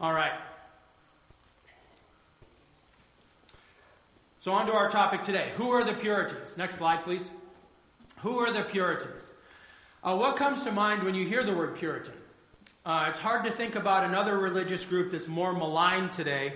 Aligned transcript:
All 0.00 0.12
right. 0.12 0.32
So, 4.40 4.52
on 4.52 4.66
to 4.66 4.72
our 4.72 4.90
topic 4.90 5.22
today. 5.22 5.52
Who 5.56 5.70
are 5.70 5.84
the 5.84 5.94
Puritans? 5.94 6.56
Next 6.56 6.76
slide, 6.76 7.04
please. 7.04 7.30
Who 8.18 8.38
are 8.38 8.52
the 8.52 8.62
Puritans? 8.62 9.30
Uh, 10.02 10.16
what 10.16 10.36
comes 10.36 10.64
to 10.64 10.72
mind 10.72 11.02
when 11.02 11.14
you 11.14 11.24
hear 11.24 11.44
the 11.44 11.54
word 11.54 11.76
Puritan? 11.76 12.14
Uh, 12.84 13.06
it's 13.08 13.18
hard 13.18 13.44
to 13.44 13.50
think 13.50 13.76
about 13.76 14.04
another 14.04 14.36
religious 14.36 14.84
group 14.84 15.12
that's 15.12 15.28
more 15.28 15.52
maligned 15.52 16.12
today. 16.12 16.54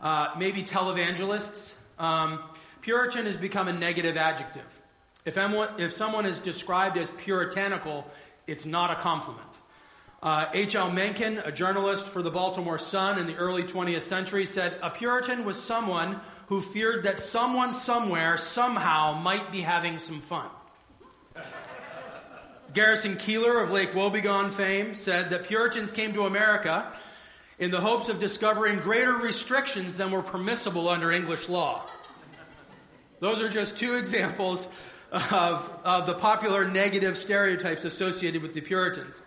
Uh, 0.00 0.28
maybe 0.38 0.62
televangelists. 0.62 1.74
Um, 1.98 2.42
Puritan 2.80 3.26
has 3.26 3.36
become 3.36 3.68
a 3.68 3.72
negative 3.72 4.16
adjective. 4.16 4.80
If, 5.24 5.36
if 5.36 5.92
someone 5.92 6.24
is 6.24 6.38
described 6.38 6.96
as 6.96 7.10
puritanical, 7.10 8.06
it's 8.46 8.64
not 8.64 8.90
a 8.90 8.94
compliment. 8.96 9.57
H.L. 10.20 10.88
Uh, 10.88 10.92
Mencken, 10.92 11.38
a 11.44 11.52
journalist 11.52 12.08
for 12.08 12.22
the 12.22 12.30
Baltimore 12.30 12.78
Sun 12.78 13.20
in 13.20 13.28
the 13.28 13.36
early 13.36 13.62
20th 13.62 14.00
century, 14.00 14.46
said 14.46 14.74
a 14.82 14.90
Puritan 14.90 15.44
was 15.44 15.62
someone 15.62 16.20
who 16.48 16.60
feared 16.60 17.04
that 17.04 17.20
someone 17.20 17.72
somewhere 17.72 18.36
somehow 18.36 19.12
might 19.22 19.52
be 19.52 19.60
having 19.60 20.00
some 20.00 20.20
fun. 20.20 20.48
Garrison 22.74 23.14
Keillor 23.14 23.62
of 23.62 23.70
Lake 23.70 23.92
Wobegon 23.92 24.50
fame 24.50 24.96
said 24.96 25.30
that 25.30 25.44
Puritans 25.44 25.92
came 25.92 26.12
to 26.14 26.22
America 26.22 26.92
in 27.60 27.70
the 27.70 27.80
hopes 27.80 28.08
of 28.08 28.18
discovering 28.18 28.80
greater 28.80 29.12
restrictions 29.12 29.98
than 29.98 30.10
were 30.10 30.22
permissible 30.22 30.88
under 30.88 31.12
English 31.12 31.48
law. 31.48 31.86
Those 33.20 33.40
are 33.40 33.48
just 33.48 33.76
two 33.76 33.94
examples 33.94 34.68
of, 35.12 35.72
of 35.84 36.06
the 36.06 36.14
popular 36.14 36.66
negative 36.66 37.16
stereotypes 37.16 37.84
associated 37.84 38.42
with 38.42 38.54
the 38.54 38.60
Puritans. 38.60 39.20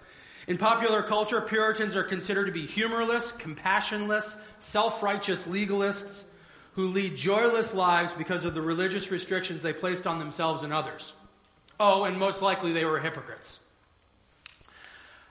In 0.47 0.57
popular 0.57 1.03
culture, 1.03 1.39
Puritans 1.39 1.95
are 1.95 2.03
considered 2.03 2.45
to 2.45 2.51
be 2.51 2.65
humorless, 2.65 3.31
compassionless, 3.33 4.37
self 4.59 5.03
righteous 5.03 5.45
legalists 5.45 6.23
who 6.73 6.87
lead 6.87 7.15
joyless 7.15 7.73
lives 7.73 8.13
because 8.13 8.45
of 8.45 8.53
the 8.53 8.61
religious 8.61 9.11
restrictions 9.11 9.61
they 9.61 9.73
placed 9.73 10.07
on 10.07 10.19
themselves 10.19 10.63
and 10.63 10.73
others. 10.73 11.13
Oh, 11.79 12.05
and 12.05 12.17
most 12.17 12.41
likely 12.41 12.71
they 12.71 12.85
were 12.85 12.99
hypocrites. 12.99 13.59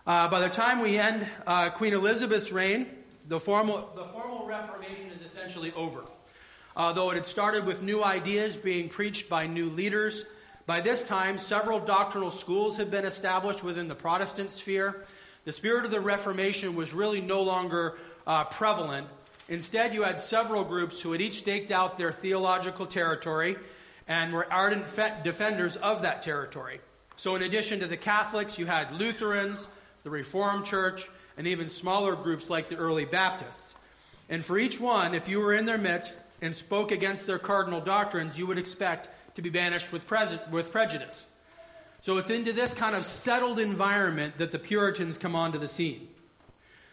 Uh, 0.07 0.29
by 0.29 0.41
the 0.41 0.49
time 0.49 0.81
we 0.81 0.99
end 0.99 1.27
uh, 1.47 1.71
Queen 1.71 1.93
Elizabeth's 1.93 2.53
reign, 2.53 2.87
the 3.29 3.41
formal, 3.41 3.91
the 3.95 4.05
formal 4.07 4.47
Reformation 4.47 5.11
is 5.11 5.23
essentially 5.23 5.73
over. 5.77 6.05
Uh, 6.77 6.93
though 6.93 7.11
it 7.11 7.15
had 7.15 7.27
started 7.27 7.67
with 7.67 7.83
new 7.83 8.03
ideas 8.03 8.57
being 8.57 8.89
preached 8.89 9.29
by 9.29 9.47
new 9.47 9.69
leaders, 9.71 10.25
by 10.71 10.81
this 10.81 11.03
time 11.03 11.37
several 11.37 11.81
doctrinal 11.81 12.31
schools 12.31 12.77
had 12.77 12.93
been 12.93 13.05
established 13.05 13.65
within 13.65 13.89
the 13.89 13.95
Protestant 13.97 14.53
sphere. 14.53 15.05
The 15.45 15.51
spirit 15.51 15.85
of 15.85 15.91
the 15.91 16.01
Reformation 16.01 16.77
was 16.77 16.95
really 16.95 17.21
no 17.21 17.43
longer 17.43 17.99
uh, 18.25 18.45
prevalent 18.45 19.09
Instead, 19.49 19.95
you 19.95 20.05
had 20.05 20.21
several 20.21 20.63
groups 20.63 21.01
who 21.01 21.11
had 21.11 21.21
each 21.21 21.41
staked 21.41 21.73
out 21.73 21.99
their 21.99 22.13
theological 22.13 22.87
territory 22.87 23.57
and 24.07 24.33
were 24.33 24.47
ardent 24.53 24.85
defenders 25.25 25.75
of 25.75 26.03
that 26.03 26.23
territory. 26.23 26.81
So, 27.17 27.35
in 27.35 27.43
addition 27.43 27.81
to 27.81 27.89
the 27.89 27.97
Catholics, 27.97 28.57
you 28.57 28.67
had 28.67 28.93
Lutherans, 28.93 29.67
the 30.05 30.11
Reformed 30.11 30.67
Church, 30.67 31.09
and 31.37 31.49
even 31.49 31.69
smaller 31.69 32.15
groups 32.15 32.49
like 32.49 32.69
the 32.69 32.77
early 32.77 33.05
Baptists. 33.05 33.75
And 34.29 34.45
for 34.45 34.57
each 34.57 34.79
one, 34.79 35.15
if 35.15 35.29
you 35.29 35.41
were 35.41 35.53
in 35.53 35.65
their 35.65 35.79
midst 35.79 36.17
and 36.41 36.55
spoke 36.55 36.93
against 36.93 37.27
their 37.27 37.41
cardinal 37.41 37.81
doctrines, 37.81 38.39
you 38.39 38.47
would 38.47 38.57
expect 38.57 39.09
to 39.41 39.51
be 39.51 39.59
banished 39.59 39.93
with, 39.93 40.05
with 40.51 40.71
prejudice. 40.71 41.27
So, 42.03 42.17
it's 42.17 42.31
into 42.31 42.53
this 42.53 42.73
kind 42.73 42.97
of 42.97 43.05
settled 43.05 43.59
environment 43.59 44.39
that 44.39 44.53
the 44.53 44.59
Puritans 44.59 45.19
come 45.19 45.35
onto 45.35 45.59
the 45.59 45.69
scene. 45.69 46.09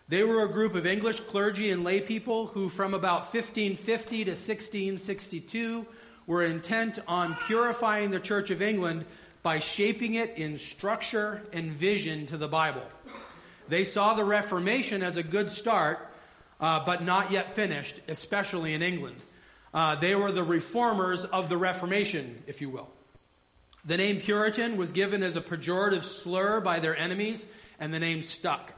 They 0.10 0.24
were 0.24 0.44
a 0.44 0.50
group 0.50 0.76
of 0.76 0.86
English 0.86 1.22
clergy 1.22 1.72
and 1.72 1.84
lay 1.84 2.00
people 2.00 2.48
who, 2.48 2.70
from 2.70 2.94
about 2.94 3.22
1550 3.22 4.26
to 4.26 4.32
1662, 4.32 5.86
were 6.26 6.44
intent 6.44 7.00
on 7.08 7.36
purifying 7.36 8.12
the 8.12 8.20
Church 8.20 8.50
of 8.50 8.62
England 8.62 9.06
by 9.44 9.60
shaping 9.60 10.16
it 10.16 10.38
in 10.38 10.58
structure 10.58 11.42
and 11.54 11.72
vision 11.72 12.26
to 12.26 12.38
the 12.38 12.48
Bible. 12.48 12.84
They 13.70 13.84
saw 13.84 14.14
the 14.14 14.26
Reformation 14.26 15.04
as 15.04 15.16
a 15.18 15.24
good 15.24 15.52
start, 15.52 16.00
uh, 16.60 16.84
but 16.86 17.04
not 17.04 17.32
yet 17.32 17.52
finished, 17.52 18.02
especially 18.08 18.74
in 18.74 18.82
England. 18.82 19.18
Uh, 19.78 19.94
they 19.94 20.16
were 20.16 20.32
the 20.32 20.44
reformers 20.44 21.24
of 21.24 21.50
the 21.50 21.56
Reformation, 21.56 22.42
if 22.48 22.62
you 22.62 22.70
will. 22.72 22.90
The 23.86 23.96
name 23.96 24.18
Puritan 24.18 24.76
was 24.76 24.92
given 24.92 25.22
as 25.22 25.36
a 25.36 25.42
pejorative 25.42 26.02
slur 26.02 26.62
by 26.62 26.80
their 26.80 26.98
enemies, 26.98 27.46
and 27.80 27.94
the 27.94 28.00
name 28.00 28.24
stuck. 28.24 28.74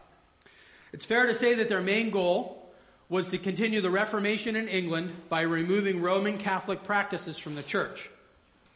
It's 0.92 1.06
fair 1.06 1.26
to 1.26 1.34
say 1.34 1.54
that 1.54 1.70
their 1.70 1.80
main 1.80 2.10
goal 2.10 2.70
was 3.08 3.30
to 3.30 3.38
continue 3.38 3.80
the 3.80 3.90
Reformation 3.90 4.58
in 4.58 4.68
England 4.68 5.14
by 5.30 5.44
removing 5.44 6.02
Roman 6.02 6.38
Catholic 6.38 6.84
practices 6.84 7.38
from 7.38 7.56
the 7.56 7.64
church. 7.64 8.10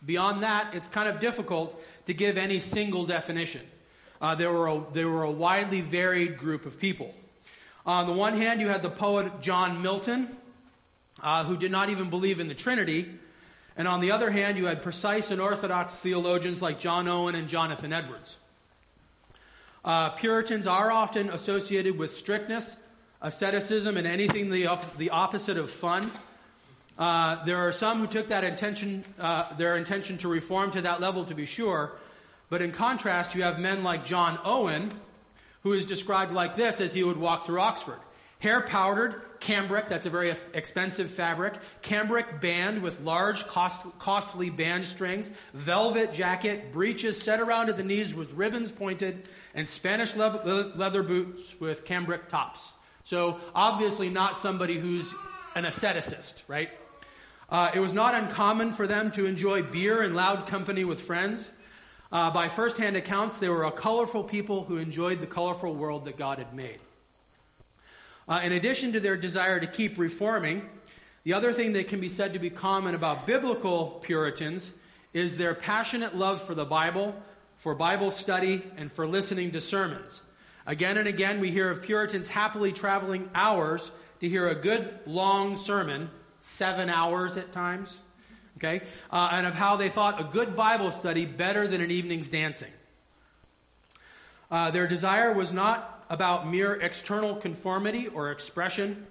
Beyond 0.05 0.43
that, 0.43 0.73
it's 0.73 0.87
kind 0.87 1.09
of 1.09 1.19
difficult 1.19 1.77
to 2.05 2.13
give 2.13 2.37
any 2.37 2.59
single 2.59 3.05
definition. 3.05 3.63
Uh, 4.21 4.33
there, 4.33 4.49
were 4.49 4.69
a, 4.69 4.81
there 4.93 5.09
were 5.09 5.23
a 5.23 5.31
widely 5.31 5.81
varied 5.81 6.37
group 6.37 6.65
of 6.65 6.79
people. 6.79 7.13
On 7.85 8.07
the 8.07 8.13
one 8.13 8.31
hand, 8.31 8.61
you 8.61 8.69
had 8.69 8.81
the 8.81 8.89
poet 8.89 9.41
John 9.41 9.81
Milton, 9.81 10.29
uh, 11.23 11.45
who 11.45 11.57
did 11.57 11.71
not 11.71 11.89
even 11.89 12.09
believe 12.09 12.39
in 12.39 12.49
the 12.49 12.53
Trinity. 12.53 13.09
And 13.75 13.87
on 13.87 14.01
the 14.01 14.11
other 14.11 14.29
hand, 14.29 14.57
you 14.57 14.65
had 14.65 14.83
precise 14.83 15.31
and 15.31 15.41
orthodox 15.41 15.95
theologians 15.95 16.61
like 16.61 16.79
John 16.79 17.07
Owen 17.07 17.33
and 17.33 17.47
Jonathan 17.47 17.93
Edwards. 17.93 18.37
Uh, 19.83 20.09
Puritans 20.11 20.67
are 20.67 20.91
often 20.91 21.29
associated 21.29 21.97
with 21.97 22.13
strictness, 22.13 22.77
asceticism, 23.21 23.97
and 23.97 24.05
anything 24.05 24.51
the, 24.51 24.67
op- 24.67 24.97
the 24.97 25.09
opposite 25.09 25.57
of 25.57 25.71
fun. 25.71 26.11
Uh, 26.97 27.43
there 27.45 27.57
are 27.57 27.71
some 27.71 27.99
who 27.99 28.07
took 28.07 28.27
that 28.27 28.43
intention, 28.43 29.03
uh, 29.19 29.51
their 29.55 29.77
intention 29.77 30.17
to 30.19 30.27
reform 30.27 30.71
to 30.71 30.81
that 30.81 31.01
level, 31.01 31.23
to 31.25 31.33
be 31.33 31.45
sure. 31.45 31.93
But 32.49 32.61
in 32.61 32.71
contrast, 32.71 33.33
you 33.33 33.43
have 33.43 33.59
men 33.59 33.83
like 33.83 34.05
John 34.05 34.37
Owen, 34.43 34.93
who 35.63 35.73
is 35.73 35.85
described 35.85 36.33
like 36.33 36.55
this 36.55 36.79
as 36.79 36.93
he 36.93 37.03
would 37.03 37.17
walk 37.17 37.45
through 37.45 37.61
Oxford 37.61 37.99
hair 38.43 38.59
powdered, 38.59 39.21
cambric, 39.39 39.87
that's 39.87 40.05
a 40.05 40.09
very 40.09 40.29
expensive 40.53 41.09
fabric, 41.09 41.53
cambric 41.81 42.41
band 42.41 42.83
with 42.83 42.99
large, 42.99 43.47
cost, 43.47 43.87
costly 43.99 44.49
band 44.49 44.83
strings, 44.83 45.31
velvet 45.53 46.11
jacket, 46.11 46.73
breeches 46.73 47.21
set 47.21 47.39
around 47.39 47.69
at 47.69 47.77
the 47.77 47.83
knees 47.83 48.13
with 48.13 48.29
ribbons 48.33 48.69
pointed, 48.69 49.29
and 49.55 49.65
Spanish 49.65 50.13
le- 50.17 50.73
leather 50.75 51.03
boots 51.03 51.55
with 51.61 51.85
cambric 51.85 52.27
tops. 52.27 52.73
So, 53.05 53.39
obviously, 53.55 54.09
not 54.09 54.35
somebody 54.35 54.77
who's 54.77 55.15
an 55.55 55.63
asceticist, 55.63 56.41
right? 56.49 56.69
Uh, 57.49 57.71
it 57.73 57.79
was 57.79 57.93
not 57.93 58.13
uncommon 58.13 58.73
for 58.73 58.87
them 58.87 59.09
to 59.11 59.25
enjoy 59.25 59.63
beer 59.63 60.01
and 60.01 60.17
loud 60.17 60.47
company 60.47 60.83
with 60.83 60.99
friends. 60.99 61.49
Uh, 62.11 62.29
by 62.29 62.49
firsthand 62.49 62.97
accounts, 62.97 63.39
they 63.39 63.47
were 63.47 63.63
a 63.63 63.71
colorful 63.71 64.23
people 64.23 64.65
who 64.65 64.75
enjoyed 64.75 65.21
the 65.21 65.27
colorful 65.27 65.73
world 65.73 66.03
that 66.05 66.17
God 66.17 66.39
had 66.39 66.53
made. 66.53 66.79
Uh, 68.27 68.41
in 68.43 68.53
addition 68.53 68.93
to 68.93 68.99
their 68.99 69.17
desire 69.17 69.59
to 69.59 69.67
keep 69.67 69.97
reforming, 69.97 70.67
the 71.23 71.33
other 71.33 71.51
thing 71.51 71.73
that 71.73 71.87
can 71.87 71.99
be 71.99 72.09
said 72.09 72.33
to 72.33 72.39
be 72.39 72.49
common 72.49 72.95
about 72.95 73.25
biblical 73.25 73.99
Puritans 74.03 74.71
is 75.13 75.37
their 75.37 75.53
passionate 75.53 76.15
love 76.15 76.41
for 76.41 76.55
the 76.55 76.65
Bible, 76.65 77.15
for 77.57 77.75
Bible 77.75 78.11
study, 78.11 78.63
and 78.77 78.91
for 78.91 79.05
listening 79.05 79.51
to 79.51 79.61
sermons. 79.61 80.21
Again 80.65 80.97
and 80.97 81.07
again, 81.07 81.39
we 81.39 81.51
hear 81.51 81.69
of 81.69 81.81
Puritans 81.81 82.29
happily 82.29 82.71
traveling 82.71 83.29
hours 83.35 83.91
to 84.21 84.29
hear 84.29 84.47
a 84.47 84.55
good 84.55 84.99
long 85.05 85.57
sermon, 85.57 86.09
seven 86.39 86.89
hours 86.89 87.35
at 87.35 87.51
times, 87.51 87.99
okay, 88.57 88.81
uh, 89.11 89.29
and 89.33 89.45
of 89.45 89.53
how 89.53 89.75
they 89.75 89.89
thought 89.89 90.21
a 90.21 90.23
good 90.23 90.55
Bible 90.55 90.91
study 90.91 91.25
better 91.25 91.67
than 91.67 91.81
an 91.81 91.91
evening's 91.91 92.29
dancing. 92.29 92.71
Uh, 94.49 94.71
their 94.71 94.87
desire 94.87 95.33
was 95.33 95.51
not 95.51 95.92
about 96.09 96.47
mere 96.47 96.73
external 96.75 97.35
conformity 97.35 98.07
or 98.07 98.31
expression. 98.31 99.07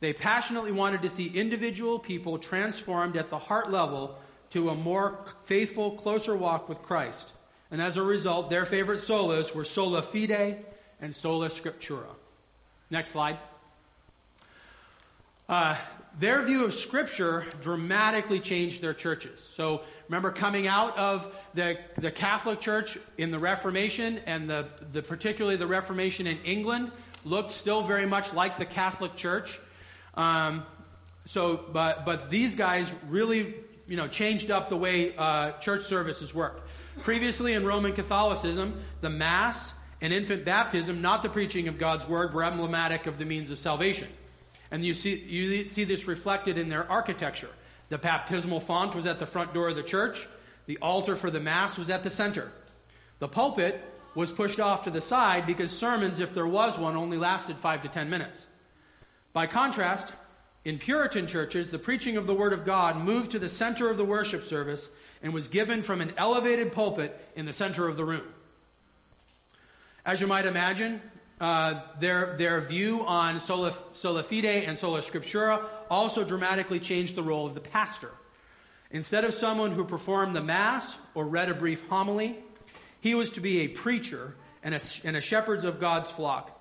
They 0.00 0.12
passionately 0.12 0.72
wanted 0.72 1.02
to 1.02 1.10
see 1.10 1.28
individual 1.28 1.98
people 1.98 2.38
transformed 2.38 3.16
at 3.16 3.30
the 3.30 3.38
heart 3.38 3.70
level 3.70 4.18
to 4.50 4.70
a 4.70 4.74
more 4.74 5.18
faithful, 5.44 5.92
closer 5.92 6.36
walk 6.36 6.68
with 6.68 6.82
Christ. 6.82 7.32
And 7.70 7.82
as 7.82 7.96
a 7.96 8.02
result, 8.02 8.50
their 8.50 8.64
favorite 8.64 9.00
solas 9.00 9.54
were 9.54 9.64
sola 9.64 10.02
fide 10.02 10.64
and 11.00 11.14
sola 11.14 11.48
scriptura. 11.48 12.14
Next 12.90 13.10
slide. 13.10 13.38
Uh, 15.48 15.76
their 16.18 16.42
view 16.42 16.64
of 16.64 16.72
Scripture 16.72 17.44
dramatically 17.60 18.40
changed 18.40 18.80
their 18.80 18.94
churches. 18.94 19.46
So 19.54 19.82
remember 20.08 20.30
coming 20.30 20.66
out 20.66 20.96
of 20.96 21.34
the, 21.52 21.78
the 21.98 22.10
Catholic 22.10 22.60
Church 22.60 22.96
in 23.18 23.30
the 23.30 23.38
Reformation 23.38 24.20
and 24.26 24.48
the, 24.48 24.66
the, 24.92 25.02
particularly 25.02 25.56
the 25.56 25.66
Reformation 25.66 26.26
in 26.26 26.38
England 26.44 26.90
looked 27.24 27.50
still 27.50 27.82
very 27.82 28.06
much 28.06 28.32
like 28.32 28.56
the 28.56 28.64
Catholic 28.64 29.14
Church. 29.16 29.60
Um, 30.14 30.64
so, 31.26 31.60
but, 31.72 32.06
but 32.06 32.30
these 32.30 32.54
guys 32.54 32.90
really, 33.08 33.54
you 33.86 33.96
know, 33.96 34.08
changed 34.08 34.50
up 34.50 34.70
the 34.70 34.76
way 34.76 35.14
uh, 35.16 35.52
church 35.52 35.82
services 35.82 36.34
worked. 36.34 36.70
Previously 37.02 37.52
in 37.52 37.66
Roman 37.66 37.92
Catholicism, 37.92 38.80
the 39.02 39.10
Mass 39.10 39.74
and 40.00 40.14
infant 40.14 40.46
baptism, 40.46 41.02
not 41.02 41.22
the 41.22 41.28
preaching 41.28 41.68
of 41.68 41.78
God's 41.78 42.08
word, 42.08 42.32
were 42.32 42.44
emblematic 42.44 43.06
of 43.06 43.18
the 43.18 43.24
means 43.26 43.50
of 43.50 43.58
salvation. 43.58 44.08
And 44.70 44.84
you 44.84 44.94
see, 44.94 45.16
you 45.16 45.66
see 45.66 45.84
this 45.84 46.06
reflected 46.06 46.58
in 46.58 46.68
their 46.68 46.90
architecture. 46.90 47.50
The 47.88 47.98
baptismal 47.98 48.60
font 48.60 48.94
was 48.94 49.06
at 49.06 49.18
the 49.18 49.26
front 49.26 49.54
door 49.54 49.68
of 49.68 49.76
the 49.76 49.82
church. 49.82 50.26
The 50.66 50.78
altar 50.78 51.14
for 51.14 51.30
the 51.30 51.40
Mass 51.40 51.78
was 51.78 51.90
at 51.90 52.02
the 52.02 52.10
center. 52.10 52.50
The 53.20 53.28
pulpit 53.28 53.80
was 54.14 54.32
pushed 54.32 54.58
off 54.58 54.84
to 54.84 54.90
the 54.90 55.00
side 55.00 55.46
because 55.46 55.70
sermons, 55.70 56.20
if 56.20 56.34
there 56.34 56.46
was 56.46 56.78
one, 56.78 56.96
only 56.96 57.18
lasted 57.18 57.58
five 57.58 57.82
to 57.82 57.88
ten 57.88 58.10
minutes. 58.10 58.46
By 59.32 59.46
contrast, 59.46 60.12
in 60.64 60.78
Puritan 60.78 61.28
churches, 61.28 61.70
the 61.70 61.78
preaching 61.78 62.16
of 62.16 62.26
the 62.26 62.34
Word 62.34 62.52
of 62.52 62.64
God 62.64 62.96
moved 62.96 63.30
to 63.32 63.38
the 63.38 63.48
center 63.48 63.88
of 63.88 63.96
the 63.96 64.04
worship 64.04 64.42
service 64.42 64.90
and 65.22 65.32
was 65.32 65.46
given 65.46 65.82
from 65.82 66.00
an 66.00 66.12
elevated 66.16 66.72
pulpit 66.72 67.16
in 67.36 67.46
the 67.46 67.52
center 67.52 67.86
of 67.86 67.96
the 67.96 68.04
room. 68.04 68.26
As 70.04 70.20
you 70.20 70.26
might 70.26 70.46
imagine, 70.46 71.00
uh, 71.40 71.80
their, 72.00 72.36
their 72.36 72.60
view 72.60 73.04
on 73.06 73.40
sola, 73.40 73.74
sola 73.92 74.22
fide 74.22 74.44
and 74.44 74.78
sola 74.78 75.00
scriptura 75.00 75.64
also 75.90 76.24
dramatically 76.24 76.80
changed 76.80 77.14
the 77.14 77.22
role 77.22 77.46
of 77.46 77.54
the 77.54 77.60
pastor. 77.60 78.10
Instead 78.90 79.24
of 79.24 79.34
someone 79.34 79.72
who 79.72 79.84
performed 79.84 80.34
the 80.34 80.42
Mass 80.42 80.96
or 81.14 81.26
read 81.26 81.50
a 81.50 81.54
brief 81.54 81.86
homily, 81.88 82.36
he 83.00 83.14
was 83.14 83.30
to 83.32 83.40
be 83.40 83.60
a 83.60 83.68
preacher 83.68 84.34
and 84.62 84.74
a, 84.74 84.80
and 85.04 85.16
a 85.16 85.20
shepherd 85.20 85.64
of 85.64 85.80
God's 85.80 86.10
flock. 86.10 86.52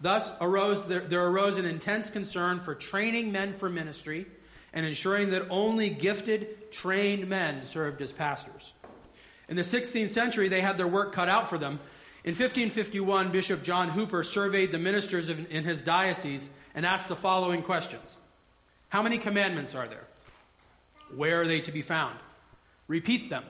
Thus 0.00 0.32
arose 0.40 0.86
there, 0.86 1.00
there 1.00 1.26
arose 1.26 1.58
an 1.58 1.64
intense 1.64 2.10
concern 2.10 2.60
for 2.60 2.74
training 2.74 3.32
men 3.32 3.52
for 3.52 3.68
ministry 3.68 4.26
and 4.72 4.86
ensuring 4.86 5.30
that 5.30 5.46
only 5.50 5.90
gifted, 5.90 6.72
trained 6.72 7.28
men 7.28 7.66
served 7.66 8.00
as 8.00 8.12
pastors. 8.12 8.72
In 9.48 9.56
the 9.56 9.62
16th 9.62 10.08
century, 10.08 10.48
they 10.48 10.62
had 10.62 10.78
their 10.78 10.88
work 10.88 11.12
cut 11.12 11.28
out 11.28 11.50
for 11.50 11.58
them 11.58 11.78
in 12.24 12.30
1551, 12.30 13.32
Bishop 13.32 13.62
John 13.64 13.88
Hooper 13.88 14.22
surveyed 14.22 14.70
the 14.70 14.78
ministers 14.78 15.28
in 15.28 15.64
his 15.64 15.82
diocese 15.82 16.48
and 16.74 16.86
asked 16.86 17.08
the 17.08 17.16
following 17.16 17.62
questions 17.62 18.16
How 18.90 19.02
many 19.02 19.18
commandments 19.18 19.74
are 19.74 19.88
there? 19.88 20.06
Where 21.16 21.42
are 21.42 21.46
they 21.46 21.60
to 21.62 21.72
be 21.72 21.82
found? 21.82 22.16
Repeat 22.86 23.28
them. 23.28 23.44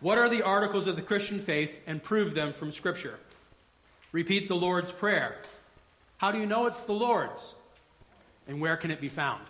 What 0.00 0.16
are 0.16 0.30
the 0.30 0.42
articles 0.42 0.86
of 0.86 0.96
the 0.96 1.02
Christian 1.02 1.38
faith 1.38 1.78
and 1.86 2.02
prove 2.02 2.32
them 2.32 2.54
from 2.54 2.72
Scripture? 2.72 3.18
Repeat 4.12 4.48
the 4.48 4.56
Lord's 4.56 4.92
Prayer. 4.92 5.36
How 6.16 6.32
do 6.32 6.38
you 6.38 6.46
know 6.46 6.66
it's 6.66 6.84
the 6.84 6.92
Lord's? 6.92 7.54
And 8.48 8.60
where 8.60 8.78
can 8.78 8.90
it 8.90 9.00
be 9.00 9.08
found? 9.08 9.42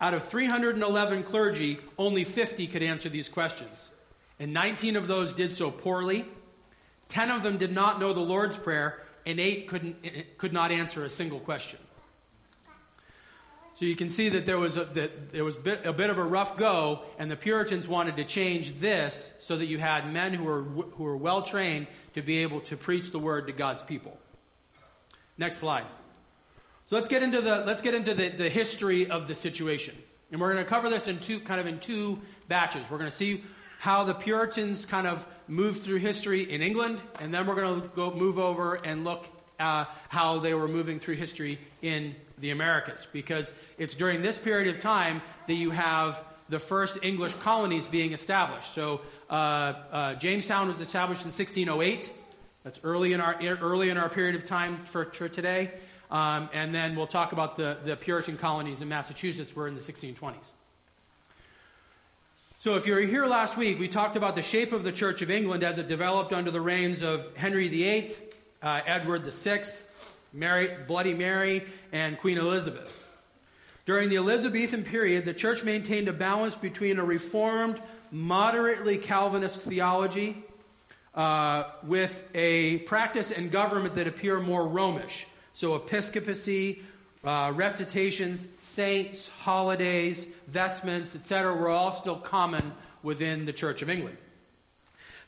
Out 0.00 0.14
of 0.14 0.24
311 0.24 1.22
clergy, 1.22 1.78
only 1.98 2.24
50 2.24 2.66
could 2.66 2.82
answer 2.82 3.08
these 3.10 3.28
questions. 3.28 3.90
And 4.38 4.52
19 4.52 4.96
of 4.96 5.08
those 5.08 5.32
did 5.32 5.52
so 5.52 5.70
poorly, 5.70 6.26
Ten 7.08 7.30
of 7.30 7.42
them 7.42 7.56
did 7.56 7.72
not 7.72 8.00
know 8.00 8.12
the 8.12 8.20
Lord's 8.20 8.56
Prayer, 8.56 9.02
and 9.24 9.40
eight 9.40 9.68
couldn't, 9.68 9.96
could 10.38 10.52
not 10.52 10.70
answer 10.70 11.04
a 11.04 11.10
single 11.10 11.40
question. 11.40 11.78
So 13.76 13.84
you 13.84 13.94
can 13.94 14.08
see 14.08 14.30
that 14.30 14.46
there 14.46 14.58
was, 14.58 14.78
a, 14.78 14.84
that 14.86 15.32
there 15.32 15.44
was 15.44 15.56
bit, 15.56 15.84
a 15.84 15.92
bit 15.92 16.08
of 16.08 16.16
a 16.16 16.24
rough 16.24 16.56
go, 16.56 17.02
and 17.18 17.30
the 17.30 17.36
Puritans 17.36 17.86
wanted 17.86 18.16
to 18.16 18.24
change 18.24 18.76
this 18.80 19.30
so 19.38 19.56
that 19.56 19.66
you 19.66 19.76
had 19.76 20.10
men 20.10 20.32
who 20.32 20.44
were, 20.44 20.62
who 20.62 21.04
were 21.04 21.16
well 21.16 21.42
trained 21.42 21.86
to 22.14 22.22
be 22.22 22.38
able 22.38 22.60
to 22.62 22.76
preach 22.76 23.10
the 23.10 23.18
word 23.18 23.48
to 23.48 23.52
God's 23.52 23.82
people. 23.82 24.16
Next 25.36 25.58
slide. 25.58 25.84
So 26.86 26.96
let's 26.96 27.08
get 27.08 27.22
into 27.22 27.42
the, 27.42 27.64
let's 27.66 27.82
get 27.82 27.94
into 27.94 28.14
the, 28.14 28.30
the 28.30 28.48
history 28.48 29.10
of 29.10 29.28
the 29.28 29.34
situation. 29.34 29.94
And 30.32 30.40
we're 30.40 30.52
going 30.52 30.64
to 30.64 30.68
cover 30.68 30.88
this 30.88 31.06
in 31.06 31.18
two, 31.18 31.40
kind 31.40 31.60
of 31.60 31.66
in 31.66 31.78
two 31.78 32.20
batches. 32.48 32.88
We're 32.90 32.98
going 32.98 33.10
to 33.10 33.16
see 33.16 33.44
how 33.86 34.02
the 34.02 34.14
Puritans 34.14 34.84
kind 34.84 35.06
of 35.06 35.24
moved 35.46 35.84
through 35.84 35.98
history 35.98 36.42
in 36.42 36.60
England, 36.60 37.00
and 37.20 37.32
then 37.32 37.46
we're 37.46 37.54
going 37.54 37.80
to 37.80 37.86
go 37.94 38.12
move 38.12 38.36
over 38.36 38.74
and 38.74 39.04
look 39.04 39.28
uh, 39.60 39.84
how 40.08 40.40
they 40.40 40.54
were 40.54 40.66
moving 40.66 40.98
through 40.98 41.14
history 41.14 41.56
in 41.82 42.12
the 42.38 42.50
Americas, 42.50 43.06
because 43.12 43.52
it's 43.78 43.94
during 43.94 44.22
this 44.22 44.40
period 44.40 44.74
of 44.74 44.82
time 44.82 45.22
that 45.46 45.54
you 45.54 45.70
have 45.70 46.20
the 46.48 46.58
first 46.58 46.98
English 47.02 47.34
colonies 47.34 47.86
being 47.86 48.12
established. 48.12 48.74
So 48.74 49.02
uh, 49.30 49.32
uh, 49.32 50.14
Jamestown 50.14 50.66
was 50.66 50.80
established 50.80 51.22
in 51.22 51.28
1608. 51.28 52.12
That's 52.64 52.80
early 52.82 53.12
in 53.12 53.20
our 53.20 53.40
early 53.40 53.90
in 53.90 53.98
our 53.98 54.08
period 54.08 54.34
of 54.34 54.44
time 54.46 54.78
for, 54.86 55.04
for 55.04 55.28
today. 55.28 55.70
Um, 56.10 56.50
and 56.52 56.74
then 56.74 56.96
we'll 56.96 57.06
talk 57.06 57.30
about 57.30 57.56
the, 57.56 57.78
the 57.84 57.94
Puritan 57.94 58.36
colonies 58.36 58.82
in 58.82 58.88
Massachusetts 58.88 59.54
were 59.54 59.68
in 59.68 59.76
the 59.76 59.80
1620s. 59.80 60.50
So, 62.66 62.74
if 62.74 62.84
you 62.84 62.94
were 62.94 63.00
here 63.00 63.26
last 63.26 63.56
week, 63.56 63.78
we 63.78 63.86
talked 63.86 64.16
about 64.16 64.34
the 64.34 64.42
shape 64.42 64.72
of 64.72 64.82
the 64.82 64.90
Church 64.90 65.22
of 65.22 65.30
England 65.30 65.62
as 65.62 65.78
it 65.78 65.86
developed 65.86 66.32
under 66.32 66.50
the 66.50 66.60
reigns 66.60 67.00
of 67.00 67.32
Henry 67.36 67.68
VIII, 67.68 68.10
uh, 68.60 68.80
Edward 68.84 69.22
VI, 69.22 69.62
Mary, 70.32 70.70
Bloody 70.88 71.14
Mary, 71.14 71.64
and 71.92 72.18
Queen 72.18 72.38
Elizabeth. 72.38 72.98
During 73.84 74.08
the 74.08 74.16
Elizabethan 74.16 74.82
period, 74.82 75.24
the 75.24 75.32
church 75.32 75.62
maintained 75.62 76.08
a 76.08 76.12
balance 76.12 76.56
between 76.56 76.98
a 76.98 77.04
reformed, 77.04 77.80
moderately 78.10 78.98
Calvinist 78.98 79.62
theology 79.62 80.42
uh, 81.14 81.66
with 81.84 82.28
a 82.34 82.78
practice 82.78 83.30
and 83.30 83.52
government 83.52 83.94
that 83.94 84.08
appear 84.08 84.40
more 84.40 84.66
Romish. 84.66 85.26
So, 85.54 85.76
episcopacy, 85.76 86.82
uh, 87.26 87.52
recitations, 87.54 88.46
saints, 88.58 89.28
holidays, 89.40 90.26
vestments, 90.46 91.16
etc., 91.16 91.54
were 91.54 91.68
all 91.68 91.92
still 91.92 92.16
common 92.16 92.72
within 93.02 93.44
the 93.44 93.52
Church 93.52 93.82
of 93.82 93.90
England. 93.90 94.16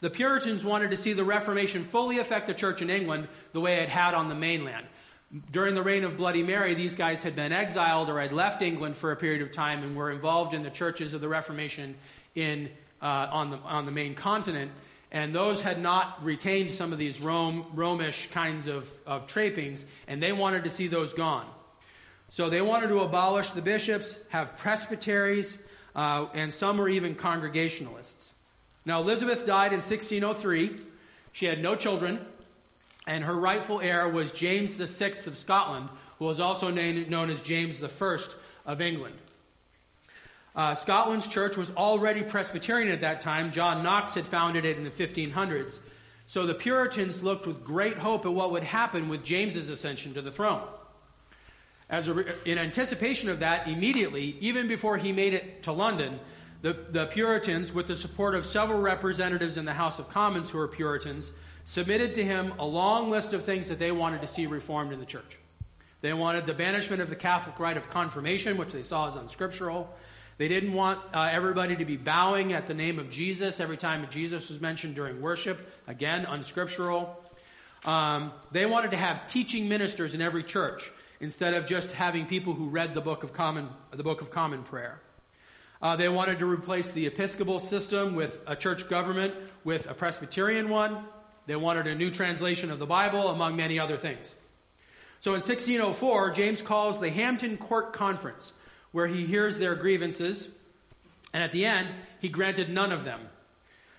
The 0.01 0.11
Puritans 0.11 0.65
wanted 0.65 0.93
to 0.93 0.97
see 0.97 1.13
the 1.13 1.25
Reformation 1.25 1.83
fully 1.83 2.19
affect 2.19 2.47
the 2.47 2.55
church 2.55 2.83
in 2.83 2.89
England 2.89 3.27
the 3.53 3.61
way 3.61 3.81
it 3.81 3.89
had 3.89 4.15
on 4.15 4.29
the 4.29 4.35
mainland. 4.35 4.87
During 5.51 5.75
the 5.75 5.83
reign 5.83 6.05
of 6.05 6.17
Bloody 6.17 6.43
Mary, 6.43 6.75
these 6.75 6.95
guys 6.95 7.23
had 7.23 7.35
been 7.35 7.53
exiled 7.53 8.09
or 8.09 8.21
had 8.21 8.33
left 8.33 8.63
England 8.63 8.97
for 8.97 9.11
a 9.11 9.17
period 9.17 9.43
of 9.43 9.51
time 9.51 9.83
and 9.83 9.97
were 9.97 10.13
involved 10.13 10.55
in 10.55 10.63
the 10.63 10.71
churches 10.71 11.13
of 11.15 11.21
the 11.21 11.29
Reformation 11.29 11.97
in, 12.37 12.71
uh, 13.03 13.27
on, 13.31 13.51
the, 13.51 13.57
on 13.59 13.87
the 13.87 13.93
main 13.93 14.15
continent. 14.15 14.71
And 15.11 15.35
those 15.35 15.63
had 15.63 15.81
not 15.81 16.25
retained 16.25 16.71
some 16.71 16.93
of 16.93 16.99
these 16.99 17.21
Rome, 17.21 17.67
Romish 17.75 18.31
kinds 18.31 18.69
of, 18.69 18.91
of 19.05 19.27
trappings, 19.27 19.85
and 20.07 20.23
they 20.23 20.33
wanted 20.33 20.65
to 20.65 20.71
see 20.71 20.87
those 20.87 21.13
gone. 21.13 21.47
So 22.31 22.51
they 22.51 22.61
wanted 22.61 22.89
to 22.89 23.01
abolish 23.01 23.51
the 23.51 23.63
bishops, 23.63 24.19
have 24.29 24.57
presbyteries, 24.59 25.59
uh, 25.97 26.27
and 26.35 26.53
some 26.53 26.79
were 26.79 26.89
even 26.89 27.15
Congregationalists. 27.15 28.33
Now, 28.85 29.01
Elizabeth 29.01 29.47
died 29.47 29.73
in 29.73 29.81
1603. 29.81 30.81
She 31.33 31.47
had 31.47 31.63
no 31.63 31.75
children, 31.75 32.25
and 33.07 33.25
her 33.25 33.35
rightful 33.35 33.81
heir 33.81 34.09
was 34.09 34.31
James 34.33 34.77
VI 34.77 35.13
of 35.27 35.37
Scotland, 35.37 35.89
who 36.19 36.27
was 36.27 36.41
also 36.41 36.71
named, 36.71 37.11
known 37.11 37.31
as 37.31 37.41
James 37.41 37.83
I 37.83 38.19
of 38.67 38.81
England. 38.81 39.15
Uh, 40.55 40.75
Scotland's 40.75 41.29
church 41.29 41.57
was 41.57 41.71
already 41.73 42.23
Presbyterian 42.23 42.89
at 42.89 43.01
that 43.03 43.21
time. 43.21 43.53
John 43.53 43.83
Knox 43.83 44.15
had 44.15 44.27
founded 44.27 44.65
it 44.65 44.77
in 44.77 44.85
the 44.85 44.91
1500s. 44.91 45.79
So 46.27 46.47
the 46.47 46.55
Puritans 46.55 47.23
looked 47.23 47.47
with 47.47 47.65
great 47.65 47.97
hope 47.97 48.27
at 48.27 48.33
what 48.33 48.51
would 48.51 48.65
happen 48.65 49.09
with 49.09 49.25
James's 49.25 49.71
ascension 49.71 50.15
to 50.15 50.23
the 50.23 50.31
throne. 50.31 50.63
As 51.91 52.09
a, 52.09 52.49
in 52.49 52.59
anticipation 52.59 53.29
of 53.29 53.41
that, 53.41 53.67
immediately, 53.67 54.37
even 54.41 54.69
before 54.69 54.99
he 54.99 55.13
made 55.13 55.33
it 55.33 55.63
to 55.63 55.73
London, 55.73 56.21
the, 56.61 56.77
the 56.91 57.07
Puritans, 57.07 57.73
with 57.73 57.87
the 57.87 57.97
support 57.97 58.35
of 58.35 58.45
several 58.45 58.81
representatives 58.81 59.57
in 59.57 59.65
the 59.65 59.73
House 59.73 59.99
of 59.99 60.09
Commons 60.11 60.51
who 60.51 60.59
were 60.59 60.69
Puritans, 60.69 61.33
submitted 61.65 62.15
to 62.17 62.25
him 62.25 62.53
a 62.59 62.67
long 62.67 63.11
list 63.11 63.33
of 63.33 63.45
things 63.45 63.69
that 63.69 63.79
they 63.79 63.93
wanted 63.93 64.21
to 64.21 64.27
see 64.27 64.47
reformed 64.47 64.93
in 64.93 64.99
the 64.99 65.07
church. 65.07 65.39
They 66.01 66.13
wanted 66.13 66.47
the 66.47 66.55
banishment 66.55 67.03
of 67.03 67.11
the 67.11 67.17
Catholic 67.17 67.59
rite 67.59 67.77
of 67.77 67.91
confirmation, 67.91 68.57
which 68.57 68.73
they 68.73 68.83
saw 68.83 69.09
as 69.09 69.17
unscriptural. 69.17 69.89
They 70.37 70.49
didn't 70.49 70.73
want 70.73 71.01
uh, 71.13 71.29
everybody 71.33 71.75
to 71.77 71.85
be 71.85 71.97
bowing 71.97 72.53
at 72.53 72.67
the 72.67 72.75
name 72.75 72.99
of 72.99 73.11
Jesus 73.11 73.59
every 73.59 73.77
time 73.77 74.07
Jesus 74.11 74.49
was 74.49 74.61
mentioned 74.61 74.95
during 74.95 75.21
worship. 75.21 75.69
Again, 75.89 76.27
unscriptural. 76.27 77.23
Um, 77.85 78.33
they 78.53 78.65
wanted 78.67 78.93
to 78.93 78.97
have 78.97 79.27
teaching 79.27 79.69
ministers 79.69 80.15
in 80.15 80.23
every 80.23 80.45
church 80.45 80.93
instead 81.21 81.55
of 81.55 81.67
just 81.67 81.93
having 81.93 82.27
people 82.27 82.55
who 82.55 82.69
read 82.69 82.95
the 82.95 83.01
Book 83.01 83.25
of 83.25 83.33
Common, 83.33 83.69
the 83.91 84.03
Book 84.03 84.21
of 84.21 84.31
Common 84.31 84.63
Prayer. 84.63 85.01
Uh, 85.81 85.97
they 85.97 86.09
wanted 86.09 86.41
to 86.41 86.47
replace 86.47 86.91
the 86.91 87.07
Episcopal 87.07 87.59
system 87.59 88.15
with 88.15 88.41
a 88.47 88.57
church 88.57 88.89
government 88.89 89.35
with 89.65 89.89
a 89.89 89.95
Presbyterian 89.95 90.69
one. 90.69 91.05
They 91.47 91.57
wanted 91.57 91.87
a 91.87 91.95
new 91.95 92.11
translation 92.11 92.71
of 92.71 92.79
the 92.79 92.87
Bible, 92.87 93.29
among 93.29 93.57
many 93.57 93.79
other 93.79 93.97
things. 93.97 94.35
So 95.21 95.33
in 95.33 95.41
1604, 95.41 96.31
James 96.31 96.63
calls 96.63 97.01
the 97.01 97.11
Hampton 97.11 97.57
Court 97.57 97.93
Conference, 97.93 98.53
where 98.93 99.07
he 99.07 99.25
hears 99.25 99.59
their 99.59 99.75
grievances, 99.75 100.49
and 101.33 101.43
at 101.43 101.53
the 101.53 101.65
end, 101.65 101.89
he 102.21 102.29
granted 102.29 102.69
none 102.69 102.93
of 102.93 103.05
them. 103.05 103.21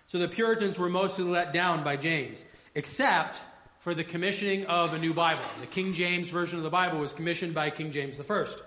So 0.07 0.17
the 0.17 0.27
Puritans 0.27 0.79
were 0.79 0.89
mostly 0.89 1.25
let 1.25 1.53
down 1.53 1.83
by 1.83 1.97
James, 1.97 2.43
except 2.75 3.41
for 3.79 3.93
the 3.93 4.03
commissioning 4.03 4.65
of 4.65 4.93
a 4.93 4.99
new 4.99 5.13
Bible. 5.13 5.43
The 5.61 5.67
King 5.67 5.93
James 5.93 6.27
Version 6.27 6.57
of 6.57 6.63
the 6.63 6.69
Bible 6.69 6.99
was 6.99 7.13
commissioned 7.13 7.53
by 7.53 7.69
King 7.69 7.91
James 7.91 8.19
I. 8.19 8.41
It 8.41 8.57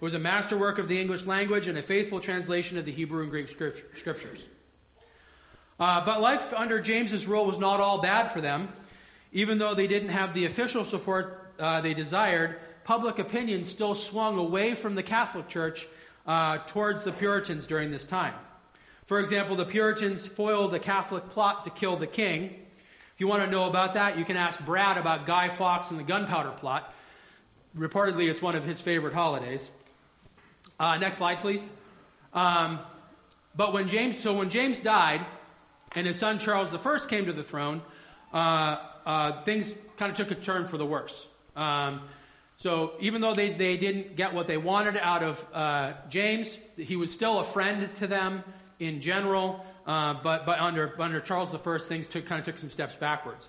was 0.00 0.14
a 0.14 0.18
masterwork 0.18 0.78
of 0.78 0.86
the 0.86 1.00
English 1.00 1.24
language 1.24 1.66
and 1.66 1.78
a 1.78 1.82
faithful 1.82 2.20
translation 2.20 2.76
of 2.76 2.84
the 2.84 2.92
Hebrew 2.92 3.22
and 3.22 3.30
Greek 3.30 3.48
scriptures. 3.48 4.44
Uh, 5.80 6.04
but 6.04 6.20
life 6.20 6.52
under 6.52 6.78
James's 6.78 7.26
rule 7.26 7.46
was 7.46 7.58
not 7.58 7.80
all 7.80 8.02
bad 8.02 8.30
for 8.30 8.40
them. 8.40 8.68
Even 9.32 9.58
though 9.58 9.74
they 9.74 9.86
didn't 9.86 10.10
have 10.10 10.34
the 10.34 10.44
official 10.44 10.84
support 10.84 11.50
uh, 11.58 11.80
they 11.80 11.94
desired, 11.94 12.56
public 12.84 13.18
opinion 13.18 13.64
still 13.64 13.94
swung 13.94 14.38
away 14.38 14.74
from 14.74 14.94
the 14.94 15.02
Catholic 15.02 15.48
Church 15.48 15.88
uh, 16.26 16.58
towards 16.66 17.02
the 17.02 17.12
Puritans 17.12 17.66
during 17.66 17.90
this 17.90 18.04
time. 18.04 18.34
For 19.06 19.20
example, 19.20 19.56
the 19.56 19.64
Puritans 19.64 20.26
foiled 20.26 20.74
a 20.74 20.78
Catholic 20.78 21.30
plot 21.30 21.64
to 21.64 21.70
kill 21.70 21.96
the 21.96 22.06
king. 22.06 22.63
If 23.14 23.20
you 23.20 23.28
want 23.28 23.44
to 23.44 23.50
know 23.50 23.68
about 23.68 23.94
that, 23.94 24.18
you 24.18 24.24
can 24.24 24.36
ask 24.36 24.58
Brad 24.58 24.98
about 24.98 25.24
Guy 25.24 25.48
Fawkes 25.48 25.92
and 25.92 26.00
the 26.00 26.04
gunpowder 26.04 26.50
plot. 26.50 26.92
Reportedly, 27.76 28.28
it's 28.28 28.42
one 28.42 28.56
of 28.56 28.64
his 28.64 28.80
favorite 28.80 29.14
holidays. 29.14 29.70
Uh, 30.80 30.98
next 30.98 31.18
slide, 31.18 31.38
please. 31.38 31.64
Um, 32.32 32.80
but 33.54 33.72
when 33.72 33.86
James, 33.86 34.18
so 34.18 34.36
when 34.36 34.50
James 34.50 34.80
died, 34.80 35.24
and 35.94 36.08
his 36.08 36.18
son 36.18 36.40
Charles 36.40 36.74
I 36.74 36.98
came 37.06 37.26
to 37.26 37.32
the 37.32 37.44
throne, 37.44 37.82
uh, 38.32 38.78
uh, 39.06 39.42
things 39.44 39.72
kind 39.96 40.10
of 40.10 40.16
took 40.16 40.32
a 40.32 40.34
turn 40.34 40.66
for 40.66 40.76
the 40.76 40.86
worse. 40.86 41.28
Um, 41.54 42.00
so 42.56 42.94
even 42.98 43.20
though 43.20 43.34
they, 43.34 43.50
they 43.50 43.76
didn't 43.76 44.16
get 44.16 44.34
what 44.34 44.48
they 44.48 44.56
wanted 44.56 44.96
out 44.96 45.22
of 45.22 45.46
uh, 45.54 45.92
James, 46.08 46.58
he 46.76 46.96
was 46.96 47.12
still 47.12 47.38
a 47.38 47.44
friend 47.44 47.94
to 47.98 48.08
them 48.08 48.42
in 48.80 49.00
general. 49.00 49.64
Uh, 49.86 50.14
but 50.22 50.46
but 50.46 50.58
under 50.58 51.00
under 51.00 51.20
Charles 51.20 51.54
I, 51.54 51.78
things 51.78 52.06
took, 52.06 52.26
kind 52.26 52.38
of 52.38 52.44
took 52.46 52.58
some 52.58 52.70
steps 52.70 52.96
backwards. 52.96 53.48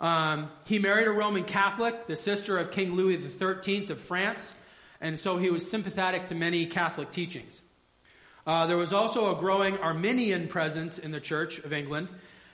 Um, 0.00 0.50
he 0.64 0.78
married 0.78 1.06
a 1.06 1.12
Roman 1.12 1.44
Catholic, 1.44 2.08
the 2.08 2.16
sister 2.16 2.58
of 2.58 2.70
King 2.70 2.94
Louis 2.94 3.16
XIII 3.16 3.90
of 3.90 4.00
France, 4.00 4.52
and 5.00 5.18
so 5.18 5.36
he 5.36 5.50
was 5.50 5.70
sympathetic 5.70 6.26
to 6.28 6.34
many 6.34 6.66
Catholic 6.66 7.10
teachings. 7.12 7.62
Uh, 8.46 8.66
there 8.66 8.76
was 8.76 8.92
also 8.92 9.34
a 9.34 9.40
growing 9.40 9.78
Arminian 9.78 10.48
presence 10.48 10.98
in 10.98 11.12
the 11.12 11.20
Church 11.20 11.58
of 11.60 11.72
England 11.72 12.08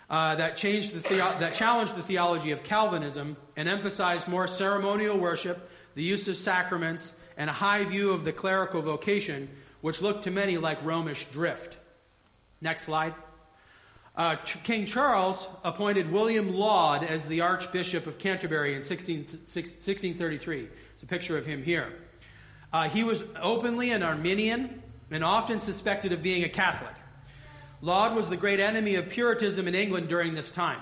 uh, 0.09 0.37
that, 0.37 0.57
changed 0.57 0.93
the 0.93 1.01
theo- 1.01 1.37
that 1.39 1.55
challenged 1.55 1.97
the 1.97 2.03
theology 2.03 2.53
of 2.53 2.63
Calvinism 2.63 3.37
and 3.57 3.69
emphasized 3.69 4.29
more 4.29 4.47
ceremonial 4.47 5.19
worship, 5.19 5.71
the 5.95 6.03
use 6.03 6.29
of 6.29 6.37
sacraments, 6.37 7.15
and 7.37 7.51
a 7.51 7.53
high 7.53 7.83
view 7.85 8.13
of 8.13 8.25
the 8.25 8.33
clerical 8.33 8.83
vocation, 8.83 9.49
which 9.81 10.01
looked 10.01 10.25
to 10.25 10.31
many 10.31 10.59
like 10.59 10.85
Romish 10.85 11.25
drift. 11.33 11.79
Next 12.61 12.83
slide. 12.83 13.15
Uh, 14.17 14.37
King 14.37 14.85
Charles 14.85 15.49
appointed 15.65 16.13
William 16.13 16.55
Laud 16.55 17.05
as 17.05 17.27
the 17.27 17.41
Archbishop 17.41 18.07
of 18.07 18.19
Canterbury 18.19 18.75
in 18.75 18.83
16, 18.83 19.19
1633. 19.19 20.57
There's 20.61 20.71
a 21.03 21.07
picture 21.07 21.39
of 21.39 21.47
him 21.47 21.63
here. 21.63 21.93
Uh, 22.73 22.89
he 22.89 23.03
was 23.03 23.25
openly 23.41 23.91
an 23.93 24.03
Arminian 24.03 24.83
and 25.11 25.25
often 25.25 25.61
suspected 25.61 26.13
of 26.13 26.23
being 26.23 26.45
a 26.45 26.49
Catholic. 26.49 26.95
Laud 27.83 28.15
was 28.15 28.29
the 28.29 28.37
great 28.37 28.61
enemy 28.61 28.97
of 28.97 29.09
Puritanism 29.09 29.67
in 29.67 29.75
England 29.75 30.09
during 30.09 30.35
this 30.35 30.51
time. 30.51 30.81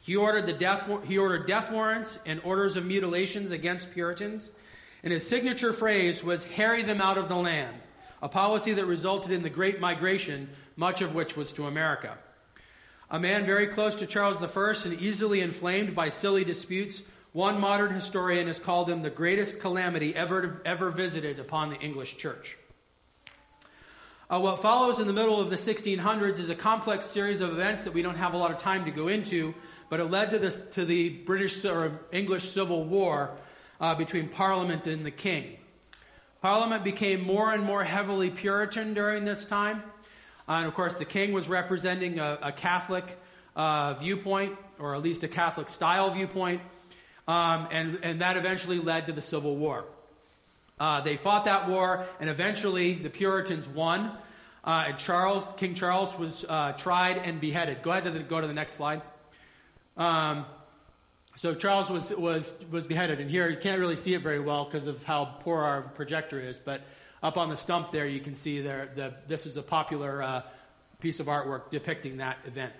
He 0.00 0.16
ordered, 0.16 0.46
the 0.46 0.52
death, 0.52 0.88
he 1.04 1.18
ordered 1.18 1.46
death 1.46 1.70
warrants 1.70 2.18
and 2.26 2.40
orders 2.42 2.76
of 2.76 2.84
mutilations 2.84 3.50
against 3.50 3.92
Puritans, 3.92 4.50
and 5.04 5.12
his 5.12 5.26
signature 5.26 5.72
phrase 5.72 6.24
was 6.24 6.44
harry 6.46 6.82
them 6.82 7.00
out 7.00 7.16
of 7.16 7.28
the 7.28 7.36
land, 7.36 7.76
a 8.22 8.28
policy 8.28 8.72
that 8.72 8.86
resulted 8.86 9.30
in 9.30 9.42
the 9.42 9.50
Great 9.50 9.78
Migration, 9.78 10.48
much 10.80 11.02
of 11.02 11.14
which 11.14 11.36
was 11.36 11.52
to 11.52 11.66
America. 11.66 12.16
A 13.10 13.20
man 13.20 13.44
very 13.44 13.66
close 13.66 13.94
to 13.96 14.06
Charles 14.06 14.42
I 14.42 14.88
and 14.88 14.98
easily 14.98 15.42
inflamed 15.42 15.94
by 15.94 16.08
silly 16.08 16.42
disputes, 16.42 17.02
one 17.32 17.60
modern 17.60 17.92
historian 17.92 18.46
has 18.46 18.58
called 18.58 18.88
him 18.88 19.02
the 19.02 19.10
greatest 19.10 19.60
calamity 19.60 20.16
ever, 20.16 20.62
ever 20.64 20.90
visited 20.90 21.38
upon 21.38 21.68
the 21.68 21.78
English 21.80 22.16
church. 22.16 22.56
Uh, 24.30 24.40
what 24.40 24.62
follows 24.62 24.98
in 24.98 25.06
the 25.06 25.12
middle 25.12 25.38
of 25.38 25.50
the 25.50 25.56
1600s 25.56 26.38
is 26.38 26.48
a 26.48 26.54
complex 26.54 27.04
series 27.04 27.42
of 27.42 27.50
events 27.50 27.84
that 27.84 27.92
we 27.92 28.00
don't 28.00 28.16
have 28.16 28.32
a 28.32 28.38
lot 28.38 28.50
of 28.50 28.56
time 28.56 28.86
to 28.86 28.90
go 28.90 29.08
into, 29.08 29.54
but 29.90 30.00
it 30.00 30.04
led 30.04 30.30
to, 30.30 30.38
this, 30.38 30.62
to 30.72 30.86
the 30.86 31.10
British 31.10 31.62
or 31.66 32.00
English 32.10 32.50
Civil 32.50 32.84
War 32.84 33.36
uh, 33.82 33.94
between 33.96 34.28
Parliament 34.28 34.86
and 34.86 35.04
the 35.04 35.10
King. 35.10 35.58
Parliament 36.40 36.84
became 36.84 37.20
more 37.20 37.52
and 37.52 37.64
more 37.64 37.84
heavily 37.84 38.30
Puritan 38.30 38.94
during 38.94 39.26
this 39.26 39.44
time. 39.44 39.82
Uh, 40.50 40.54
and 40.54 40.66
of 40.66 40.74
course, 40.74 40.94
the 40.94 41.04
King 41.04 41.32
was 41.32 41.48
representing 41.48 42.18
a, 42.18 42.36
a 42.42 42.50
Catholic 42.50 43.16
uh, 43.54 43.94
viewpoint, 43.94 44.58
or 44.80 44.96
at 44.96 45.02
least 45.02 45.22
a 45.22 45.28
Catholic 45.28 45.68
style 45.68 46.10
viewpoint. 46.10 46.60
Um, 47.28 47.68
and, 47.70 48.00
and 48.02 48.20
that 48.20 48.36
eventually 48.36 48.80
led 48.80 49.06
to 49.06 49.12
the 49.12 49.20
Civil 49.20 49.56
War. 49.56 49.84
Uh, 50.80 51.02
they 51.02 51.14
fought 51.14 51.44
that 51.44 51.68
war, 51.68 52.04
and 52.18 52.28
eventually 52.28 52.94
the 52.94 53.10
Puritans 53.10 53.68
won. 53.68 54.10
Uh, 54.64 54.86
and 54.88 54.98
Charles, 54.98 55.46
King 55.56 55.74
Charles, 55.74 56.18
was 56.18 56.44
uh, 56.48 56.72
tried 56.72 57.18
and 57.18 57.40
beheaded. 57.40 57.82
Go 57.82 57.92
ahead 57.92 58.02
to 58.02 58.10
the, 58.10 58.18
go 58.18 58.40
to 58.40 58.48
the 58.48 58.52
next 58.52 58.72
slide. 58.72 59.02
Um, 59.96 60.46
so 61.36 61.54
Charles 61.54 61.88
was, 61.90 62.10
was, 62.10 62.56
was 62.72 62.88
beheaded, 62.88 63.20
and 63.20 63.30
here 63.30 63.48
you 63.48 63.56
can't 63.56 63.78
really 63.78 63.94
see 63.94 64.14
it 64.14 64.22
very 64.22 64.40
well 64.40 64.64
because 64.64 64.88
of 64.88 65.04
how 65.04 65.26
poor 65.26 65.60
our 65.60 65.82
projector 65.82 66.40
is. 66.40 66.58
But 66.58 66.80
up 67.22 67.36
on 67.36 67.48
the 67.48 67.56
stump 67.56 67.92
there, 67.92 68.06
you 68.06 68.20
can 68.20 68.34
see 68.34 68.60
there 68.60 68.90
the, 68.94 69.14
this 69.28 69.46
is 69.46 69.56
a 69.56 69.62
popular 69.62 70.22
uh, 70.22 70.42
piece 71.00 71.20
of 71.20 71.26
artwork 71.26 71.70
depicting 71.70 72.18
that 72.18 72.38
event. 72.46 72.72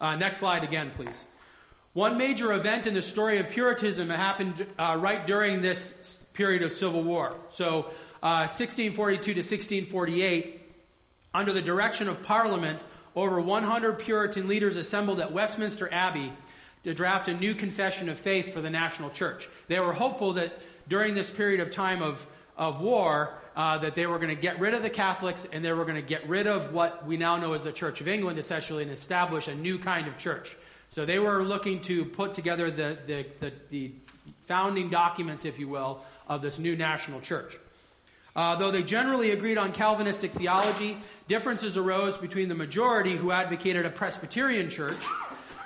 Uh, 0.00 0.16
next 0.16 0.38
slide 0.38 0.64
again, 0.64 0.90
please. 0.90 1.24
One 1.92 2.16
major 2.16 2.52
event 2.52 2.86
in 2.86 2.94
the 2.94 3.02
story 3.02 3.38
of 3.38 3.50
Puritanism 3.50 4.08
happened 4.08 4.66
uh, 4.78 4.96
right 4.98 5.26
during 5.26 5.60
this 5.60 6.18
period 6.32 6.62
of 6.62 6.72
civil 6.72 7.02
war. 7.02 7.36
So, 7.50 7.90
uh, 8.22 8.48
1642 8.48 9.22
to 9.22 9.40
1648, 9.40 10.60
under 11.34 11.52
the 11.52 11.60
direction 11.60 12.08
of 12.08 12.22
Parliament, 12.22 12.80
over 13.14 13.40
100 13.40 13.98
Puritan 13.98 14.48
leaders 14.48 14.76
assembled 14.76 15.20
at 15.20 15.32
Westminster 15.32 15.92
Abbey 15.92 16.32
to 16.84 16.94
draft 16.94 17.28
a 17.28 17.34
new 17.34 17.54
confession 17.54 18.08
of 18.08 18.18
faith 18.18 18.52
for 18.52 18.60
the 18.60 18.70
national 18.70 19.10
church. 19.10 19.48
They 19.68 19.78
were 19.78 19.92
hopeful 19.92 20.32
that 20.34 20.58
during 20.88 21.14
this 21.14 21.30
period 21.30 21.60
of 21.60 21.70
time 21.70 22.02
of, 22.02 22.26
of 22.62 22.80
war, 22.80 23.34
uh, 23.56 23.76
that 23.78 23.96
they 23.96 24.06
were 24.06 24.18
going 24.18 24.34
to 24.34 24.40
get 24.40 24.58
rid 24.60 24.72
of 24.72 24.82
the 24.82 24.90
Catholics 24.90 25.46
and 25.52 25.64
they 25.64 25.72
were 25.72 25.84
going 25.84 25.96
to 25.96 26.00
get 26.00 26.28
rid 26.28 26.46
of 26.46 26.72
what 26.72 27.04
we 27.04 27.16
now 27.16 27.36
know 27.36 27.54
as 27.54 27.64
the 27.64 27.72
Church 27.72 28.00
of 28.00 28.06
England, 28.06 28.38
essentially, 28.38 28.84
and 28.84 28.92
establish 28.92 29.48
a 29.48 29.54
new 29.54 29.78
kind 29.78 30.06
of 30.06 30.16
church. 30.16 30.56
So 30.90 31.04
they 31.04 31.18
were 31.18 31.42
looking 31.42 31.80
to 31.82 32.04
put 32.04 32.34
together 32.34 32.70
the, 32.70 32.96
the, 33.06 33.26
the, 33.40 33.52
the 33.70 33.92
founding 34.46 34.90
documents, 34.90 35.44
if 35.44 35.58
you 35.58 35.66
will, 35.68 36.02
of 36.28 36.40
this 36.40 36.58
new 36.58 36.76
national 36.76 37.20
church. 37.20 37.58
Uh, 38.36 38.56
though 38.56 38.70
they 38.70 38.82
generally 38.82 39.32
agreed 39.32 39.58
on 39.58 39.72
Calvinistic 39.72 40.32
theology, 40.32 40.96
differences 41.26 41.76
arose 41.76 42.16
between 42.16 42.48
the 42.48 42.54
majority 42.54 43.16
who 43.16 43.32
advocated 43.32 43.84
a 43.84 43.90
Presbyterian 43.90 44.70
church 44.70 45.04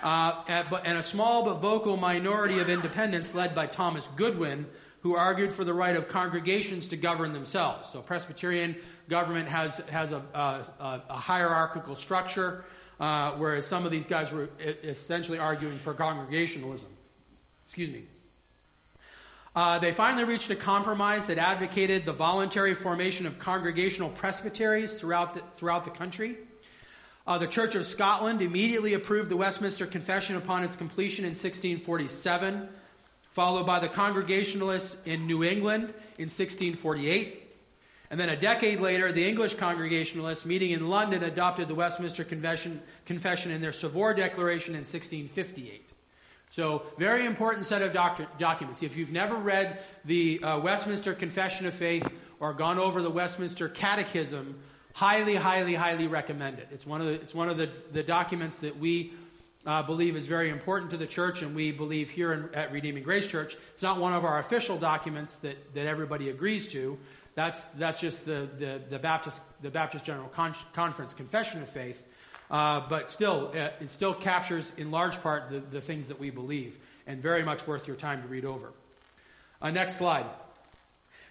uh, 0.02 0.42
and 0.48 0.96
a 0.96 1.02
small 1.02 1.44
but 1.44 1.54
vocal 1.56 1.96
minority 1.96 2.58
of 2.58 2.70
independents 2.70 3.34
led 3.34 3.54
by 3.54 3.66
Thomas 3.66 4.08
Goodwin, 4.16 4.66
who 5.06 5.14
argued 5.14 5.52
for 5.52 5.62
the 5.62 5.72
right 5.72 5.94
of 5.94 6.08
congregations 6.08 6.88
to 6.88 6.96
govern 6.96 7.32
themselves. 7.32 7.88
So, 7.90 8.02
Presbyterian 8.02 8.75
government 9.08 9.48
has, 9.48 9.76
has 9.88 10.10
a, 10.10 10.20
a, 10.34 11.02
a 11.08 11.16
hierarchical 11.16 11.94
structure, 11.94 12.64
uh, 12.98 13.30
whereas 13.32 13.64
some 13.66 13.84
of 13.84 13.92
these 13.92 14.06
guys 14.06 14.32
were 14.32 14.48
essentially 14.58 15.38
arguing 15.38 15.78
for 15.78 15.94
congregationalism. 15.94 16.88
Excuse 17.64 17.90
me. 17.90 18.02
Uh, 19.54 19.78
they 19.78 19.92
finally 19.92 20.25
reached 20.25 20.50
a 20.50 20.56
compromise 20.56 21.28
that 21.28 21.38
advocated 21.38 22.04
the 22.04 22.12
voluntary 22.12 22.75
formation 22.75 23.26
of 23.26 23.38
congregational 23.38 24.10
presbyteries 24.10 24.94
throughout 24.94 25.34
the, 25.34 25.42
throughout 25.54 25.84
the 25.84 25.90
country. 25.90 26.36
Uh, 27.28 27.38
the 27.38 27.46
Church 27.46 27.76
of 27.76 27.86
Scotland 27.86 28.42
immediately 28.42 28.94
approved 28.94 29.30
the 29.30 29.36
Westminster 29.36 29.86
Confession 29.86 30.34
upon 30.34 30.64
its 30.64 30.75
completion 30.75 31.25
in 31.25 31.30
1647, 31.30 32.68
followed 33.37 33.66
by 33.66 33.78
the 33.78 33.88
Congregationalists 33.88 34.97
in 35.05 35.26
New 35.26 35.45
England 35.45 35.93
in 36.16 36.31
1648. 36.31 37.43
And 38.11 38.19
then 38.19 38.31
a 38.31 38.37
decade 38.37 38.81
later, 38.81 39.12
the 39.12 39.28
English 39.28 39.57
Congregationalists, 39.57 40.47
meeting 40.47 40.71
in 40.71 40.88
London, 40.88 41.23
adopted 41.23 41.69
the 41.69 41.75
Westminster 41.75 42.25
Confession, 42.25 42.81
Confession 43.05 43.50
in 43.50 43.61
their 43.61 43.73
Savoy 43.73 44.14
Declaration 44.14 44.73
in 44.73 44.87
1658. 44.87 45.87
So, 46.49 46.85
very 46.97 47.26
important 47.26 47.66
set 47.66 47.83
of 47.83 47.93
doc- 47.93 48.38
documents. 48.38 48.83
If 48.83 48.97
you've 48.97 49.12
never 49.12 49.35
read 49.35 49.81
the 50.07 50.43
uh, 50.43 50.59
Westminster 50.61 51.12
Confession 51.12 51.66
of 51.66 51.75
Faith 51.75 52.09
or 52.40 52.55
gone 52.55 52.78
over 52.78 53.02
the 53.02 53.11
Westminster 53.11 53.69
Catechism, 53.69 54.59
highly, 54.95 55.35
highly, 55.35 55.75
highly 55.75 56.07
recommend 56.07 56.59
it. 56.59 56.69
It's 56.73 56.87
one 56.87 57.02
of 57.02 57.07
the, 57.09 57.12
it's 57.12 57.35
one 57.35 57.50
of 57.50 57.59
the, 57.59 57.69
the 57.93 58.02
documents 58.02 58.61
that 58.61 58.78
we 58.78 59.12
believe 59.66 60.16
is 60.16 60.26
very 60.26 60.50
important 60.50 60.92
to 60.92 60.96
the 60.96 61.06
church, 61.06 61.42
and 61.42 61.54
we 61.54 61.73
believe 61.73 62.11
here 62.11 62.32
in, 62.32 62.54
at 62.54 62.70
Redeeming 62.70 63.02
Grace 63.02 63.26
Church. 63.26 63.56
It's 63.75 63.82
not 63.82 63.99
one 63.99 64.12
of 64.12 64.25
our 64.25 64.38
official 64.38 64.78
documents 64.78 65.37
that, 65.37 65.75
that 65.75 65.87
everybody 65.87 66.30
agrees 66.30 66.68
to. 66.68 66.96
That's, 67.35 67.61
that's 67.76 68.00
just 68.00 68.25
the, 68.25 68.49
the, 68.58 68.80
the, 68.88 68.99
Baptist, 68.99 69.42
the 69.62 69.70
Baptist 69.70 70.04
General 70.04 70.28
Con- 70.28 70.54
Conference 70.73 71.14
Confession 71.14 71.62
of 71.62 71.68
Faith. 71.68 72.02
Uh, 72.50 72.80
but 72.88 73.11
still, 73.11 73.50
uh, 73.54 73.70
it 73.80 73.90
still 73.90 74.14
captures 74.14 74.73
in 74.76 74.90
large 74.90 75.20
part 75.20 75.50
the, 75.50 75.58
the, 75.58 75.80
things 75.80 76.08
that 76.08 76.20
we 76.20 76.30
believe, 76.30 76.78
and 77.06 77.20
very 77.20 77.42
much 77.42 77.66
worth 77.66 77.88
your 77.88 77.96
time 77.96 78.23
to 78.23 78.28
read 78.28 78.44
over. 78.44 78.73
Uh, 79.61 79.70
next 79.70 79.96
slide. 79.96 80.26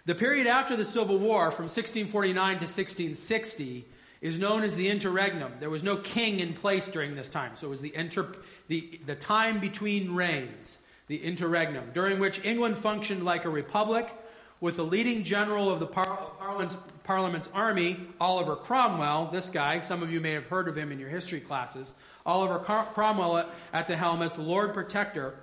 The 0.06 0.14
period 0.14 0.46
after 0.46 0.76
the 0.76 0.86
Civil 0.86 1.18
War, 1.18 1.52
from 1.52 1.66
1649 1.66 2.36
to 2.36 2.66
1660, 2.66 3.86
is 4.26 4.40
known 4.40 4.64
as 4.64 4.76
the 4.76 4.90
interregnum. 4.90 5.54
There 5.60 5.70
was 5.70 5.84
no 5.84 5.98
king 5.98 6.40
in 6.40 6.54
place 6.54 6.88
during 6.88 7.14
this 7.14 7.30
time, 7.30 7.52
so 7.56 7.68
it 7.68 7.70
was 7.70 7.82
the, 7.82 7.96
inter, 7.96 8.28
the, 8.68 9.00
the 9.06 9.14
time 9.14 9.60
between 9.60 10.16
reigns, 10.16 10.80
the 11.06 11.18
interregnum, 11.18 11.92
during 11.94 12.18
which 12.18 12.44
England 12.44 12.76
functioned 12.76 13.24
like 13.24 13.46
a 13.46 13.50
republic 13.50 14.12
with 14.60 14.78
the 14.78 14.84
leading 14.84 15.24
general 15.24 15.70
of 15.70 15.80
the 15.80 15.86
par- 15.86 16.32
Parliament's, 16.40 16.76
Parliament's 17.04 17.50
army, 17.54 18.00
Oliver 18.20 18.56
Cromwell, 18.56 19.28
this 19.28 19.52
guy, 19.52 19.82
some 19.82 20.02
of 20.02 20.12
you 20.12 20.20
may 20.20 20.32
have 20.32 20.48
heard 20.48 20.68
of 20.68 20.76
him 20.76 20.92
in 20.92 20.98
your 21.00 21.10
history 21.10 21.40
classes, 21.40 21.94
Oliver 22.26 22.58
Car- 22.58 22.88
Cromwell 22.96 23.48
at, 23.74 23.88
the 23.88 23.96
helm 23.96 24.24
as 24.24 24.34
the 24.34 24.42
Lord 24.42 24.74
Protector, 24.74 25.36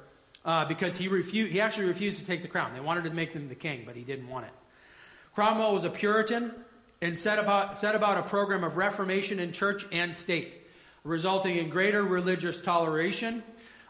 uh, 0.45 0.65
because 0.65 0.97
he, 0.97 1.07
refused, 1.07 1.53
he 1.53 1.61
actually 1.61 1.87
refused 1.87 2.19
to 2.19 2.25
take 2.25 2.43
the 2.43 2.49
crown. 2.49 2.73
They 2.73 2.81
wanted 2.81 3.05
to 3.05 3.11
make 3.11 3.33
him 3.33 3.49
the 3.49 3.55
king, 3.55 3.85
but 3.87 3.95
he 3.95 4.03
didn't 4.03 4.29
want 4.29 4.47
it. 4.47 4.53
Cromwell 5.37 5.73
was 5.73 5.85
a 5.85 5.91
Puritan 5.91 6.53
and 7.03 7.19
set 7.19 7.41
about, 7.41 7.77
set 7.77 7.97
about 7.97 8.17
a 8.17 8.23
program 8.23 8.63
of 8.63 8.77
reformation 8.77 9.41
in 9.41 9.51
church 9.51 9.85
and 9.91 10.15
state, 10.15 10.67
resulting 11.03 11.57
in 11.57 11.69
greater 11.69 12.05
religious 12.05 12.61
toleration 12.61 13.43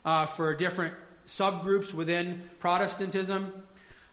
uh, 0.06 0.24
for 0.24 0.54
different 0.54 0.94
subgroups 1.26 1.92
within 1.92 2.42
Protestantism. 2.58 3.52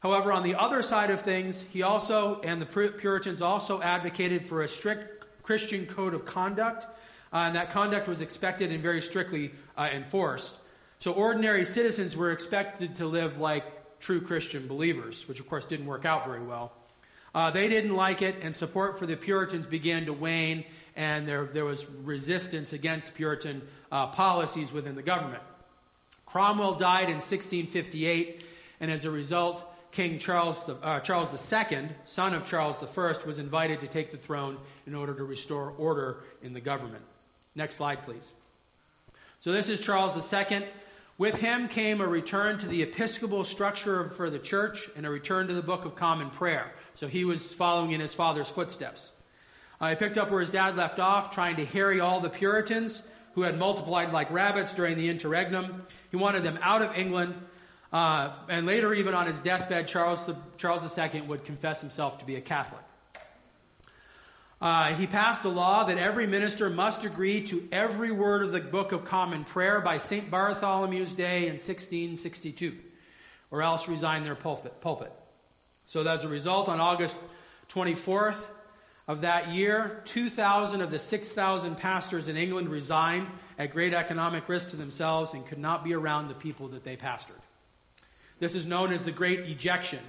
However, 0.01 0.33
on 0.33 0.43
the 0.43 0.55
other 0.55 0.83
side 0.83 1.11
of 1.11 1.21
things, 1.21 1.61
he 1.71 1.81
also, 1.81 2.41
and 2.41 2.61
the 2.61 2.65
Puritans 2.65 3.41
also 3.41 3.81
advocated 3.81 4.45
for 4.45 4.63
a 4.63 4.67
strict 4.67 5.25
Christian 5.43 5.85
code 5.85 6.13
of 6.13 6.25
conduct, 6.25 6.83
uh, 7.31 7.37
and 7.37 7.55
that 7.55 7.71
conduct 7.71 8.07
was 8.07 8.19
expected 8.19 8.69
and 8.69 8.83
very 8.83 9.01
strictly 9.01 9.51
uh, 9.77 9.87
enforced. 9.93 10.57
So 10.99 11.13
ordinary 11.13 11.63
citizens 11.63 12.17
were 12.17 12.33
expected 12.33 12.97
to 12.97 13.05
live 13.05 13.39
like 13.39 13.99
true 14.01 14.19
Christian 14.19 14.67
believers, 14.67 15.25
which 15.25 15.39
of 15.39 15.47
course 15.47 15.63
didn't 15.63 15.85
work 15.85 16.03
out 16.03 16.25
very 16.25 16.43
well. 16.43 16.73
Uh, 17.33 17.51
they 17.51 17.69
didn't 17.69 17.95
like 17.95 18.21
it, 18.21 18.35
and 18.41 18.55
support 18.55 18.97
for 18.97 19.05
the 19.05 19.15
Puritans 19.15 19.67
began 19.67 20.05
to 20.05 20.13
wane, 20.13 20.65
and 20.95 21.27
there, 21.27 21.45
there 21.45 21.65
was 21.65 21.85
resistance 22.03 22.73
against 22.73 23.13
Puritan 23.13 23.61
uh, 23.91 24.07
policies 24.07 24.71
within 24.71 24.95
the 24.95 25.03
government. 25.03 25.43
Cromwell 26.25 26.75
died 26.75 27.09
in 27.09 27.15
1658, 27.15 28.43
and 28.79 28.91
as 28.91 29.05
a 29.05 29.11
result, 29.11 29.63
King 29.91 30.19
Charles, 30.19 30.63
the, 30.65 30.75
uh, 30.75 30.99
Charles 30.99 31.31
II, 31.31 31.89
son 32.05 32.33
of 32.33 32.45
Charles 32.45 32.77
I, 32.81 33.13
was 33.25 33.39
invited 33.39 33.81
to 33.81 33.87
take 33.87 34.11
the 34.11 34.17
throne 34.17 34.57
in 34.85 34.93
order 34.93 35.13
to 35.13 35.23
restore 35.23 35.73
order 35.77 36.23
in 36.43 36.53
the 36.53 36.61
government. 36.61 37.03
Next 37.55 37.75
slide, 37.75 38.03
please. 38.03 38.31
So, 39.39 39.51
this 39.51 39.69
is 39.69 39.79
Charles 39.79 40.15
II. 40.33 40.63
With 41.19 41.39
him 41.39 41.67
came 41.67 42.01
a 42.01 42.07
return 42.07 42.57
to 42.57 42.65
the 42.65 42.81
episcopal 42.81 43.43
structure 43.43 44.05
for 44.05 44.31
the 44.31 44.39
church 44.39 44.89
and 44.95 45.05
a 45.05 45.09
return 45.11 45.47
to 45.49 45.53
the 45.53 45.61
Book 45.61 45.85
of 45.85 45.95
Common 45.95 46.31
Prayer. 46.31 46.71
So, 46.95 47.07
he 47.07 47.25
was 47.25 47.53
following 47.53 47.91
in 47.91 47.99
his 47.99 48.15
father's 48.15 48.49
footsteps. 48.49 49.11
Uh, 49.79 49.89
he 49.89 49.95
picked 49.95 50.17
up 50.17 50.31
where 50.31 50.41
his 50.41 50.49
dad 50.49 50.75
left 50.75 50.97
off, 50.97 51.29
trying 51.29 51.57
to 51.57 51.65
harry 51.65 51.99
all 51.99 52.19
the 52.19 52.29
Puritans 52.29 53.03
who 53.35 53.43
had 53.43 53.59
multiplied 53.59 54.11
like 54.11 54.31
rabbits 54.31 54.73
during 54.73 54.97
the 54.97 55.09
interregnum. 55.09 55.85
He 56.09 56.17
wanted 56.17 56.43
them 56.43 56.57
out 56.63 56.81
of 56.81 56.97
England 56.97 57.35
uh, 57.91 58.31
and 58.47 58.65
later, 58.65 58.93
even 58.93 59.13
on 59.13 59.25
his 59.25 59.39
deathbed, 59.39 59.87
Charles, 59.87 60.25
the, 60.25 60.35
Charles 60.57 60.97
II 60.97 61.21
would 61.21 61.43
confess 61.43 61.81
himself 61.81 62.19
to 62.19 62.25
be 62.25 62.35
a 62.35 62.41
Catholic. 62.41 62.83
Uh, 64.61 64.93
he 64.95 65.07
passed 65.07 65.45
a 65.45 65.49
law 65.49 65.85
that 65.85 65.97
every 65.97 66.27
minister 66.27 66.69
must 66.69 67.05
agree 67.05 67.41
to 67.41 67.65
every 67.71 68.11
word 68.11 68.41
of 68.41 68.51
the 68.51 68.59
Book 68.59 68.91
of 68.91 69.05
Common 69.05 69.45
Prayer 69.45 69.79
by 69.79 69.97
St. 69.97 70.29
Bartholomew's 70.29 71.13
Day 71.13 71.43
in 71.43 71.53
1662, 71.53 72.75
or 73.51 73.61
else 73.61 73.87
resign 73.87 74.23
their 74.23 74.35
pulpit. 74.35 74.81
pulpit. 74.81 75.13
So, 75.87 76.05
as 76.05 76.25
a 76.25 76.27
result, 76.27 76.67
on 76.67 76.81
August 76.81 77.15
24th 77.69 78.47
of 79.07 79.21
that 79.21 79.49
year, 79.53 80.01
2,000 80.03 80.81
of 80.81 80.91
the 80.91 80.99
6,000 80.99 81.75
pastors 81.75 82.27
in 82.27 82.35
England 82.35 82.67
resigned 82.67 83.27
at 83.57 83.71
great 83.71 83.93
economic 83.93 84.49
risk 84.49 84.69
to 84.69 84.75
themselves 84.75 85.33
and 85.33 85.45
could 85.47 85.57
not 85.57 85.85
be 85.85 85.93
around 85.93 86.27
the 86.27 86.33
people 86.33 86.67
that 86.67 86.83
they 86.83 86.97
pastored. 86.97 87.41
This 88.39 88.55
is 88.55 88.67
known 88.67 88.91
as 88.91 89.03
the 89.03 89.11
Great 89.11 89.47
Ejection. 89.47 89.99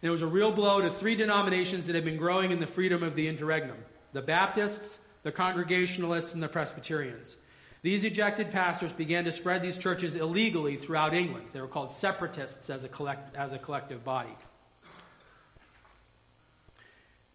And 0.00 0.08
it 0.08 0.12
was 0.12 0.22
a 0.22 0.26
real 0.26 0.52
blow 0.52 0.80
to 0.80 0.90
three 0.90 1.16
denominations 1.16 1.86
that 1.86 1.94
had 1.94 2.04
been 2.04 2.16
growing 2.16 2.50
in 2.50 2.60
the 2.60 2.66
freedom 2.66 3.02
of 3.02 3.14
the 3.14 3.28
interregnum 3.28 3.78
the 4.12 4.22
Baptists, 4.22 4.98
the 5.22 5.32
Congregationalists, 5.32 6.32
and 6.32 6.42
the 6.42 6.48
Presbyterians. 6.48 7.36
These 7.82 8.04
ejected 8.04 8.50
pastors 8.50 8.92
began 8.92 9.24
to 9.24 9.32
spread 9.32 9.62
these 9.62 9.78
churches 9.78 10.16
illegally 10.16 10.76
throughout 10.76 11.14
England. 11.14 11.46
They 11.52 11.60
were 11.60 11.68
called 11.68 11.92
separatists 11.92 12.70
as 12.70 12.84
a, 12.84 12.88
collect, 12.88 13.36
as 13.36 13.52
a 13.52 13.58
collective 13.58 14.04
body. 14.04 14.34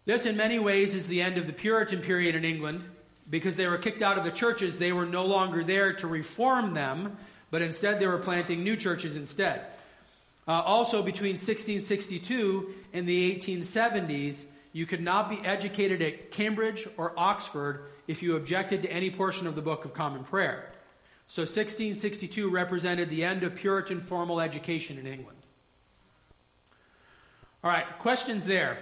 This, 0.04 0.26
in 0.26 0.36
many 0.36 0.58
ways, 0.58 0.94
is 0.94 1.06
the 1.06 1.22
end 1.22 1.38
of 1.38 1.46
the 1.46 1.52
Puritan 1.52 2.00
period 2.00 2.34
in 2.34 2.44
England 2.44 2.84
because 3.30 3.56
they 3.56 3.66
were 3.66 3.78
kicked 3.78 4.02
out 4.02 4.18
of 4.18 4.24
the 4.24 4.30
churches. 4.30 4.78
They 4.78 4.92
were 4.92 5.06
no 5.06 5.24
longer 5.24 5.64
there 5.64 5.94
to 5.94 6.06
reform 6.06 6.74
them, 6.74 7.16
but 7.50 7.62
instead 7.62 7.98
they 7.98 8.06
were 8.06 8.18
planting 8.18 8.62
new 8.62 8.76
churches 8.76 9.16
instead. 9.16 9.64
Uh, 10.46 10.60
also, 10.60 11.02
between 11.02 11.32
1662 11.32 12.74
and 12.92 13.08
the 13.08 13.34
1870s, 13.34 14.44
you 14.72 14.86
could 14.86 15.00
not 15.00 15.30
be 15.30 15.38
educated 15.44 16.02
at 16.02 16.30
Cambridge 16.30 16.86
or 16.96 17.12
Oxford 17.16 17.86
if 18.06 18.22
you 18.22 18.36
objected 18.36 18.82
to 18.82 18.92
any 18.92 19.10
portion 19.10 19.46
of 19.46 19.54
the 19.54 19.62
Book 19.62 19.84
of 19.84 19.94
Common 19.94 20.24
Prayer. 20.24 20.70
So 21.26 21.42
1662 21.42 22.50
represented 22.50 23.08
the 23.08 23.24
end 23.24 23.44
of 23.44 23.54
Puritan 23.54 24.00
formal 24.00 24.40
education 24.40 24.98
in 24.98 25.06
England. 25.06 25.38
All 27.62 27.70
right, 27.70 27.86
questions 27.98 28.44
there. 28.44 28.78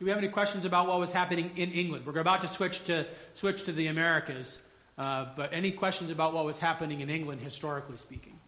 Do 0.00 0.04
we 0.04 0.10
have 0.10 0.18
any 0.18 0.28
questions 0.28 0.64
about 0.64 0.88
what 0.88 0.98
was 0.98 1.12
happening 1.12 1.52
in 1.56 1.70
England? 1.70 2.06
We're 2.06 2.18
about 2.18 2.40
to 2.40 2.48
switch 2.48 2.82
to 2.84 3.06
switch 3.34 3.64
to 3.64 3.72
the 3.72 3.86
Americas, 3.88 4.58
uh, 4.98 5.26
but 5.36 5.52
any 5.52 5.70
questions 5.70 6.10
about 6.10 6.32
what 6.32 6.44
was 6.46 6.58
happening 6.58 7.00
in 7.00 7.10
England 7.10 7.42
historically 7.42 7.98
speaking? 7.98 8.39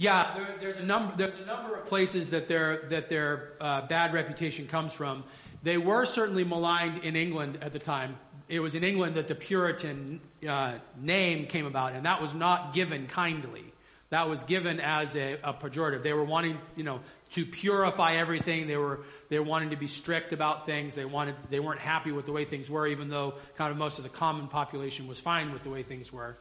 Yeah, 0.00 0.32
there, 0.36 0.54
there's 0.60 0.76
a 0.76 0.84
number. 0.84 1.16
There's 1.16 1.40
a 1.40 1.44
number 1.44 1.74
of 1.74 1.86
places 1.86 2.30
that 2.30 2.46
their 2.46 2.84
that 2.90 3.08
their 3.08 3.54
uh, 3.60 3.82
bad 3.88 4.14
reputation 4.14 4.68
comes 4.68 4.92
from. 4.92 5.24
They 5.64 5.76
were 5.76 6.06
certainly 6.06 6.44
maligned 6.44 7.02
in 7.02 7.16
England 7.16 7.58
at 7.62 7.72
the 7.72 7.80
time. 7.80 8.16
It 8.48 8.60
was 8.60 8.76
in 8.76 8.84
England 8.84 9.16
that 9.16 9.26
the 9.26 9.34
Puritan 9.34 10.20
uh, 10.48 10.78
name 11.00 11.46
came 11.46 11.66
about, 11.66 11.94
and 11.94 12.06
that 12.06 12.22
was 12.22 12.32
not 12.32 12.72
given 12.72 13.08
kindly. 13.08 13.64
That 14.10 14.28
was 14.28 14.42
given 14.44 14.80
as 14.80 15.16
a, 15.16 15.34
a, 15.42 15.52
pejorative. 15.52 16.02
They 16.02 16.14
were 16.14 16.24
wanting, 16.24 16.58
you 16.76 16.84
know, 16.84 17.00
to 17.32 17.44
purify 17.44 18.14
everything. 18.14 18.68
They 18.68 18.76
were 18.76 19.00
they 19.30 19.40
wanting 19.40 19.70
to 19.70 19.76
be 19.76 19.88
strict 19.88 20.32
about 20.32 20.64
things. 20.64 20.94
They 20.94 21.06
wanted 21.06 21.34
they 21.50 21.58
weren't 21.58 21.80
happy 21.80 22.12
with 22.12 22.24
the 22.24 22.32
way 22.32 22.44
things 22.44 22.70
were, 22.70 22.86
even 22.86 23.08
though 23.08 23.34
kind 23.56 23.72
of 23.72 23.76
most 23.76 23.98
of 23.98 24.04
the 24.04 24.10
common 24.10 24.46
population 24.46 25.08
was 25.08 25.18
fine 25.18 25.52
with 25.52 25.64
the 25.64 25.70
way 25.70 25.82
things 25.82 26.12
were. 26.12 26.38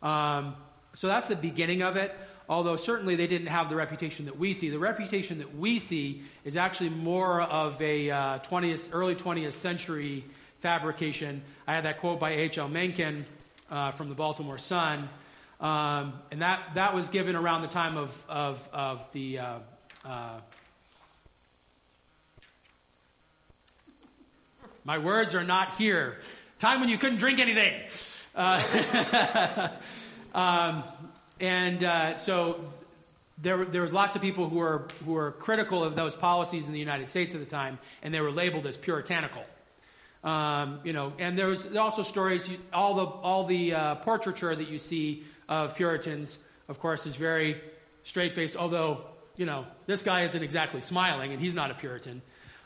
Um, 0.00 0.54
so 0.94 1.08
that's 1.08 1.26
the 1.26 1.36
beginning 1.36 1.82
of 1.82 1.96
it 1.96 2.14
although 2.50 2.74
certainly 2.74 3.14
they 3.14 3.28
didn't 3.28 3.46
have 3.46 3.70
the 3.70 3.76
reputation 3.76 4.26
that 4.26 4.36
we 4.36 4.52
see. 4.52 4.68
The 4.70 4.78
reputation 4.78 5.38
that 5.38 5.56
we 5.56 5.78
see 5.78 6.22
is 6.44 6.56
actually 6.56 6.90
more 6.90 7.40
of 7.40 7.80
a 7.80 8.10
uh, 8.10 8.38
20th, 8.40 8.90
early 8.92 9.14
20th 9.14 9.52
century 9.52 10.24
fabrication. 10.58 11.42
I 11.68 11.74
had 11.74 11.84
that 11.84 12.00
quote 12.00 12.18
by 12.18 12.32
H.L. 12.32 12.68
Mencken 12.68 13.24
uh, 13.70 13.92
from 13.92 14.08
the 14.08 14.16
Baltimore 14.16 14.58
Sun, 14.58 15.08
um, 15.60 16.14
and 16.32 16.42
that, 16.42 16.74
that 16.74 16.92
was 16.92 17.08
given 17.08 17.36
around 17.36 17.62
the 17.62 17.68
time 17.68 17.96
of, 17.96 18.24
of, 18.28 18.68
of 18.72 19.06
the. 19.12 19.38
Uh, 19.38 19.58
uh 20.04 20.40
my 24.82 24.98
words 24.98 25.34
are 25.34 25.44
not 25.44 25.74
here. 25.74 26.18
Time 26.58 26.80
when 26.80 26.88
you 26.88 26.98
couldn't 26.98 27.18
drink 27.18 27.38
anything. 27.38 27.74
Uh, 28.34 29.68
um, 30.34 30.82
and 31.40 31.82
uh, 31.82 32.16
so 32.18 32.64
there, 33.42 33.64
there 33.64 33.82
was 33.82 33.92
lots 33.92 34.14
of 34.16 34.22
people 34.22 34.48
who 34.48 34.56
were, 34.56 34.86
who 35.04 35.12
were 35.12 35.32
critical 35.32 35.82
of 35.82 35.96
those 35.96 36.14
policies 36.14 36.66
in 36.66 36.72
the 36.72 36.78
United 36.78 37.08
States 37.08 37.34
at 37.34 37.40
the 37.40 37.46
time, 37.46 37.78
and 38.02 38.12
they 38.12 38.20
were 38.20 38.30
labeled 38.30 38.66
as 38.66 38.76
puritanical. 38.76 39.42
Um, 40.22 40.80
you 40.84 40.92
know, 40.92 41.14
and 41.18 41.38
there 41.38 41.46
was 41.46 41.74
also 41.76 42.02
stories. 42.02 42.48
All 42.74 42.92
the 42.92 43.06
all 43.06 43.44
the 43.44 43.72
uh, 43.72 43.94
portraiture 43.96 44.54
that 44.54 44.68
you 44.68 44.78
see 44.78 45.24
of 45.48 45.74
Puritans, 45.76 46.38
of 46.68 46.78
course, 46.78 47.06
is 47.06 47.16
very 47.16 47.58
straight 48.04 48.34
faced. 48.34 48.54
Although 48.54 49.06
you 49.36 49.46
know 49.46 49.64
this 49.86 50.02
guy 50.02 50.24
isn't 50.24 50.42
exactly 50.42 50.82
smiling, 50.82 51.32
and 51.32 51.40
he's 51.40 51.54
not 51.54 51.70
a 51.70 51.74
Puritan. 51.74 52.20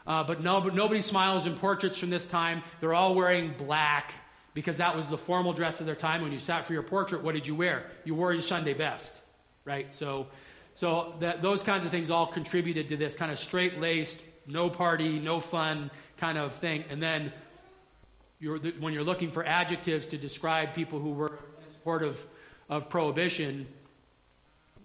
Uh, 0.05 0.25
but 0.25 0.43
no, 0.43 0.61
but 0.61 0.75
nobody 0.75 1.01
smiles 1.01 1.47
in 1.47 1.55
portraits 1.55 1.97
from 1.97 2.11
this 2.11 2.27
time. 2.27 2.65
They're 2.81 2.93
all 2.93 3.15
wearing 3.15 3.55
black 3.57 4.13
because 4.55 4.77
that 4.77 4.97
was 4.97 5.09
the 5.09 5.19
formal 5.19 5.53
dress 5.53 5.81
of 5.81 5.87
their 5.87 5.97
time. 5.97 6.23
When 6.23 6.33
you 6.33 6.39
sat 6.39 6.65
for 6.65 6.73
your 6.73 6.85
portrait, 6.85 7.23
what 7.23 7.35
did 7.35 7.47
you 7.47 7.55
wear? 7.55 7.87
You 8.05 8.15
wore 8.15 8.33
your 8.33 8.41
Sunday 8.41 8.73
best, 8.73 9.21
right? 9.65 9.93
So, 9.93 10.29
so 10.77 11.15
that, 11.21 11.43
those 11.43 11.63
kinds 11.63 11.85
of 11.85 11.91
things 11.91 12.09
all 12.09 12.27
contributed 12.27 12.89
to 12.91 12.97
this 12.97 13.17
kind 13.17 13.31
of 13.31 13.39
straight 13.39 13.81
laced, 13.81 14.21
no 14.47 14.71
party, 14.71 15.19
no 15.19 15.41
fun 15.41 15.91
kind 16.19 16.39
of 16.39 16.55
thing. 16.55 16.85
And 16.89 17.03
then 17.03 17.33
you're, 18.39 18.59
when 18.59 18.93
you're 18.93 19.05
looking 19.05 19.31
for 19.31 19.45
adjectives 19.45 20.07
to 20.07 20.19
describe 20.19 20.75
people 20.75 21.01
who 21.01 21.11
were 21.11 21.29
in 21.29 21.73
support 21.73 22.03
of, 22.03 22.25
of 22.69 22.89
prohibition, 22.89 23.67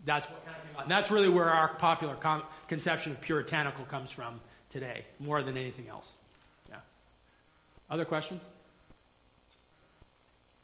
that's 0.06 0.28
what 0.28 0.46
kind 0.46 0.58
of 0.58 0.64
came 0.64 0.76
out. 0.78 0.84
And 0.84 0.92
that's 0.92 1.12
really 1.12 1.30
where 1.30 1.50
our 1.50 1.68
popular 1.68 2.16
con- 2.16 2.44
conception 2.68 3.12
of 3.12 3.22
puritanical 3.22 3.86
comes 3.86 4.12
from 4.12 4.42
today, 4.70 5.06
more 5.20 5.44
than 5.44 5.58
anything 5.58 5.90
else. 5.90 6.14
Yeah. 6.70 6.78
Other 7.90 8.06
questions? 8.06 8.44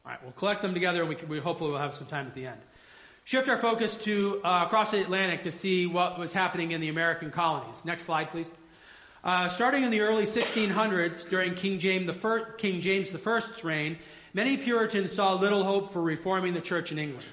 All 0.06 0.12
right, 0.12 0.22
we'll 0.22 0.34
collect 0.34 0.62
them 0.62 0.76
together 0.76 1.00
and 1.00 1.10
we, 1.10 1.16
can, 1.16 1.28
we 1.28 1.40
hopefully 1.40 1.72
will 1.72 1.80
have 1.80 1.96
some 1.96 2.06
time 2.06 2.28
at 2.28 2.36
the 2.36 2.46
end. 2.46 2.60
Shift 3.24 3.50
our 3.50 3.58
focus 3.58 3.96
to 3.96 4.40
uh, 4.44 4.66
across 4.68 4.92
the 4.92 5.02
Atlantic 5.02 5.42
to 5.44 5.52
see 5.52 5.88
what 5.88 6.20
was 6.20 6.32
happening 6.32 6.74
in 6.74 6.82
the 6.82 6.90
American 6.90 7.32
colonies. 7.32 7.84
Next 7.84 8.04
slide, 8.04 8.30
please. 8.30 8.52
Uh, 9.24 9.50
starting 9.50 9.84
in 9.84 9.90
the 9.90 10.02
early 10.02 10.26
1600s, 10.26 11.28
during 11.28 11.56
King 11.56 11.80
James, 11.80 12.24
I, 12.24 12.42
King 12.60 12.82
James 12.82 13.12
I's 13.16 13.64
reign, 13.64 13.98
many 14.36 14.58
Puritans 14.58 15.12
saw 15.12 15.34
little 15.34 15.64
hope 15.64 15.92
for 15.92 16.04
reforming 16.04 16.54
the 16.54 16.62
church 16.62 16.92
in 16.92 17.00
England. 17.00 17.26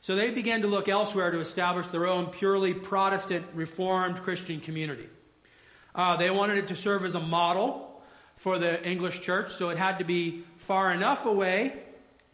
So 0.00 0.16
they 0.16 0.30
began 0.30 0.62
to 0.62 0.66
look 0.66 0.88
elsewhere 0.88 1.30
to 1.30 1.40
establish 1.40 1.88
their 1.88 2.06
own 2.06 2.28
purely 2.28 2.72
Protestant, 2.72 3.44
Reformed 3.52 4.22
Christian 4.22 4.60
community. 4.60 5.10
Uh, 5.94 6.16
they 6.16 6.30
wanted 6.30 6.56
it 6.56 6.68
to 6.68 6.76
serve 6.76 7.04
as 7.04 7.14
a 7.14 7.20
model 7.20 8.02
for 8.36 8.58
the 8.58 8.82
English 8.88 9.20
church, 9.20 9.52
so 9.52 9.68
it 9.68 9.76
had 9.76 9.98
to 9.98 10.06
be 10.06 10.44
far 10.56 10.90
enough 10.90 11.26
away 11.26 11.82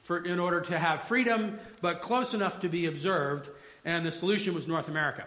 for, 0.04 0.22
in 0.22 0.38
order 0.38 0.60
to 0.60 0.78
have 0.78 1.02
freedom, 1.02 1.58
but 1.80 2.02
close 2.02 2.34
enough 2.34 2.60
to 2.60 2.68
be 2.68 2.84
observed, 2.86 3.48
and 3.86 4.04
the 4.04 4.12
solution 4.12 4.54
was 4.54 4.68
North 4.68 4.88
America. 4.88 5.24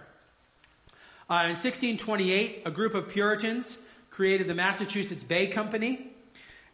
Uh, 1.29 1.43
in 1.43 1.57
1628, 1.57 2.61
a 2.63 2.71
group 2.71 2.93
of 2.93 3.09
Puritans 3.09 3.79
created 4.11 4.47
the 4.47 4.53
Massachusetts 4.53 5.23
Bay 5.23 5.47
Company, 5.47 6.11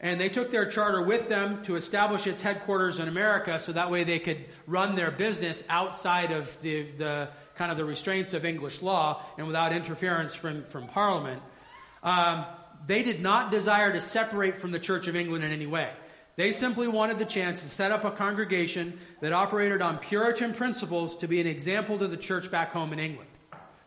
and 0.02 0.20
they 0.20 0.28
took 0.28 0.52
their 0.52 0.66
charter 0.66 1.02
with 1.02 1.30
them 1.30 1.64
to 1.64 1.78
establish 1.78 2.28
its 2.28 2.42
headquarters 2.42 3.00
in 3.00 3.08
America 3.08 3.58
so 3.58 3.72
that 3.72 3.90
way 3.90 4.04
they 4.04 4.20
could 4.20 4.46
run 4.68 4.96
their 4.96 5.10
business 5.10 5.64
outside 5.70 6.32
of 6.32 6.62
the, 6.62 6.84
the 6.98 7.30
kind 7.56 7.72
of 7.72 7.78
the 7.78 7.86
restraints 7.86 8.34
of 8.34 8.44
English 8.44 8.82
law 8.82 9.24
and 9.38 9.48
without 9.48 9.72
interference 9.72 10.36
from, 10.36 10.66
from 10.66 10.88
Parliament. 10.88 11.42
Um, 12.04 12.44
they 12.86 13.02
did 13.02 13.22
not 13.22 13.50
desire 13.50 13.94
to 13.94 14.02
separate 14.02 14.58
from 14.58 14.72
the 14.72 14.80
Church 14.80 15.08
of 15.08 15.16
England 15.16 15.46
in 15.46 15.54
any 15.54 15.68
way. 15.68 15.90
They 16.36 16.52
simply 16.52 16.88
wanted 16.88 17.20
the 17.20 17.26
chance 17.26 17.62
to 17.62 17.70
set 17.70 17.92
up 17.92 18.06
a 18.06 18.12
congregation 18.12 19.00
that 19.22 19.34
operated 19.34 19.82
on 19.82 20.00
Puritan 20.00 20.54
principles 20.54 21.16
to 21.18 21.28
be 21.28 21.40
an 21.40 21.48
example 21.48 22.00
to 22.00 22.08
the 22.08 22.18
church 22.18 22.50
back 22.50 22.72
home 22.72 22.92
in 22.92 23.00
England. 23.00 23.30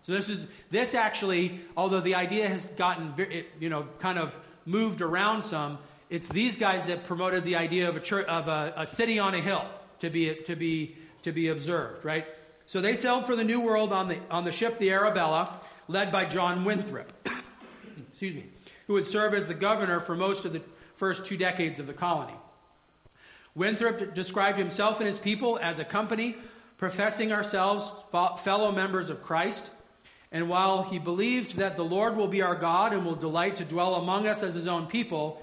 So 0.05 0.13
this 0.13 0.29
is 0.29 0.47
this 0.71 0.95
actually, 0.95 1.59
although 1.77 2.01
the 2.01 2.15
idea 2.15 2.47
has 2.49 2.67
gotten 2.67 3.13
you 3.59 3.69
know 3.69 3.89
kind 3.99 4.19
of 4.19 4.39
moved 4.65 5.01
around 5.03 5.43
some, 5.43 5.79
it's 6.09 6.29
these 6.29 6.57
guys 6.57 6.87
that 6.87 7.05
promoted 7.05 7.45
the 7.45 7.57
idea 7.57 7.89
of 7.89 7.97
a 7.97 8.01
church, 8.01 8.27
of 8.29 8.47
a, 8.47 8.73
a 8.77 8.87
city 8.87 9.19
on 9.19 9.35
a 9.35 9.41
hill 9.41 9.65
to 9.99 10.09
be 10.09 10.33
to 10.45 10.55
be 10.55 10.97
to 11.23 11.33
be 11.33 11.49
observed, 11.49 12.05
right? 12.05 12.25
So 12.67 12.81
they 12.81 12.95
sailed 12.95 13.27
for 13.27 13.35
the 13.35 13.43
New 13.43 13.61
World 13.61 13.93
on 13.93 14.07
the 14.07 14.21
on 14.31 14.45
the 14.45 14.53
ship 14.53 14.79
the 14.79 14.93
Arabella, 14.93 15.61
led 15.89 16.13
by 16.13 16.25
John 16.25 16.65
Winthrop, 16.65 17.13
excuse 18.11 18.37
me, 18.37 18.45
who 18.87 18.93
would 18.93 19.07
serve 19.07 19.35
as 19.35 19.49
the 19.49 19.55
governor 19.55 19.99
for 19.99 20.15
most 20.15 20.45
of 20.45 20.53
the 20.53 20.63
first 20.97 21.25
two 21.25 21.37
decades 21.37 21.79
of 21.79 21.87
the 21.87 21.93
colony. 21.93 22.35
Winthrop 23.55 24.15
described 24.15 24.59
himself 24.59 24.99
and 24.99 25.09
his 25.09 25.19
people 25.19 25.59
as 25.63 25.79
a 25.79 25.85
company 25.85 26.37
professing 26.77 27.33
ourselves 27.33 27.91
fellow 28.43 28.71
members 28.71 29.09
of 29.09 29.23
Christ 29.23 29.71
and 30.33 30.49
while 30.49 30.83
he 30.83 30.99
believed 30.99 31.57
that 31.57 31.77
the 31.77 31.85
Lord 31.85 32.17
will 32.17 32.29
be 32.29 32.43
our 32.43 32.55
God 32.55 32.93
and 32.93 33.05
will 33.05 33.15
delight 33.15 33.57
to 33.57 33.65
dwell 33.65 33.95
among 33.95 34.27
us 34.27 34.43
as 34.43 34.55
his 34.55 34.67
own 34.67 34.87
people, 34.87 35.43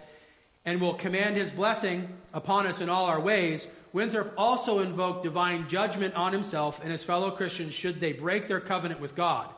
and 0.66 0.80
will 0.80 0.94
command 0.94 1.36
his 1.36 1.52
blessing 1.52 2.08
upon 2.34 2.68
us 2.68 2.80
in 2.80 2.90
all 2.90 3.06
our 3.06 3.20
ways, 3.20 3.68
Winthrop 3.92 4.34
also 4.38 4.80
invoked 4.80 5.24
divine 5.24 5.68
judgment 5.68 6.16
on 6.16 6.32
himself 6.32 6.80
and 6.82 6.92
his 6.92 7.04
fellow 7.04 7.32
Christians 7.32 7.74
should 7.74 8.00
they 8.00 8.14
break 8.14 8.48
their 8.48 8.60
covenant 8.60 9.00
with 9.00 9.16
God. 9.16 9.50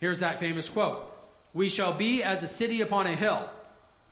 Here's 0.00 0.20
that 0.20 0.38
famous 0.38 0.68
quote 0.68 1.10
We 1.54 1.68
shall 1.68 1.92
be 1.92 2.22
as 2.22 2.42
a 2.42 2.48
city 2.48 2.80
upon 2.82 3.06
a 3.06 3.16
hill. 3.16 3.48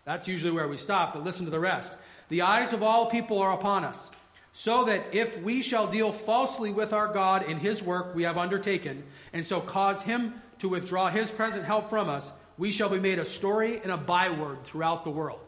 That's 0.04 0.26
usually 0.26 0.52
where 0.52 0.68
we 0.68 0.76
stop, 0.76 1.14
but 1.14 1.24
listen 1.24 1.44
to 1.44 1.50
the 1.50 1.60
rest. 1.60 1.96
The 2.28 2.42
eyes 2.42 2.72
of 2.72 2.82
all 2.82 3.06
people 3.06 3.38
are 3.38 3.52
upon 3.52 3.84
us 3.84 4.10
so 4.52 4.84
that 4.84 5.14
if 5.14 5.40
we 5.42 5.62
shall 5.62 5.86
deal 5.86 6.12
falsely 6.12 6.72
with 6.72 6.92
our 6.92 7.08
God 7.08 7.44
in 7.48 7.58
his 7.58 7.82
work 7.82 8.14
we 8.14 8.24
have 8.24 8.36
undertaken, 8.36 9.02
and 9.32 9.44
so 9.44 9.60
cause 9.60 10.02
him 10.02 10.34
to 10.58 10.68
withdraw 10.68 11.08
his 11.08 11.30
present 11.30 11.64
help 11.64 11.88
from 11.88 12.08
us, 12.08 12.32
we 12.58 12.70
shall 12.70 12.90
be 12.90 13.00
made 13.00 13.18
a 13.18 13.24
story 13.24 13.80
and 13.82 13.90
a 13.90 13.96
byword 13.96 14.64
throughout 14.64 15.04
the 15.04 15.10
world. 15.10 15.40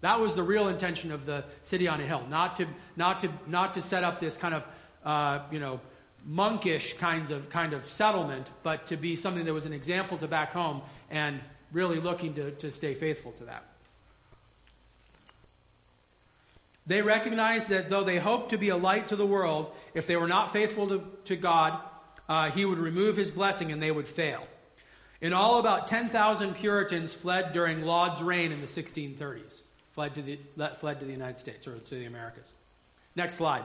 That 0.00 0.20
was 0.20 0.34
the 0.34 0.42
real 0.42 0.68
intention 0.68 1.12
of 1.12 1.26
the 1.26 1.44
city 1.62 1.88
on 1.88 2.00
a 2.00 2.04
hill, 2.04 2.26
not 2.28 2.56
to, 2.58 2.66
not 2.96 3.20
to, 3.20 3.30
not 3.46 3.74
to 3.74 3.82
set 3.82 4.04
up 4.04 4.20
this 4.20 4.36
kind 4.36 4.54
of, 4.54 4.66
uh, 5.04 5.40
you 5.50 5.60
know, 5.60 5.80
monkish 6.26 6.94
kinds 6.94 7.30
of, 7.30 7.50
kind 7.50 7.74
of 7.74 7.84
settlement, 7.84 8.46
but 8.62 8.86
to 8.86 8.96
be 8.96 9.16
something 9.16 9.44
that 9.44 9.52
was 9.52 9.66
an 9.66 9.72
example 9.74 10.16
to 10.18 10.26
back 10.26 10.52
home 10.52 10.80
and 11.10 11.40
really 11.74 12.00
looking 12.00 12.32
to, 12.34 12.52
to 12.52 12.70
stay 12.70 12.94
faithful 12.94 13.32
to 13.32 13.44
that. 13.44 13.64
They 16.86 17.02
recognized 17.02 17.68
that 17.70 17.88
though 17.88 18.04
they 18.04 18.18
hoped 18.18 18.50
to 18.50 18.58
be 18.58 18.68
a 18.68 18.76
light 18.76 19.08
to 19.08 19.16
the 19.16 19.26
world, 19.26 19.72
if 19.94 20.06
they 20.06 20.16
were 20.16 20.28
not 20.28 20.52
faithful 20.52 20.88
to, 20.88 21.02
to 21.24 21.36
God, 21.36 21.78
uh, 22.28 22.50
He 22.50 22.64
would 22.64 22.78
remove 22.78 23.16
His 23.16 23.30
blessing 23.30 23.72
and 23.72 23.82
they 23.82 23.90
would 23.90 24.08
fail. 24.08 24.46
In 25.20 25.32
all, 25.32 25.58
about 25.58 25.86
10,000 25.86 26.54
Puritans 26.54 27.14
fled 27.14 27.52
during 27.52 27.82
Laud's 27.82 28.22
reign 28.22 28.52
in 28.52 28.60
the 28.60 28.66
1630s, 28.66 29.62
fled 29.92 30.14
to 30.16 30.22
the, 30.22 30.38
fled 30.76 31.00
to 31.00 31.06
the 31.06 31.12
United 31.12 31.40
States 31.40 31.66
or 31.66 31.78
to 31.78 31.94
the 31.94 32.04
Americas. 32.04 32.52
Next 33.16 33.36
slide. 33.36 33.64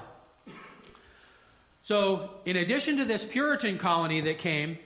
So, 1.82 2.30
in 2.46 2.56
addition 2.56 2.98
to 2.98 3.06
this 3.06 3.26
Puritan 3.26 3.78
colony 3.78 4.22
that 4.22 4.38
came, 4.38 4.78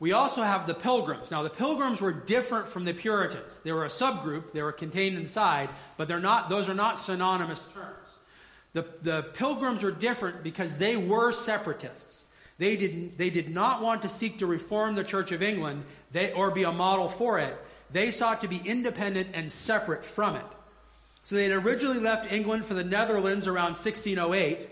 we 0.00 0.12
also 0.12 0.42
have 0.42 0.66
the 0.66 0.74
Pilgrims. 0.74 1.30
Now, 1.30 1.42
the 1.42 1.50
Pilgrims 1.50 2.00
were 2.00 2.12
different 2.12 2.68
from 2.68 2.86
the 2.86 2.94
Puritans. 2.94 3.60
They 3.62 3.70
were 3.70 3.84
a 3.84 3.88
subgroup, 3.88 4.52
they 4.52 4.62
were 4.62 4.72
contained 4.72 5.16
inside, 5.18 5.68
but 5.98 6.08
they're 6.08 6.18
not, 6.18 6.48
those 6.48 6.70
are 6.70 6.74
not 6.74 6.98
synonymous 6.98 7.60
terms. 7.74 7.96
The, 8.72 8.86
the 9.02 9.22
Pilgrims 9.34 9.84
are 9.84 9.90
different 9.90 10.42
because 10.42 10.76
they 10.78 10.96
were 10.96 11.32
separatists. 11.32 12.24
They 12.56 12.76
didn't, 12.76 13.18
they 13.18 13.30
did 13.30 13.50
not 13.50 13.82
want 13.82 14.02
to 14.02 14.08
seek 14.08 14.38
to 14.38 14.46
reform 14.46 14.94
the 14.94 15.04
Church 15.04 15.32
of 15.32 15.42
England 15.42 15.84
they, 16.12 16.32
or 16.32 16.50
be 16.50 16.62
a 16.62 16.72
model 16.72 17.08
for 17.08 17.38
it. 17.38 17.56
They 17.90 18.10
sought 18.10 18.40
to 18.40 18.48
be 18.48 18.60
independent 18.64 19.30
and 19.34 19.52
separate 19.52 20.04
from 20.04 20.36
it. 20.36 20.46
So 21.24 21.34
they 21.34 21.44
had 21.44 21.64
originally 21.64 22.00
left 22.00 22.32
England 22.32 22.64
for 22.64 22.74
the 22.74 22.84
Netherlands 22.84 23.46
around 23.46 23.72
1608, 23.72 24.68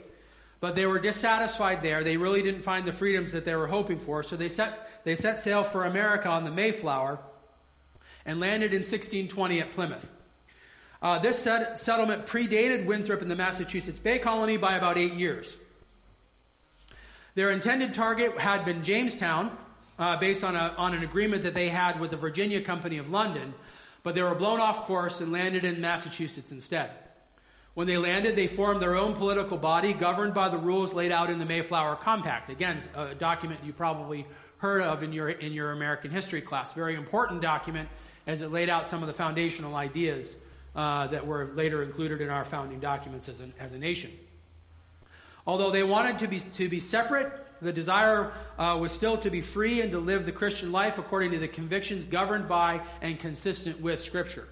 but 0.61 0.75
they 0.75 0.87
were 0.87 0.99
dissatisfied 0.99 1.83
there. 1.83 2.03
They 2.03 2.16
really 2.16 2.42
didn't 2.42 2.62
find 2.62 2.85
the 2.85 2.92
freedoms 2.92 3.33
that 3.33 3.44
they 3.44 3.55
were 3.55 3.66
hoping 3.66 4.01
for, 4.01 4.23
so 4.23 4.37
they 4.37 4.49
set 4.49 5.05
they 5.05 5.14
set 5.14 5.40
sail 5.40 5.62
for 5.62 5.85
America 5.85 6.29
on 6.29 6.44
the 6.44 6.51
Mayflower 6.51 7.21
and 8.27 8.40
landed 8.40 8.73
in 8.73 8.81
1620 8.81 9.61
at 9.61 9.73
Plymouth. 9.73 10.11
Uh, 11.01 11.18
this 11.18 11.38
set- 11.38 11.79
settlement 11.79 12.27
predated 12.27 12.85
Winthrop 12.85 13.23
and 13.23 13.31
the 13.31 13.37
Massachusetts 13.37 14.01
Bay 14.01 14.18
Colony 14.18 14.57
by 14.57 14.77
about 14.77 14.99
eight 14.99 15.14
years. 15.14 15.57
Their 17.37 17.51
intended 17.51 17.94
target 17.94 18.37
had 18.37 18.64
been 18.64 18.83
Jamestown, 18.83 19.57
uh, 19.99 20.16
based 20.16 20.42
on, 20.42 20.57
a, 20.57 20.75
on 20.77 20.94
an 20.94 21.03
agreement 21.03 21.44
that 21.44 21.55
they 21.55 21.68
had 21.68 22.01
with 22.01 22.11
the 22.11 22.16
Virginia 22.16 22.61
Company 22.61 22.99
of 22.99 23.11
London, 23.11 23.55
but 24.03 24.14
they 24.14 24.23
were 24.23 24.35
blown 24.35 24.61
off 24.61 24.87
course 24.87 25.21
and 25.21 25.33
landed 25.33 25.64
in 25.64 25.81
Massachusetts 25.81 26.51
instead. 26.51 26.90
When 27.78 27.86
they 27.86 27.96
landed, 27.96 28.34
they 28.34 28.48
formed 28.48 28.82
their 28.82 28.96
own 28.96 29.14
political 29.14 29.56
body 29.56 29.92
governed 29.92 30.34
by 30.34 30.48
the 30.48 30.58
rules 30.58 30.94
laid 30.94 31.12
out 31.12 31.30
in 31.30 31.38
the 31.38 31.46
Mayflower 31.46 31.94
Compact. 31.94 32.50
Again, 32.50 32.82
a 32.96 33.14
document 33.14 33.60
you 33.64 33.72
probably 33.72 34.26
heard 34.56 34.82
of 34.82 35.04
in 35.04 35.12
your, 35.12 35.28
in 35.28 35.52
your 35.52 35.70
American 35.70 36.10
history 36.10 36.40
class. 36.40 36.72
Very 36.72 36.96
important 36.96 37.40
document 37.40 37.88
as 38.26 38.42
it 38.42 38.50
laid 38.50 38.68
out 38.68 38.88
some 38.88 39.00
of 39.00 39.06
the 39.06 39.12
foundational 39.12 39.76
ideas 39.76 40.34
uh, 40.74 41.06
that 41.06 41.24
were 41.24 41.52
later 41.54 41.84
included 41.84 42.20
in 42.20 42.30
our 42.30 42.44
founding 42.44 42.80
documents 42.80 43.28
as, 43.28 43.40
as 43.60 43.72
a 43.72 43.78
nation. 43.78 44.10
Although 45.46 45.70
they 45.70 45.84
wanted 45.84 46.18
to 46.18 46.26
be, 46.26 46.40
to 46.40 46.68
be 46.68 46.80
separate, 46.80 47.32
the 47.62 47.72
desire 47.72 48.32
uh, 48.58 48.76
was 48.80 48.90
still 48.90 49.16
to 49.18 49.30
be 49.30 49.40
free 49.40 49.82
and 49.82 49.92
to 49.92 50.00
live 50.00 50.26
the 50.26 50.32
Christian 50.32 50.72
life 50.72 50.98
according 50.98 51.30
to 51.30 51.38
the 51.38 51.46
convictions 51.46 52.06
governed 52.06 52.48
by 52.48 52.80
and 53.02 53.20
consistent 53.20 53.80
with 53.80 54.02
Scripture. 54.02 54.48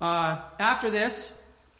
Uh, 0.00 0.38
after 0.58 0.88
this, 0.88 1.32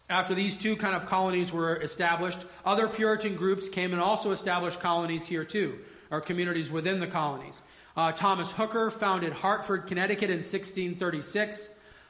after 0.08 0.34
these 0.34 0.56
two 0.56 0.76
kind 0.76 0.94
of 0.94 1.06
colonies 1.06 1.52
were 1.52 1.76
established, 1.76 2.44
other 2.64 2.88
Puritan 2.88 3.34
groups 3.34 3.68
came 3.68 3.92
and 3.92 4.00
also 4.00 4.30
established 4.30 4.80
colonies 4.80 5.26
here 5.26 5.44
too 5.44 5.78
or 6.10 6.20
communities 6.20 6.70
within 6.70 7.00
the 7.00 7.06
colonies. 7.06 7.62
Uh, 7.96 8.12
Thomas 8.12 8.52
Hooker 8.52 8.90
founded 8.90 9.32
Hartford, 9.32 9.86
Connecticut 9.86 10.30
in 10.30 10.36
1636. 10.36 11.68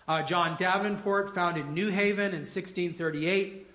Uh, 0.08 0.22
John 0.22 0.56
Davenport 0.58 1.34
founded 1.34 1.68
New 1.68 1.90
Haven 1.90 2.26
in 2.26 2.40
1638. 2.40 3.70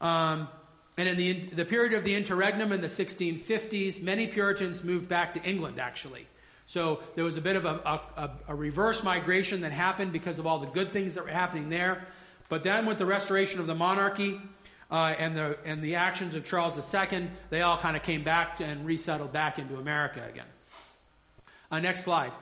Um, 0.00 0.48
and 0.96 1.08
in 1.08 1.16
the, 1.16 1.32
the 1.32 1.64
period 1.64 1.92
of 1.92 2.04
the 2.04 2.14
interregnum 2.14 2.72
in 2.72 2.80
the 2.80 2.86
1650s, 2.86 4.02
many 4.02 4.26
Puritans 4.26 4.82
moved 4.82 5.08
back 5.08 5.34
to 5.34 5.42
England, 5.42 5.78
actually. 5.78 6.26
So 6.66 7.00
there 7.14 7.24
was 7.24 7.36
a 7.36 7.40
bit 7.40 7.56
of 7.56 7.64
a, 7.64 8.00
a, 8.16 8.30
a, 8.48 8.54
reverse 8.54 9.02
migration 9.02 9.62
that 9.62 9.72
happened 9.72 10.12
because 10.12 10.38
of 10.38 10.46
all 10.46 10.58
the 10.58 10.68
good 10.68 10.92
things 10.92 11.14
that 11.14 11.24
were 11.24 11.30
happening 11.30 11.68
there. 11.68 12.06
But 12.50 12.64
then, 12.64 12.84
with 12.84 12.98
the 12.98 13.06
restoration 13.06 13.60
of 13.60 13.66
the 13.66 13.74
monarchy, 13.74 14.40
uh, 14.90 15.14
and, 15.18 15.36
the, 15.36 15.56
and 15.64 15.82
the 15.82 15.94
actions 15.94 16.34
of 16.34 16.44
Charles 16.44 16.76
II, 16.76 17.28
they 17.48 17.62
all 17.62 17.78
kind 17.78 17.96
of 17.96 18.02
came 18.02 18.24
back 18.24 18.60
and 18.60 18.84
resettled 18.84 19.32
back 19.32 19.58
into 19.58 19.76
America 19.76 20.22
again. 20.28 20.46
Uh, 21.70 21.78
next 21.78 22.02
slide. 22.02 22.32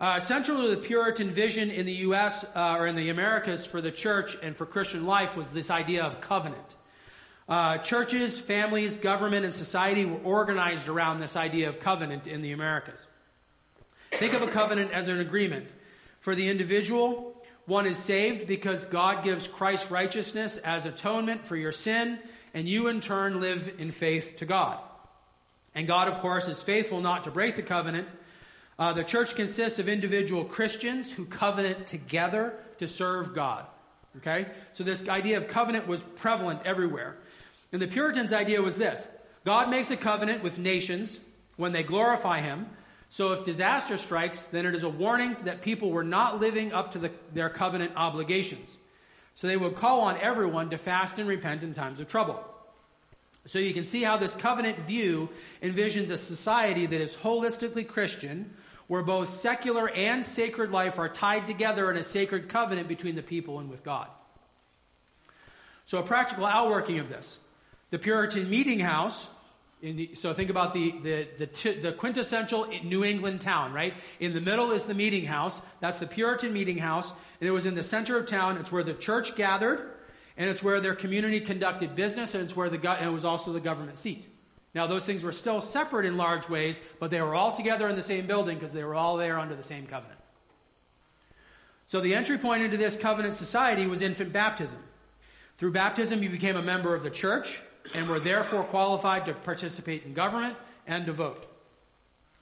Uh, 0.00 0.18
central 0.18 0.62
to 0.62 0.68
the 0.74 0.78
Puritan 0.78 1.28
vision 1.28 1.70
in 1.70 1.84
the 1.84 1.92
U.S. 1.92 2.46
Uh, 2.54 2.76
or 2.78 2.86
in 2.86 2.96
the 2.96 3.10
Americas 3.10 3.66
for 3.66 3.82
the 3.82 3.90
church 3.90 4.38
and 4.42 4.56
for 4.56 4.64
Christian 4.64 5.04
life 5.04 5.36
was 5.36 5.50
this 5.50 5.70
idea 5.70 6.02
of 6.02 6.22
covenant. 6.22 6.76
Uh, 7.46 7.76
churches, 7.78 8.40
families, 8.40 8.96
government, 8.96 9.44
and 9.44 9.54
society 9.54 10.06
were 10.06 10.20
organized 10.24 10.88
around 10.88 11.20
this 11.20 11.36
idea 11.36 11.68
of 11.68 11.80
covenant 11.80 12.26
in 12.26 12.40
the 12.40 12.52
Americas. 12.52 13.06
Think 14.12 14.32
of 14.32 14.40
a 14.40 14.46
covenant 14.46 14.92
as 14.92 15.08
an 15.08 15.20
agreement. 15.20 15.66
For 16.20 16.34
the 16.34 16.48
individual, 16.48 17.39
one 17.66 17.86
is 17.86 17.98
saved 17.98 18.46
because 18.46 18.84
God 18.86 19.22
gives 19.22 19.46
Christ's 19.46 19.90
righteousness 19.90 20.56
as 20.58 20.84
atonement 20.84 21.46
for 21.46 21.56
your 21.56 21.72
sin, 21.72 22.18
and 22.54 22.68
you 22.68 22.88
in 22.88 23.00
turn 23.00 23.40
live 23.40 23.74
in 23.78 23.90
faith 23.90 24.36
to 24.36 24.46
God. 24.46 24.78
And 25.74 25.86
God, 25.86 26.08
of 26.08 26.18
course, 26.18 26.48
is 26.48 26.62
faithful 26.62 27.00
not 27.00 27.24
to 27.24 27.30
break 27.30 27.56
the 27.56 27.62
covenant. 27.62 28.08
Uh, 28.78 28.92
the 28.92 29.04
church 29.04 29.36
consists 29.36 29.78
of 29.78 29.88
individual 29.88 30.44
Christians 30.44 31.12
who 31.12 31.26
covenant 31.26 31.86
together 31.86 32.54
to 32.78 32.88
serve 32.88 33.34
God. 33.34 33.66
Okay? 34.16 34.46
So 34.72 34.82
this 34.82 35.08
idea 35.08 35.36
of 35.36 35.48
covenant 35.48 35.86
was 35.86 36.02
prevalent 36.02 36.60
everywhere. 36.64 37.16
And 37.72 37.80
the 37.80 37.86
Puritans' 37.86 38.32
idea 38.32 38.62
was 38.62 38.76
this 38.76 39.06
God 39.44 39.70
makes 39.70 39.90
a 39.90 39.96
covenant 39.96 40.42
with 40.42 40.58
nations 40.58 41.18
when 41.56 41.72
they 41.72 41.82
glorify 41.82 42.40
Him 42.40 42.66
so 43.10 43.32
if 43.32 43.44
disaster 43.44 43.96
strikes, 43.96 44.46
then 44.46 44.64
it 44.64 44.74
is 44.76 44.84
a 44.84 44.88
warning 44.88 45.36
that 45.42 45.62
people 45.62 45.90
were 45.90 46.04
not 46.04 46.38
living 46.38 46.72
up 46.72 46.92
to 46.92 46.98
the, 47.00 47.10
their 47.34 47.50
covenant 47.50 47.92
obligations. 47.96 48.78
So 49.34 49.48
they 49.48 49.56
would 49.56 49.74
call 49.74 50.02
on 50.02 50.16
everyone 50.18 50.70
to 50.70 50.78
fast 50.78 51.18
and 51.18 51.28
repent 51.28 51.64
in 51.64 51.74
times 51.74 51.98
of 51.98 52.08
trouble. 52.08 52.42
So 53.46 53.58
you 53.58 53.74
can 53.74 53.84
see 53.84 54.04
how 54.04 54.16
this 54.16 54.34
covenant 54.34 54.78
view 54.78 55.28
envisions 55.60 56.10
a 56.10 56.18
society 56.18 56.86
that 56.86 57.00
is 57.00 57.16
holistically 57.16 57.86
Christian, 57.86 58.54
where 58.86 59.02
both 59.02 59.30
secular 59.30 59.88
and 59.88 60.24
sacred 60.24 60.70
life 60.70 60.98
are 60.98 61.08
tied 61.08 61.48
together 61.48 61.90
in 61.90 61.96
a 61.96 62.04
sacred 62.04 62.48
covenant 62.48 62.86
between 62.86 63.16
the 63.16 63.22
people 63.22 63.58
and 63.58 63.68
with 63.68 63.82
God. 63.82 64.06
So, 65.86 65.98
a 65.98 66.02
practical 66.04 66.46
outworking 66.46 67.00
of 67.00 67.08
this. 67.08 67.38
The 67.90 67.98
Puritan 67.98 68.48
meeting 68.48 68.78
house 68.78 69.26
the, 69.82 70.14
so 70.14 70.32
think 70.34 70.50
about 70.50 70.72
the, 70.72 70.90
the, 71.02 71.28
the, 71.38 71.72
the, 71.72 71.92
quintessential 71.92 72.66
New 72.84 73.04
England 73.04 73.40
town, 73.40 73.72
right? 73.72 73.94
In 74.18 74.34
the 74.34 74.40
middle 74.40 74.72
is 74.72 74.84
the 74.84 74.94
meeting 74.94 75.24
house. 75.24 75.60
That's 75.80 76.00
the 76.00 76.06
Puritan 76.06 76.52
meeting 76.52 76.76
house. 76.78 77.10
And 77.40 77.48
it 77.48 77.52
was 77.52 77.66
in 77.66 77.74
the 77.74 77.82
center 77.82 78.18
of 78.18 78.26
town. 78.26 78.58
It's 78.58 78.70
where 78.70 78.82
the 78.82 78.94
church 78.94 79.36
gathered, 79.36 79.80
and 80.36 80.50
it's 80.50 80.62
where 80.62 80.80
their 80.80 80.94
community 80.94 81.40
conducted 81.40 81.94
business, 81.94 82.34
and 82.34 82.44
it's 82.44 82.54
where 82.54 82.68
the, 82.68 82.90
and 82.90 83.08
it 83.08 83.12
was 83.12 83.24
also 83.24 83.52
the 83.52 83.60
government 83.60 83.96
seat. 83.96 84.26
Now, 84.74 84.86
those 84.86 85.04
things 85.04 85.24
were 85.24 85.32
still 85.32 85.60
separate 85.60 86.06
in 86.06 86.16
large 86.16 86.48
ways, 86.48 86.80
but 87.00 87.10
they 87.10 87.20
were 87.20 87.34
all 87.34 87.52
together 87.52 87.88
in 87.88 87.96
the 87.96 88.02
same 88.02 88.26
building 88.26 88.56
because 88.56 88.72
they 88.72 88.84
were 88.84 88.94
all 88.94 89.16
there 89.16 89.38
under 89.38 89.56
the 89.56 89.62
same 89.62 89.86
covenant. 89.86 90.20
So 91.88 92.00
the 92.00 92.14
entry 92.14 92.38
point 92.38 92.62
into 92.62 92.76
this 92.76 92.96
covenant 92.96 93.34
society 93.34 93.88
was 93.88 94.00
infant 94.00 94.32
baptism. 94.32 94.78
Through 95.58 95.72
baptism, 95.72 96.22
you 96.22 96.30
became 96.30 96.56
a 96.56 96.62
member 96.62 96.94
of 96.94 97.02
the 97.02 97.10
church, 97.10 97.60
and 97.94 98.08
were 98.08 98.20
therefore 98.20 98.64
qualified 98.64 99.26
to 99.26 99.34
participate 99.34 100.04
in 100.04 100.14
government 100.14 100.56
and 100.86 101.06
to 101.06 101.12
vote. 101.12 101.46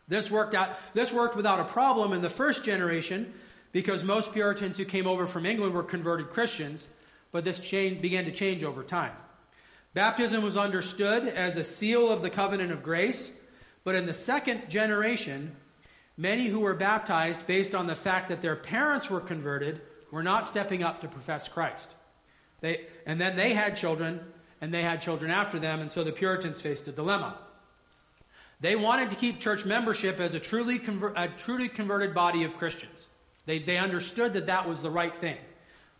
This 0.08 0.30
worked 0.30 0.54
out 0.54 0.70
this 0.94 1.12
worked 1.12 1.36
without 1.36 1.60
a 1.60 1.64
problem 1.64 2.12
in 2.12 2.22
the 2.22 2.30
first 2.30 2.64
generation 2.64 3.32
because 3.72 4.02
most 4.02 4.32
Puritans 4.32 4.76
who 4.76 4.84
came 4.84 5.06
over 5.06 5.26
from 5.26 5.44
England 5.44 5.74
were 5.74 5.82
converted 5.82 6.30
Christians, 6.30 6.88
but 7.32 7.44
this 7.44 7.60
change, 7.60 8.00
began 8.00 8.24
to 8.24 8.32
change 8.32 8.64
over 8.64 8.82
time. 8.82 9.12
Baptism 9.94 10.42
was 10.42 10.56
understood 10.56 11.26
as 11.26 11.56
a 11.56 11.64
seal 11.64 12.10
of 12.10 12.22
the 12.22 12.30
covenant 12.30 12.72
of 12.72 12.82
grace, 12.82 13.30
but 13.84 13.94
in 13.94 14.06
the 14.06 14.14
second 14.14 14.68
generation, 14.70 15.54
many 16.16 16.46
who 16.46 16.60
were 16.60 16.74
baptized 16.74 17.46
based 17.46 17.74
on 17.74 17.86
the 17.86 17.94
fact 17.94 18.28
that 18.28 18.40
their 18.40 18.56
parents 18.56 19.10
were 19.10 19.20
converted 19.20 19.80
were 20.10 20.22
not 20.22 20.46
stepping 20.46 20.82
up 20.82 21.00
to 21.00 21.08
profess 21.08 21.48
Christ. 21.48 21.94
They, 22.60 22.86
and 23.06 23.20
then 23.20 23.36
they 23.36 23.52
had 23.54 23.76
children 23.76 24.20
and 24.60 24.72
they 24.72 24.82
had 24.82 25.00
children 25.00 25.30
after 25.30 25.58
them, 25.58 25.80
and 25.80 25.90
so 25.90 26.04
the 26.04 26.12
Puritans 26.12 26.60
faced 26.60 26.88
a 26.88 26.92
dilemma. 26.92 27.36
They 28.60 28.74
wanted 28.74 29.10
to 29.10 29.16
keep 29.16 29.38
church 29.38 29.64
membership 29.64 30.18
as 30.18 30.34
a 30.34 30.40
truly, 30.40 30.78
conver- 30.78 31.12
a 31.16 31.28
truly 31.28 31.68
converted 31.68 32.12
body 32.12 32.44
of 32.44 32.56
Christians. 32.56 33.06
They, 33.46 33.60
they 33.60 33.78
understood 33.78 34.32
that 34.34 34.46
that 34.46 34.68
was 34.68 34.80
the 34.80 34.90
right 34.90 35.14
thing. 35.14 35.38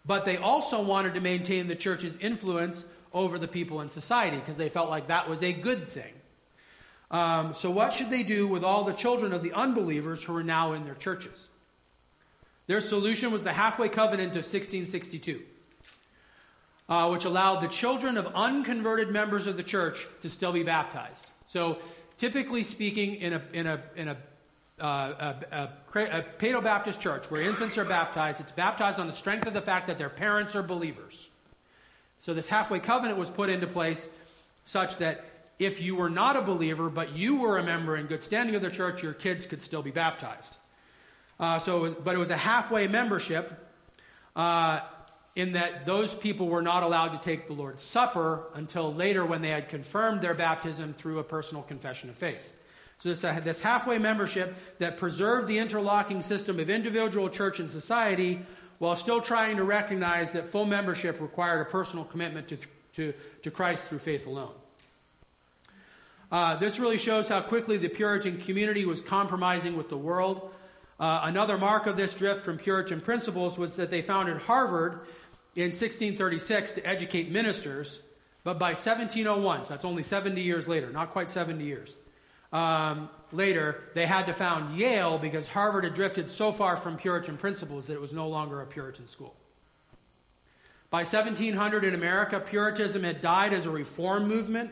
But 0.04 0.24
they 0.24 0.36
also 0.36 0.82
wanted 0.82 1.14
to 1.14 1.20
maintain 1.20 1.68
the 1.68 1.76
church's 1.76 2.16
influence 2.16 2.84
over 3.12 3.38
the 3.38 3.48
people 3.48 3.80
in 3.80 3.88
society 3.88 4.38
because 4.38 4.56
they 4.56 4.68
felt 4.68 4.90
like 4.90 5.08
that 5.08 5.28
was 5.28 5.42
a 5.42 5.52
good 5.52 5.88
thing. 5.88 6.12
Um, 7.10 7.54
so, 7.54 7.70
what 7.70 7.92
should 7.92 8.10
they 8.10 8.22
do 8.22 8.46
with 8.46 8.64
all 8.64 8.84
the 8.84 8.92
children 8.92 9.32
of 9.32 9.42
the 9.42 9.52
unbelievers 9.52 10.22
who 10.22 10.36
are 10.36 10.42
now 10.42 10.72
in 10.74 10.84
their 10.84 10.94
churches? 10.94 11.48
Their 12.66 12.80
solution 12.80 13.32
was 13.32 13.44
the 13.44 13.52
halfway 13.52 13.88
covenant 13.88 14.32
of 14.32 14.44
1662 14.44 15.42
uh, 16.88 17.08
which 17.08 17.24
allowed 17.24 17.60
the 17.60 17.68
children 17.68 18.16
of 18.16 18.26
unconverted 18.34 19.10
members 19.10 19.46
of 19.46 19.56
the 19.56 19.62
church 19.62 20.06
to 20.22 20.28
still 20.28 20.52
be 20.52 20.62
baptized. 20.62 21.26
So, 21.46 21.78
typically 22.16 22.62
speaking, 22.62 23.16
in 23.16 23.34
a, 23.34 23.42
in 23.52 23.66
a, 23.66 23.80
in 23.96 24.08
a, 24.08 24.16
uh, 24.80 25.34
a, 25.50 25.56
a, 25.56 26.04
a 26.18 26.24
Paedo 26.38 26.62
Baptist 26.62 27.00
church 27.00 27.30
where 27.30 27.42
infants 27.42 27.76
are 27.76 27.84
baptized, 27.84 28.40
it's 28.40 28.52
baptized 28.52 28.98
on 28.98 29.06
the 29.06 29.12
strength 29.12 29.46
of 29.46 29.54
the 29.54 29.60
fact 29.60 29.86
that 29.88 29.98
their 29.98 30.08
parents 30.08 30.54
are 30.54 30.62
believers. 30.62 31.28
So, 32.20 32.34
this 32.34 32.48
halfway 32.48 32.78
covenant 32.78 33.18
was 33.18 33.30
put 33.30 33.50
into 33.50 33.66
place 33.66 34.08
such 34.64 34.96
that 34.96 35.24
if 35.58 35.80
you 35.80 35.96
were 35.96 36.10
not 36.10 36.36
a 36.36 36.42
believer, 36.42 36.88
but 36.88 37.16
you 37.16 37.40
were 37.40 37.58
a 37.58 37.62
member 37.62 37.96
in 37.96 38.06
good 38.06 38.22
standing 38.22 38.54
of 38.54 38.62
the 38.62 38.70
church, 38.70 39.02
your 39.02 39.12
kids 39.12 39.44
could 39.44 39.60
still 39.60 39.82
be 39.82 39.90
baptized. 39.90 40.56
Uh, 41.40 41.58
so, 41.58 41.94
but 42.04 42.14
it 42.14 42.18
was 42.18 42.30
a 42.30 42.36
halfway 42.36 42.86
membership. 42.86 43.66
Uh, 44.34 44.80
in 45.38 45.52
that 45.52 45.86
those 45.86 46.12
people 46.16 46.48
were 46.48 46.62
not 46.62 46.82
allowed 46.82 47.10
to 47.10 47.18
take 47.20 47.46
the 47.46 47.52
Lord's 47.52 47.84
Supper 47.84 48.42
until 48.54 48.92
later 48.92 49.24
when 49.24 49.40
they 49.40 49.50
had 49.50 49.68
confirmed 49.68 50.20
their 50.20 50.34
baptism 50.34 50.92
through 50.92 51.20
a 51.20 51.24
personal 51.24 51.62
confession 51.62 52.10
of 52.10 52.16
faith. 52.16 52.52
So 52.98 53.10
this, 53.10 53.22
uh, 53.22 53.38
this 53.44 53.60
halfway 53.60 53.98
membership 53.98 54.56
that 54.80 54.96
preserved 54.96 55.46
the 55.46 55.58
interlocking 55.58 56.22
system 56.22 56.58
of 56.58 56.68
individual 56.68 57.28
church 57.28 57.60
and 57.60 57.70
society 57.70 58.40
while 58.80 58.96
still 58.96 59.20
trying 59.20 59.58
to 59.58 59.62
recognize 59.62 60.32
that 60.32 60.44
full 60.44 60.64
membership 60.64 61.20
required 61.20 61.60
a 61.60 61.66
personal 61.66 62.04
commitment 62.04 62.48
to, 62.48 62.58
to, 62.94 63.14
to 63.42 63.50
Christ 63.52 63.84
through 63.84 64.00
faith 64.00 64.26
alone. 64.26 64.54
Uh, 66.32 66.56
this 66.56 66.80
really 66.80 66.98
shows 66.98 67.28
how 67.28 67.42
quickly 67.42 67.76
the 67.76 67.88
Puritan 67.88 68.38
community 68.38 68.84
was 68.84 69.00
compromising 69.00 69.76
with 69.76 69.88
the 69.88 69.96
world. 69.96 70.52
Uh, 70.98 71.20
another 71.22 71.56
mark 71.56 71.86
of 71.86 71.96
this 71.96 72.12
drift 72.12 72.44
from 72.44 72.58
Puritan 72.58 73.00
principles 73.00 73.56
was 73.56 73.76
that 73.76 73.92
they 73.92 74.02
founded 74.02 74.36
Harvard 74.38 75.06
in 75.58 75.72
1636 75.72 76.72
to 76.72 76.86
educate 76.86 77.32
ministers, 77.32 77.98
but 78.44 78.60
by 78.60 78.68
1701, 78.68 79.64
so 79.64 79.70
that's 79.70 79.84
only 79.84 80.04
70 80.04 80.40
years 80.40 80.68
later, 80.68 80.88
not 80.90 81.10
quite 81.10 81.30
70 81.30 81.64
years, 81.64 81.96
um, 82.52 83.10
later, 83.32 83.82
they 83.94 84.06
had 84.06 84.26
to 84.26 84.32
found 84.32 84.78
Yale 84.78 85.18
because 85.18 85.48
Harvard 85.48 85.82
had 85.82 85.94
drifted 85.94 86.30
so 86.30 86.52
far 86.52 86.76
from 86.76 86.96
Puritan 86.96 87.36
principles 87.36 87.88
that 87.88 87.94
it 87.94 88.00
was 88.00 88.12
no 88.12 88.28
longer 88.28 88.62
a 88.62 88.66
Puritan 88.66 89.08
school. 89.08 89.34
By 90.90 90.98
1700 90.98 91.82
in 91.82 91.92
America, 91.92 92.38
Puritanism 92.38 93.02
had 93.02 93.20
died 93.20 93.52
as 93.52 93.66
a 93.66 93.70
reform 93.70 94.28
movement, 94.28 94.70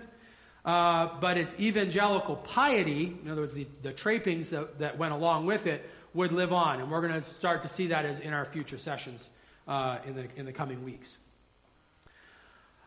uh, 0.65 1.09
but 1.21 1.37
its 1.37 1.59
evangelical 1.59 2.37
piety, 2.37 3.19
in 3.25 3.29
other 3.29 3.41
words, 3.41 3.55
the, 3.55 3.67
the 3.83 3.93
trappings 3.93 4.51
that, 4.51 4.79
that 4.79 4.99
went 4.99 5.15
along 5.15 5.47
with 5.47 5.67
it, 5.67 5.91
would 6.15 6.31
live 6.31 6.53
on. 6.53 6.81
And 6.81 6.93
we're 6.93 7.07
going 7.07 7.21
to 7.21 7.29
start 7.29 7.65
to 7.65 7.69
see 7.69 7.89
that 7.89 8.07
as 8.07 8.21
in 8.21 8.33
our 8.33 8.45
future 8.45 8.79
sessions 8.79 9.31
uh, 9.67 9.99
in, 10.07 10.15
the, 10.15 10.27
in 10.37 10.47
the 10.47 10.53
coming 10.53 10.85
weeks. 10.85 11.19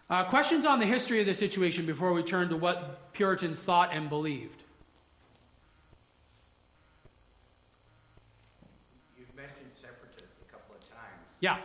Uh, 0.10 0.24
questions 0.24 0.66
on 0.66 0.80
the 0.80 0.86
history 0.86 1.20
of 1.20 1.28
the 1.28 1.34
situation 1.36 1.86
before 1.86 2.14
we 2.14 2.24
turn 2.24 2.50
to 2.50 2.58
what 2.58 3.14
Puritans 3.14 3.60
thought 3.60 3.92
and 3.94 4.10
believed? 4.10 4.64
You've 9.18 9.36
mentioned 9.36 9.70
separatists 9.80 10.36
a 10.48 10.52
couple 10.52 10.76
of 10.76 10.82
times. 10.82 11.30
Yeah. 11.42 11.58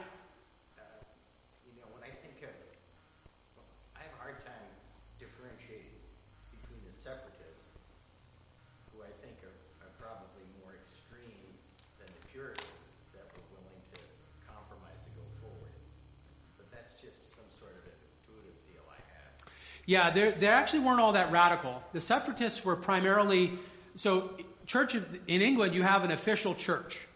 Yeah, 19.87 20.11
they 20.11 20.47
actually 20.47 20.81
weren't 20.81 21.01
all 21.01 21.13
that 21.13 21.31
radical. 21.31 21.83
The 21.93 22.01
separatists 22.01 22.65
were 22.65 22.77
primarily 22.77 23.53
so 23.97 24.31
church 24.67 24.95
of, 24.95 25.07
in 25.27 25.43
England. 25.43 25.75
You 25.75 25.83
have 25.83 26.05
an 26.05 26.11
official 26.11 26.55
church. 26.55 27.07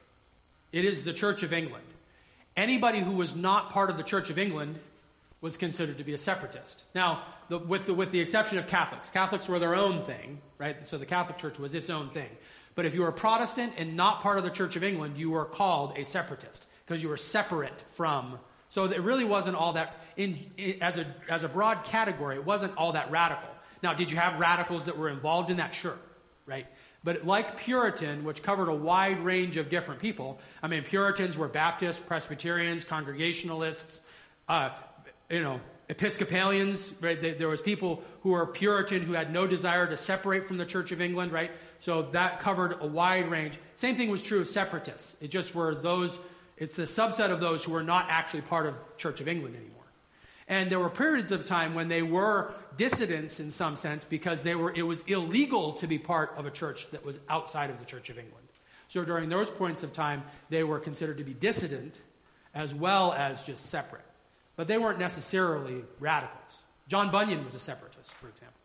It 0.73 0.85
is 0.85 1.03
the 1.03 1.13
Church 1.13 1.43
of 1.43 1.53
England. 1.53 1.85
Anybody 2.57 3.01
who 3.01 3.13
was 3.13 3.35
not 3.35 3.71
part 3.71 3.91
of 3.91 3.97
the 3.97 4.03
Church 4.03 4.31
of 4.31 4.39
England 4.39 4.79
was 5.41 5.57
considered 5.57 5.99
to 5.99 6.05
be 6.05 6.13
a 6.15 6.19
separatist. 6.19 6.85
Now, 6.95 7.23
the, 7.49 7.59
with, 7.59 7.87
the, 7.87 7.95
with 7.95 8.11
the 8.11 8.21
exception 8.21 8.59
of 8.59 8.67
Catholics, 8.67 9.11
Catholics 9.11 9.49
were 9.49 9.59
their 9.59 9.75
own 9.75 10.03
thing, 10.03 10.41
right? 10.59 10.87
So 10.87 10.99
the 10.99 11.07
Catholic 11.07 11.39
Church 11.39 11.59
was 11.59 11.75
its 11.75 11.89
own 11.89 12.11
thing. 12.11 12.29
But 12.75 12.85
if 12.85 12.95
you 12.95 13.01
were 13.01 13.09
a 13.09 13.13
Protestant 13.13 13.73
and 13.77 13.97
not 13.97 14.21
part 14.21 14.39
of 14.39 14.45
the 14.45 14.51
Church 14.51 14.77
of 14.77 14.85
England, 14.85 15.17
you 15.17 15.31
were 15.31 15.45
called 15.45 15.97
a 15.97 16.05
separatist 16.05 16.67
because 16.85 17.03
you 17.03 17.09
were 17.09 17.17
separate 17.17 17.85
from. 17.89 18.39
So 18.71 18.85
it 18.85 19.01
really 19.01 19.25
wasn't 19.25 19.57
all 19.57 19.73
that, 19.75 19.97
in, 20.19 20.39
in, 20.59 20.83
as, 20.83 20.99
a, 20.99 21.07
as 21.31 21.45
a 21.45 21.49
broad 21.49 21.85
category, 21.85 22.37
it 22.37 22.45
wasn't 22.45 22.77
all 22.77 22.93
that 22.93 23.11
radical. 23.11 23.49
Now, 23.83 23.95
did 23.95 24.11
you 24.11 24.19
have 24.19 24.39
radicals 24.39 24.85
that 24.85 24.99
were 24.99 25.09
involved 25.09 25.49
in 25.49 25.57
that? 25.57 25.75
Sure, 25.75 25.97
right? 26.45 26.67
But 27.05 27.25
like 27.25 27.57
Puritan, 27.57 28.25
which 28.25 28.43
covered 28.43 28.69
a 28.69 28.75
wide 28.75 29.21
range 29.21 29.57
of 29.57 29.71
different 29.71 30.01
people, 30.01 30.41
I 30.63 30.67
mean, 30.67 30.83
Puritans 30.83 31.39
were 31.39 31.49
Baptists, 31.49 32.01
Presbyterians, 32.01 32.85
Congregationalists, 32.85 34.01
uh, 34.49 34.71
you 35.31 35.43
know, 35.43 35.61
Episcopalians, 35.89 36.93
right? 37.01 37.39
There 37.39 37.49
was 37.49 37.63
people 37.63 38.03
who 38.23 38.31
were 38.31 38.45
Puritan 38.45 39.03
who 39.03 39.15
had 39.15 39.33
no 39.33 39.47
desire 39.47 39.87
to 39.87 39.97
separate 39.97 40.45
from 40.45 40.59
the 40.59 40.67
Church 40.67 40.93
of 40.93 41.01
England, 41.01 41.33
right? 41.33 41.51
So 41.81 42.03
that 42.11 42.41
covered 42.41 42.77
a 42.81 42.87
wide 42.87 43.31
range. 43.31 43.59
Same 43.77 43.95
thing 43.95 44.11
was 44.11 44.23
true 44.23 44.41
of 44.41 44.49
separatists. 44.49 45.17
It 45.23 45.29
just 45.29 45.55
were 45.55 45.75
those, 45.75 46.19
it's 46.59 46.77
the 46.77 46.83
subset 46.83 47.31
of 47.31 47.41
those 47.41 47.65
who 47.65 47.73
were 47.73 47.85
not 47.85 48.07
actually 48.11 48.43
part 48.43 48.67
of 48.67 48.75
Church 48.99 49.23
of 49.23 49.29
England 49.29 49.55
anymore. 49.57 49.78
And 50.49 50.71
there 50.71 50.81
were 50.81 50.89
periods 50.91 51.31
of 51.31 51.45
time 51.45 51.75
when 51.75 51.89
they 51.89 52.03
were 52.03 52.55
dissidents 52.77 53.39
in 53.39 53.51
some 53.51 53.77
sense 53.77 54.05
because 54.05 54.43
they 54.43 54.55
were, 54.55 54.73
it 54.75 54.83
was 54.83 55.03
illegal 55.03 55.75
to 55.75 55.87
be 55.87 55.99
part 55.99 56.33
of 56.37 56.47
a 56.47 56.51
church 56.51 56.91
that 56.91 57.05
was 57.05 57.19
outside 57.29 57.69
of 57.69 57.79
the 57.79 57.85
Church 57.85 58.09
of 58.09 58.19
England. 58.19 58.47
So 58.89 59.05
during 59.05 59.29
those 59.29 59.51
points 59.51 59.83
of 59.83 59.93
time, 59.93 60.23
they 60.49 60.65
were 60.65 60.79
considered 60.79 61.19
to 61.19 61.25
be 61.25 61.35
dissident 61.35 61.95
as 62.55 62.75
well 62.75 63.13
as 63.13 63.43
just 63.43 63.67
separate. 63.67 64.05
But 64.57 64.67
they 64.67 64.79
weren't 64.79 64.99
necessarily 64.99 65.85
radicals. 66.01 66.59
John 66.89 67.11
Bunyan 67.11 67.45
was 67.45 67.55
a 67.55 67.61
separatist, 67.61 68.11
for 68.15 68.29
example. 68.29 68.59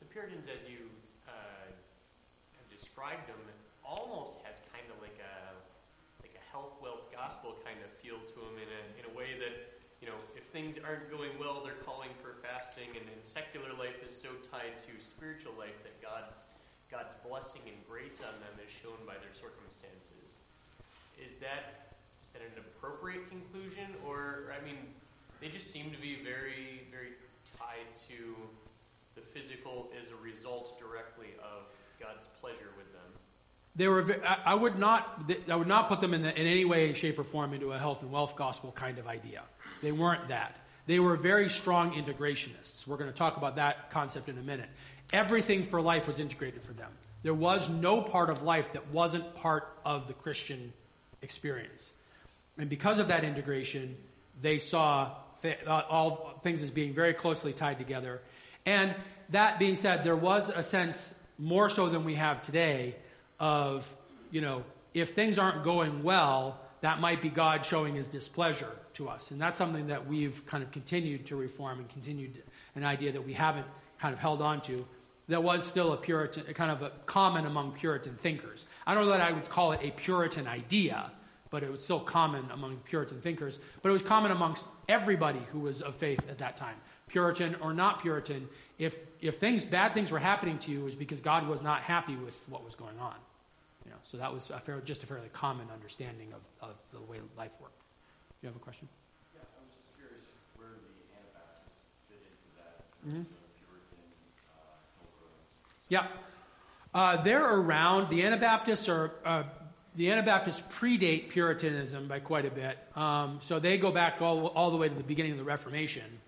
The 0.00 0.04
Puritans, 0.04 0.46
as 0.46 0.68
you 0.68 0.84
uh, 1.26 1.32
have 1.32 2.78
described 2.78 3.26
them, 3.26 3.36
almost 3.82 4.34
had 4.44 4.52
kind 4.70 4.84
of 4.92 5.00
like 5.00 5.16
a 5.16 5.56
like 6.22 6.36
a 6.36 6.44
health, 6.52 6.76
wealth, 6.82 6.97
gospel 7.18 7.58
kind 7.66 7.82
of 7.82 7.90
feel 7.98 8.22
to 8.22 8.38
them 8.38 8.56
in 8.62 8.70
a, 8.70 8.82
in 9.02 9.04
a 9.10 9.12
way 9.18 9.34
that, 9.42 9.82
you 9.98 10.06
know, 10.06 10.14
if 10.38 10.46
things 10.54 10.78
aren't 10.78 11.10
going 11.10 11.34
well, 11.34 11.58
they're 11.66 11.82
calling 11.82 12.14
for 12.22 12.38
fasting, 12.38 12.94
and 12.94 13.02
then 13.02 13.18
secular 13.26 13.74
life 13.74 13.98
is 14.06 14.14
so 14.14 14.30
tied 14.46 14.78
to 14.86 14.94
spiritual 15.02 15.58
life 15.58 15.82
that 15.82 15.98
God's 15.98 16.46
God's 16.88 17.12
blessing 17.20 17.60
and 17.68 17.76
grace 17.84 18.16
on 18.24 18.32
them 18.40 18.56
is 18.64 18.72
shown 18.72 18.96
by 19.04 19.12
their 19.20 19.34
circumstances. 19.36 20.40
Is 21.20 21.36
that 21.44 21.88
that 22.38 22.44
an 22.44 22.60
appropriate 22.60 23.28
conclusion, 23.28 23.96
or 24.06 24.52
I 24.54 24.64
mean, 24.64 24.76
they 25.40 25.48
just 25.48 25.72
seem 25.72 25.90
to 25.90 25.98
be 25.98 26.22
very, 26.22 26.86
very 26.92 27.18
tied 27.58 27.88
to 28.08 28.36
the 29.14 29.22
physical 29.34 29.90
as 29.98 30.12
a 30.12 30.18
result 30.22 30.78
directly 30.78 31.34
of 31.42 31.66
God's 31.98 32.28
pleasure 32.40 32.70
with 32.76 32.92
them. 32.92 33.17
They 33.76 33.86
were. 33.86 34.20
I 34.44 34.54
would 34.54 34.78
not. 34.78 35.30
I 35.48 35.56
would 35.56 35.68
not 35.68 35.88
put 35.88 36.00
them 36.00 36.14
in, 36.14 36.22
the, 36.22 36.30
in 36.30 36.46
any 36.46 36.64
way, 36.64 36.92
shape, 36.94 37.18
or 37.18 37.24
form 37.24 37.54
into 37.54 37.72
a 37.72 37.78
health 37.78 38.02
and 38.02 38.10
wealth 38.10 38.34
gospel 38.36 38.72
kind 38.72 38.98
of 38.98 39.06
idea. 39.06 39.42
They 39.82 39.92
weren't 39.92 40.28
that. 40.28 40.56
They 40.86 40.98
were 40.98 41.16
very 41.16 41.48
strong 41.48 41.92
integrationists. 41.92 42.86
We're 42.86 42.96
going 42.96 43.10
to 43.10 43.16
talk 43.16 43.36
about 43.36 43.56
that 43.56 43.90
concept 43.90 44.28
in 44.28 44.38
a 44.38 44.42
minute. 44.42 44.68
Everything 45.12 45.62
for 45.62 45.80
life 45.80 46.06
was 46.06 46.18
integrated 46.18 46.62
for 46.62 46.72
them. 46.72 46.90
There 47.22 47.34
was 47.34 47.68
no 47.68 48.00
part 48.00 48.30
of 48.30 48.42
life 48.42 48.72
that 48.72 48.88
wasn't 48.88 49.34
part 49.36 49.68
of 49.84 50.06
the 50.06 50.14
Christian 50.14 50.72
experience. 51.22 51.90
And 52.56 52.68
because 52.68 52.98
of 52.98 53.08
that 53.08 53.24
integration, 53.24 53.96
they 54.40 54.58
saw 54.58 55.12
all 55.68 56.40
things 56.42 56.62
as 56.62 56.70
being 56.70 56.94
very 56.94 57.14
closely 57.14 57.52
tied 57.52 57.78
together. 57.78 58.20
And 58.66 58.94
that 59.30 59.58
being 59.58 59.76
said, 59.76 60.04
there 60.04 60.16
was 60.16 60.48
a 60.48 60.62
sense, 60.62 61.10
more 61.38 61.68
so 61.68 61.88
than 61.88 62.04
we 62.04 62.14
have 62.14 62.42
today, 62.42 62.96
of, 63.40 63.92
you 64.30 64.40
know, 64.40 64.64
if 64.94 65.10
things 65.10 65.38
aren't 65.38 65.64
going 65.64 66.02
well, 66.02 66.60
that 66.80 67.00
might 67.00 67.20
be 67.20 67.28
God 67.28 67.64
showing 67.64 67.94
his 67.94 68.08
displeasure 68.08 68.72
to 68.94 69.08
us. 69.08 69.30
And 69.30 69.40
that's 69.40 69.58
something 69.58 69.88
that 69.88 70.06
we've 70.06 70.44
kind 70.46 70.62
of 70.62 70.70
continued 70.70 71.26
to 71.26 71.36
reform 71.36 71.80
and 71.80 71.88
continued 71.88 72.42
an 72.74 72.84
idea 72.84 73.12
that 73.12 73.24
we 73.24 73.32
haven't 73.32 73.66
kind 73.98 74.12
of 74.12 74.20
held 74.20 74.42
on 74.42 74.60
to. 74.62 74.86
That 75.28 75.42
was 75.42 75.64
still 75.64 75.92
a 75.92 75.96
Puritan, 75.96 76.44
kind 76.54 76.70
of 76.70 76.82
a 76.82 76.90
common 77.04 77.44
among 77.44 77.72
Puritan 77.72 78.14
thinkers. 78.14 78.64
I 78.86 78.94
don't 78.94 79.04
know 79.04 79.12
that 79.12 79.20
I 79.20 79.32
would 79.32 79.48
call 79.48 79.72
it 79.72 79.80
a 79.82 79.90
Puritan 79.90 80.46
idea, 80.46 81.10
but 81.50 81.62
it 81.62 81.70
was 81.70 81.84
still 81.84 82.00
common 82.00 82.50
among 82.50 82.78
Puritan 82.78 83.20
thinkers. 83.20 83.58
But 83.82 83.90
it 83.90 83.92
was 83.92 84.02
common 84.02 84.30
amongst 84.30 84.64
everybody 84.88 85.40
who 85.52 85.60
was 85.60 85.82
of 85.82 85.96
faith 85.96 86.26
at 86.30 86.38
that 86.38 86.56
time, 86.56 86.76
Puritan 87.08 87.56
or 87.60 87.74
not 87.74 88.00
Puritan. 88.00 88.48
If, 88.78 88.96
if 89.20 89.36
things, 89.36 89.64
bad 89.64 89.92
things 89.92 90.10
were 90.10 90.18
happening 90.18 90.58
to 90.60 90.70
you, 90.70 90.80
it 90.80 90.84
was 90.84 90.94
because 90.94 91.20
God 91.20 91.46
was 91.46 91.60
not 91.60 91.82
happy 91.82 92.16
with 92.16 92.40
what 92.48 92.64
was 92.64 92.74
going 92.74 92.98
on. 92.98 93.14
So 94.10 94.16
that 94.16 94.32
was 94.32 94.48
a 94.48 94.58
fair, 94.58 94.80
just 94.80 95.02
a 95.02 95.06
fairly 95.06 95.28
common 95.34 95.66
understanding 95.72 96.32
of, 96.32 96.68
of 96.70 96.76
the 96.92 97.00
way 97.00 97.18
life 97.36 97.54
worked. 97.60 97.78
Do 97.80 98.36
you 98.42 98.48
have 98.48 98.56
a 98.56 98.58
question? 98.58 98.88
Yeah, 99.34 99.42
I 99.42 99.60
was 99.60 99.74
just 99.74 99.84
curious 99.96 100.24
where 100.56 100.68
the 100.68 101.04
Anabaptists 101.14 101.84
fit 102.08 102.24
into 102.24 102.48
that. 102.56 103.06
Mm-hmm. 103.06 103.20
Uh, 104.50 104.68
yeah. 105.90 106.06
Uh, 106.94 107.22
they're 107.22 107.60
around. 107.60 108.08
The 108.08 108.24
Anabaptists 108.24 108.88
are 108.88 109.12
uh, 109.26 109.42
the 109.94 110.10
Anabaptists 110.10 110.62
predate 110.70 111.28
Puritanism 111.28 112.08
by 112.08 112.20
quite 112.20 112.46
a 112.46 112.50
bit. 112.50 112.78
Um, 112.96 113.40
so 113.42 113.58
they 113.58 113.76
go 113.76 113.90
back 113.90 114.22
all, 114.22 114.46
all 114.46 114.70
the 114.70 114.78
way 114.78 114.88
to 114.88 114.94
the 114.94 115.02
beginning 115.02 115.32
of 115.32 115.38
the 115.38 115.44
Reformation. 115.44 116.20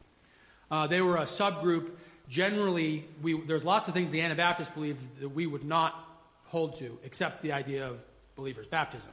Uh, 0.70 0.86
they 0.86 1.00
were 1.00 1.16
a 1.16 1.22
subgroup. 1.22 1.92
Generally, 2.28 3.06
we, 3.22 3.40
there's 3.40 3.64
lots 3.64 3.88
of 3.88 3.94
things 3.94 4.10
the 4.10 4.20
Anabaptists 4.20 4.70
believe 4.74 4.98
that 5.20 5.30
we 5.30 5.46
would 5.46 5.64
not 5.64 6.09
hold 6.50 6.78
to, 6.78 6.98
except 7.04 7.42
the 7.42 7.52
idea 7.52 7.88
of 7.88 8.04
believers' 8.36 8.66
baptism. 8.66 9.12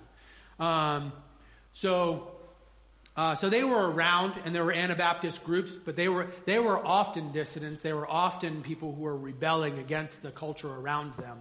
Um, 0.60 1.14
so, 1.74 2.32
uh, 3.16 3.36
so 3.36 3.50
they 3.50 3.64
were 3.64 3.92
around, 3.92 4.34
and 4.44 4.54
there 4.54 4.66
were 4.66 4.74
Anabaptist 4.74 5.44
groups, 5.44 5.78
but 5.78 5.96
they 5.96 6.10
were 6.10 6.28
they 6.46 6.60
were 6.60 6.84
often 6.86 7.32
dissidents. 7.32 7.82
They 7.82 7.94
were 7.94 8.10
often 8.10 8.62
people 8.64 8.94
who 8.94 9.02
were 9.02 9.16
rebelling 9.16 9.80
against 9.80 10.22
the 10.22 10.32
culture 10.32 10.70
around 10.70 11.14
them. 11.14 11.38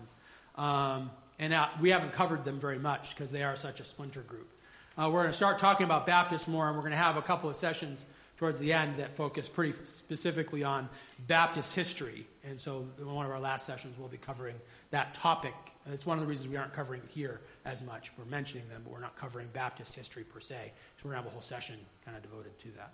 Um, 0.54 1.10
and 1.38 1.52
uh, 1.52 1.68
we 1.80 1.90
haven't 1.90 2.12
covered 2.12 2.44
them 2.44 2.60
very 2.60 2.78
much 2.78 3.14
because 3.14 3.30
they 3.30 3.42
are 3.42 3.56
such 3.56 3.80
a 3.80 3.84
splinter 3.84 4.22
group. 4.22 4.50
Uh, 4.98 5.10
we're 5.10 5.20
going 5.20 5.32
to 5.32 5.36
start 5.36 5.58
talking 5.58 5.84
about 5.84 6.06
Baptists 6.06 6.48
more, 6.48 6.66
and 6.66 6.76
we're 6.76 6.82
going 6.82 6.92
to 6.92 6.98
have 6.98 7.18
a 7.18 7.22
couple 7.22 7.50
of 7.50 7.56
sessions 7.56 8.04
towards 8.36 8.58
the 8.58 8.72
end 8.72 8.98
that 8.98 9.16
focus 9.16 9.48
pretty 9.48 9.74
specifically 9.86 10.62
on 10.62 10.88
Baptist 11.26 11.74
history. 11.74 12.26
And 12.44 12.60
so, 12.60 12.86
in 12.98 13.12
one 13.12 13.26
of 13.26 13.32
our 13.32 13.40
last 13.40 13.66
sessions, 13.66 13.96
we'll 13.98 14.08
be 14.08 14.18
covering 14.18 14.56
that 14.90 15.14
topic. 15.14 15.54
And 15.84 15.94
it's 15.94 16.04
one 16.04 16.18
of 16.18 16.22
the 16.22 16.28
reasons 16.28 16.48
we 16.48 16.56
aren't 16.56 16.72
covering 16.72 17.00
it 17.02 17.10
here 17.10 17.40
as 17.64 17.82
much. 17.82 18.12
We're 18.18 18.24
mentioning 18.26 18.68
them, 18.68 18.82
but 18.84 18.92
we're 18.92 19.00
not 19.00 19.16
covering 19.16 19.48
Baptist 19.52 19.94
history 19.94 20.24
per 20.24 20.40
se. 20.40 20.72
So, 20.98 21.02
we're 21.04 21.12
going 21.12 21.22
to 21.22 21.24
have 21.24 21.32
a 21.32 21.32
whole 21.32 21.42
session 21.42 21.76
kind 22.04 22.16
of 22.16 22.22
devoted 22.22 22.58
to 22.60 22.68
that. 22.76 22.92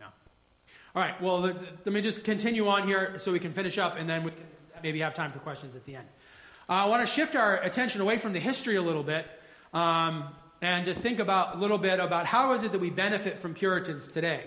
Yeah. 0.00 0.06
All 0.94 1.02
right, 1.02 1.20
well, 1.20 1.40
let, 1.40 1.56
let 1.84 1.92
me 1.92 2.00
just 2.00 2.24
continue 2.24 2.68
on 2.68 2.86
here 2.86 3.18
so 3.18 3.32
we 3.32 3.40
can 3.40 3.52
finish 3.52 3.78
up, 3.78 3.96
and 3.98 4.08
then 4.08 4.24
we 4.24 4.30
can 4.30 4.44
maybe 4.82 5.00
have 5.00 5.14
time 5.14 5.32
for 5.32 5.38
questions 5.38 5.76
at 5.76 5.84
the 5.84 5.96
end. 5.96 6.06
Uh, 6.68 6.72
I 6.72 6.84
want 6.86 7.06
to 7.06 7.12
shift 7.12 7.36
our 7.36 7.58
attention 7.58 8.00
away 8.00 8.16
from 8.16 8.32
the 8.32 8.40
history 8.40 8.76
a 8.76 8.82
little 8.82 9.02
bit 9.02 9.26
um, 9.74 10.28
and 10.60 10.86
to 10.86 10.94
think 10.94 11.18
about 11.18 11.56
a 11.56 11.58
little 11.58 11.78
bit 11.78 12.00
about 12.00 12.26
how 12.26 12.52
is 12.52 12.62
it 12.62 12.72
that 12.72 12.80
we 12.80 12.90
benefit 12.90 13.38
from 13.38 13.54
Puritans 13.54 14.08
today. 14.08 14.44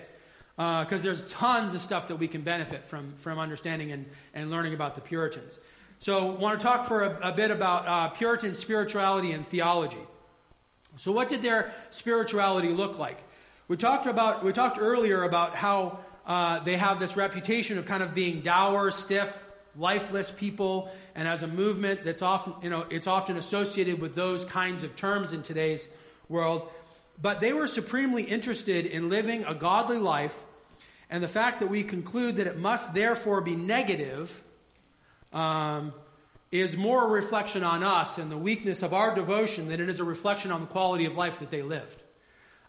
Because 0.56 1.02
uh, 1.02 1.04
there's 1.04 1.24
tons 1.26 1.76
of 1.76 1.82
stuff 1.82 2.08
that 2.08 2.16
we 2.16 2.28
can 2.28 2.42
benefit 2.42 2.84
from, 2.84 3.12
from 3.18 3.38
understanding 3.38 3.92
and, 3.92 4.08
and 4.34 4.50
learning 4.50 4.74
about 4.74 4.96
the 4.96 5.02
Puritans. 5.02 5.60
So, 6.00 6.26
want 6.26 6.60
to 6.60 6.64
talk 6.64 6.86
for 6.86 7.04
a, 7.04 7.30
a 7.30 7.32
bit 7.32 7.52
about 7.52 7.88
uh, 7.88 8.10
Puritan 8.10 8.54
spirituality 8.56 9.32
and 9.32 9.46
theology. 9.46 9.98
So, 10.98 11.12
what 11.12 11.30
did 11.30 11.42
their 11.42 11.72
spirituality 11.90 12.70
look 12.70 12.98
like? 12.98 13.24
We 13.68 13.78
talked 13.78 14.06
about 14.06 14.44
we 14.44 14.52
talked 14.52 14.78
earlier 14.80 15.24
about 15.24 15.56
how 15.56 16.00
uh, 16.26 16.60
they 16.60 16.78
have 16.78 17.00
this 17.00 17.16
reputation 17.16 17.78
of 17.78 17.86
kind 17.86 18.04
of 18.04 18.14
being 18.14 18.42
dour, 18.42 18.92
stiff, 18.92 19.44
lifeless 19.78 20.32
people, 20.32 20.92
and 21.16 21.28
as 21.28 21.44
a 21.44 21.48
movement 21.48 22.04
that's 22.04 22.22
often, 22.22 22.54
you 22.62 22.70
know, 22.70 22.86
it's 22.90 23.08
often 23.08 23.38
associated 23.38 24.00
with 24.00 24.16
those 24.16 24.46
kinds 24.46 24.84
of 24.84 24.96
terms 24.96 25.34
in 25.34 25.42
today's 25.42 25.90
world. 26.30 26.70
But 27.22 27.40
they 27.40 27.54
were 27.54 27.68
supremely 27.68 28.24
interested 28.24 28.86
in 28.86 29.10
living 29.10 29.44
a 29.46 29.54
godly 29.54 29.98
life, 29.98 30.38
and 31.10 31.24
the 31.24 31.28
fact 31.28 31.60
that 31.62 31.68
we 31.68 31.84
conclude 31.84 32.36
that 32.38 32.48
it 32.48 32.58
must 32.58 32.94
therefore 32.94 33.42
be 33.42 33.56
negative 33.56 34.42
um, 35.34 35.94
is 36.52 36.78
more 36.78 37.06
a 37.06 37.10
reflection 37.10 37.64
on 37.64 37.84
us 37.84 38.18
and 38.18 38.32
the 38.32 38.38
weakness 38.38 38.84
of 38.84 38.94
our 38.94 39.14
devotion 39.14 39.68
than 39.68 39.82
it 39.82 39.90
is 39.90 40.00
a 40.00 40.04
reflection 40.04 40.52
on 40.52 40.62
the 40.62 40.68
quality 40.68 41.06
of 41.06 41.18
life 41.18 41.40
that 41.40 41.52
they 41.52 41.62
lived. 41.62 42.02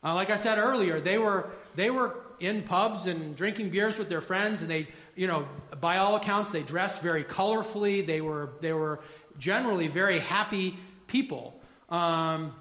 Uh, 0.03 0.14
like 0.14 0.30
I 0.30 0.36
said 0.36 0.59
earlier, 0.59 1.01
they 1.01 1.18
were, 1.18 1.51
they 1.74 1.90
were 1.90 2.16
in 2.40 2.62
pubs 2.62 3.07
and 3.07 3.34
drinking 3.34 3.70
beers 3.70 3.99
with 3.99 4.09
their 4.09 4.20
friends, 4.20 4.61
and 4.62 4.70
they, 4.70 4.88
you 5.16 5.26
know, 5.26 5.49
by 5.80 5.99
all 5.99 6.16
accounts, 6.16 6.53
they 6.53 6.62
dressed 6.62 7.03
very 7.03 7.24
colorfully. 7.24 8.05
They 8.05 8.20
were, 8.20 8.51
they 8.61 8.72
were 8.72 9.01
generally 9.38 9.88
very 9.88 10.20
happy 10.20 10.78
people. 11.07 11.61
Um, 11.88 12.55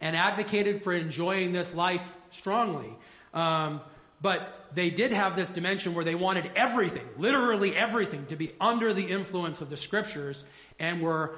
and 0.00 0.16
advocated 0.16 0.82
for 0.82 0.92
enjoying 0.92 1.52
this 1.52 1.74
life 1.74 2.16
strongly. 2.30 2.90
Um, 3.34 3.80
but 4.22 4.68
they 4.74 4.90
did 4.90 5.12
have 5.12 5.36
this 5.36 5.50
dimension 5.50 5.94
where 5.94 6.04
they 6.04 6.14
wanted 6.14 6.50
everything, 6.54 7.06
literally 7.16 7.76
everything, 7.76 8.26
to 8.26 8.36
be 8.36 8.52
under 8.60 8.92
the 8.92 9.04
influence 9.04 9.60
of 9.60 9.70
the 9.70 9.76
scriptures 9.76 10.44
and 10.78 11.00
were, 11.00 11.36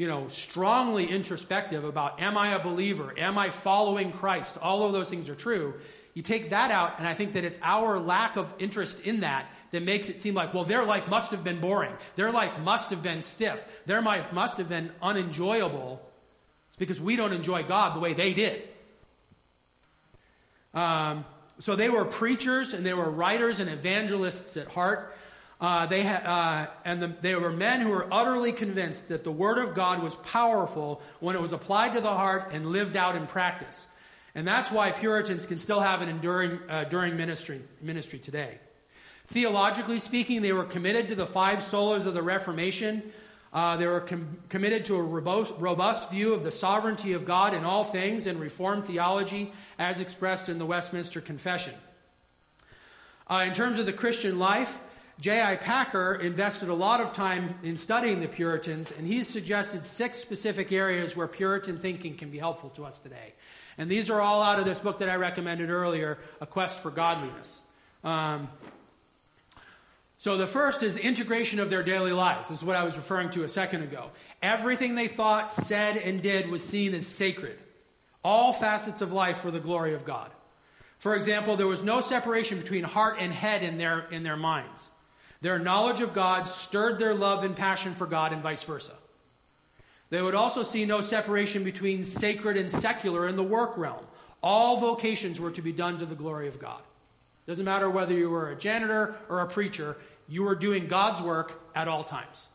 you 0.00 0.06
know, 0.06 0.28
strongly 0.28 1.06
introspective 1.06 1.84
about 1.84 2.22
am 2.22 2.38
I 2.38 2.54
a 2.54 2.58
believer? 2.58 3.12
Am 3.18 3.36
I 3.36 3.50
following 3.50 4.12
Christ? 4.12 4.56
All 4.56 4.86
of 4.86 4.94
those 4.94 5.10
things 5.10 5.28
are 5.28 5.34
true. 5.34 5.74
You 6.14 6.22
take 6.22 6.48
that 6.50 6.70
out, 6.70 6.94
and 6.96 7.06
I 7.06 7.12
think 7.12 7.34
that 7.34 7.44
it's 7.44 7.58
our 7.62 8.00
lack 8.00 8.36
of 8.36 8.50
interest 8.58 9.00
in 9.00 9.20
that 9.20 9.54
that 9.72 9.82
makes 9.82 10.08
it 10.08 10.18
seem 10.18 10.32
like, 10.32 10.54
well, 10.54 10.64
their 10.64 10.86
life 10.86 11.10
must 11.10 11.32
have 11.32 11.44
been 11.44 11.60
boring. 11.60 11.92
Their 12.16 12.32
life 12.32 12.58
must 12.60 12.88
have 12.88 13.02
been 13.02 13.20
stiff. 13.20 13.68
Their 13.84 14.00
life 14.00 14.32
must 14.32 14.56
have 14.56 14.70
been 14.70 14.90
unenjoyable. 15.02 16.00
It's 16.68 16.76
because 16.76 16.98
we 16.98 17.16
don't 17.16 17.34
enjoy 17.34 17.64
God 17.64 17.94
the 17.94 18.00
way 18.00 18.14
they 18.14 18.32
did. 18.32 18.62
Um, 20.72 21.26
so 21.58 21.76
they 21.76 21.90
were 21.90 22.06
preachers 22.06 22.72
and 22.72 22.86
they 22.86 22.94
were 22.94 23.10
writers 23.10 23.60
and 23.60 23.68
evangelists 23.68 24.56
at 24.56 24.68
heart. 24.68 25.14
Uh, 25.60 25.84
they 25.84 26.02
had, 26.02 26.24
uh, 26.24 26.68
and 26.86 27.02
the, 27.02 27.08
they 27.20 27.34
were 27.34 27.52
men 27.52 27.82
who 27.82 27.90
were 27.90 28.06
utterly 28.10 28.50
convinced 28.50 29.08
that 29.08 29.24
the 29.24 29.32
Word 29.32 29.58
of 29.58 29.74
God 29.74 30.02
was 30.02 30.14
powerful 30.16 31.02
when 31.20 31.36
it 31.36 31.42
was 31.42 31.52
applied 31.52 31.92
to 31.94 32.00
the 32.00 32.08
heart 32.08 32.48
and 32.52 32.66
lived 32.66 32.96
out 32.96 33.14
in 33.14 33.26
practice. 33.26 33.86
And 34.34 34.46
that's 34.46 34.70
why 34.70 34.90
Puritans 34.90 35.46
can 35.46 35.58
still 35.58 35.80
have 35.80 36.00
an 36.00 36.08
enduring, 36.08 36.60
uh, 36.70 36.84
enduring 36.84 37.16
ministry, 37.16 37.60
ministry 37.82 38.18
today. 38.18 38.58
Theologically 39.26 39.98
speaking, 39.98 40.40
they 40.40 40.52
were 40.52 40.64
committed 40.64 41.08
to 41.08 41.14
the 41.14 41.26
five 41.26 41.58
solas 41.58 42.06
of 42.06 42.14
the 42.14 42.22
Reformation. 42.22 43.02
Uh, 43.52 43.76
they 43.76 43.86
were 43.86 44.00
com- 44.00 44.38
committed 44.48 44.86
to 44.86 44.96
a 44.96 45.02
robust, 45.02 45.52
robust, 45.58 46.10
view 46.10 46.32
of 46.32 46.42
the 46.42 46.50
sovereignty 46.50 47.12
of 47.12 47.24
God 47.26 47.52
in 47.52 47.64
all 47.64 47.84
things 47.84 48.26
and 48.26 48.40
Reformed 48.40 48.86
theology 48.86 49.52
as 49.78 50.00
expressed 50.00 50.48
in 50.48 50.58
the 50.58 50.66
Westminster 50.66 51.20
Confession. 51.20 51.74
Uh, 53.28 53.44
in 53.46 53.52
terms 53.52 53.78
of 53.78 53.86
the 53.86 53.92
Christian 53.92 54.38
life, 54.38 54.78
J.I. 55.20 55.56
Packer 55.56 56.14
invested 56.14 56.70
a 56.70 56.74
lot 56.74 57.02
of 57.02 57.12
time 57.12 57.54
in 57.62 57.76
studying 57.76 58.20
the 58.20 58.28
Puritans, 58.28 58.90
and 58.90 59.06
he's 59.06 59.28
suggested 59.28 59.84
six 59.84 60.18
specific 60.18 60.72
areas 60.72 61.14
where 61.14 61.26
Puritan 61.26 61.76
thinking 61.76 62.16
can 62.16 62.30
be 62.30 62.38
helpful 62.38 62.70
to 62.70 62.86
us 62.86 62.98
today. 62.98 63.34
And 63.76 63.90
these 63.90 64.08
are 64.08 64.20
all 64.20 64.42
out 64.42 64.58
of 64.58 64.64
this 64.64 64.80
book 64.80 65.00
that 65.00 65.10
I 65.10 65.16
recommended 65.16 65.68
earlier, 65.68 66.18
A 66.40 66.46
Quest 66.46 66.80
for 66.80 66.90
Godliness. 66.90 67.60
Um, 68.02 68.48
so 70.18 70.36
the 70.36 70.46
first 70.46 70.82
is 70.82 70.96
integration 70.98 71.60
of 71.60 71.70
their 71.70 71.82
daily 71.82 72.12
lives. 72.12 72.48
This 72.48 72.58
is 72.58 72.64
what 72.64 72.76
I 72.76 72.84
was 72.84 72.96
referring 72.96 73.30
to 73.30 73.44
a 73.44 73.48
second 73.48 73.82
ago. 73.82 74.10
Everything 74.42 74.94
they 74.94 75.08
thought, 75.08 75.52
said, 75.52 75.96
and 75.98 76.22
did 76.22 76.48
was 76.48 76.62
seen 76.62 76.94
as 76.94 77.06
sacred. 77.06 77.58
All 78.22 78.52
facets 78.52 79.00
of 79.02 79.12
life 79.12 79.38
for 79.38 79.50
the 79.50 79.60
glory 79.60 79.94
of 79.94 80.04
God. 80.04 80.30
For 80.98 81.14
example, 81.14 81.56
there 81.56 81.66
was 81.66 81.82
no 81.82 82.02
separation 82.02 82.58
between 82.58 82.84
heart 82.84 83.16
and 83.18 83.32
head 83.32 83.62
in 83.62 83.78
their, 83.78 84.06
in 84.10 84.22
their 84.22 84.36
minds. 84.36 84.89
Their 85.40 85.58
knowledge 85.58 86.00
of 86.00 86.12
God 86.14 86.46
stirred 86.46 86.98
their 86.98 87.14
love 87.14 87.44
and 87.44 87.56
passion 87.56 87.94
for 87.94 88.06
God, 88.06 88.32
and 88.32 88.42
vice 88.42 88.62
versa. 88.62 88.92
They 90.10 90.20
would 90.20 90.34
also 90.34 90.62
see 90.62 90.84
no 90.84 91.00
separation 91.00 91.64
between 91.64 92.04
sacred 92.04 92.56
and 92.56 92.70
secular 92.70 93.28
in 93.28 93.36
the 93.36 93.42
work 93.42 93.78
realm. 93.78 94.04
All 94.42 94.78
vocations 94.78 95.40
were 95.40 95.52
to 95.52 95.62
be 95.62 95.72
done 95.72 95.98
to 95.98 96.06
the 96.06 96.14
glory 96.14 96.48
of 96.48 96.58
God. 96.58 96.80
Doesn't 97.46 97.64
matter 97.64 97.88
whether 97.88 98.12
you 98.12 98.28
were 98.28 98.50
a 98.50 98.56
janitor 98.56 99.14
or 99.28 99.40
a 99.40 99.46
preacher, 99.46 99.96
you 100.28 100.42
were 100.42 100.54
doing 100.54 100.86
God's 100.86 101.22
work 101.22 101.60
at 101.74 101.88
all 101.88 102.04
times. 102.04 102.46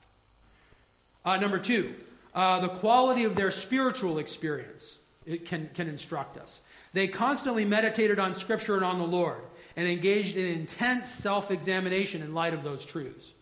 Uh, 1.24 1.38
number 1.38 1.58
two, 1.58 1.96
uh, 2.34 2.60
the 2.60 2.70
quality 2.70 3.24
of 3.24 3.36
their 3.36 3.52
spiritual 3.52 4.20
experience 4.20 4.98
it 5.26 5.46
can, 5.46 5.70
can 5.74 5.88
instruct 5.88 6.38
us. 6.38 6.60
They 6.94 7.08
constantly 7.08 7.66
meditated 7.66 8.20
on 8.20 8.36
Scripture 8.36 8.76
and 8.76 8.86
on 8.86 9.00
the 9.00 9.08
Lord 9.08 9.42
and 9.76 9.88
engaged 9.88 10.38
in 10.38 10.60
intense 10.60 11.08
self 11.08 11.52
examination 11.52 12.22
in 12.22 12.34
light 12.34 12.54
of 12.54 12.64
those 12.64 12.86
truths. 12.86 13.34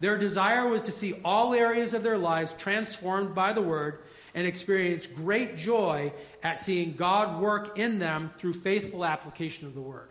Their 0.00 0.18
desire 0.18 0.68
was 0.68 0.82
to 0.82 0.92
see 0.92 1.14
all 1.24 1.54
areas 1.54 1.94
of 1.94 2.02
their 2.02 2.18
lives 2.18 2.54
transformed 2.58 3.34
by 3.34 3.52
the 3.52 3.62
Word 3.62 4.00
and 4.34 4.46
experience 4.46 5.06
great 5.06 5.56
joy 5.56 6.12
at 6.42 6.60
seeing 6.60 6.92
God 6.92 7.40
work 7.40 7.78
in 7.78 7.98
them 7.98 8.30
through 8.38 8.52
faithful 8.52 9.04
application 9.04 9.66
of 9.66 9.74
the 9.74 9.80
Word. 9.80 10.08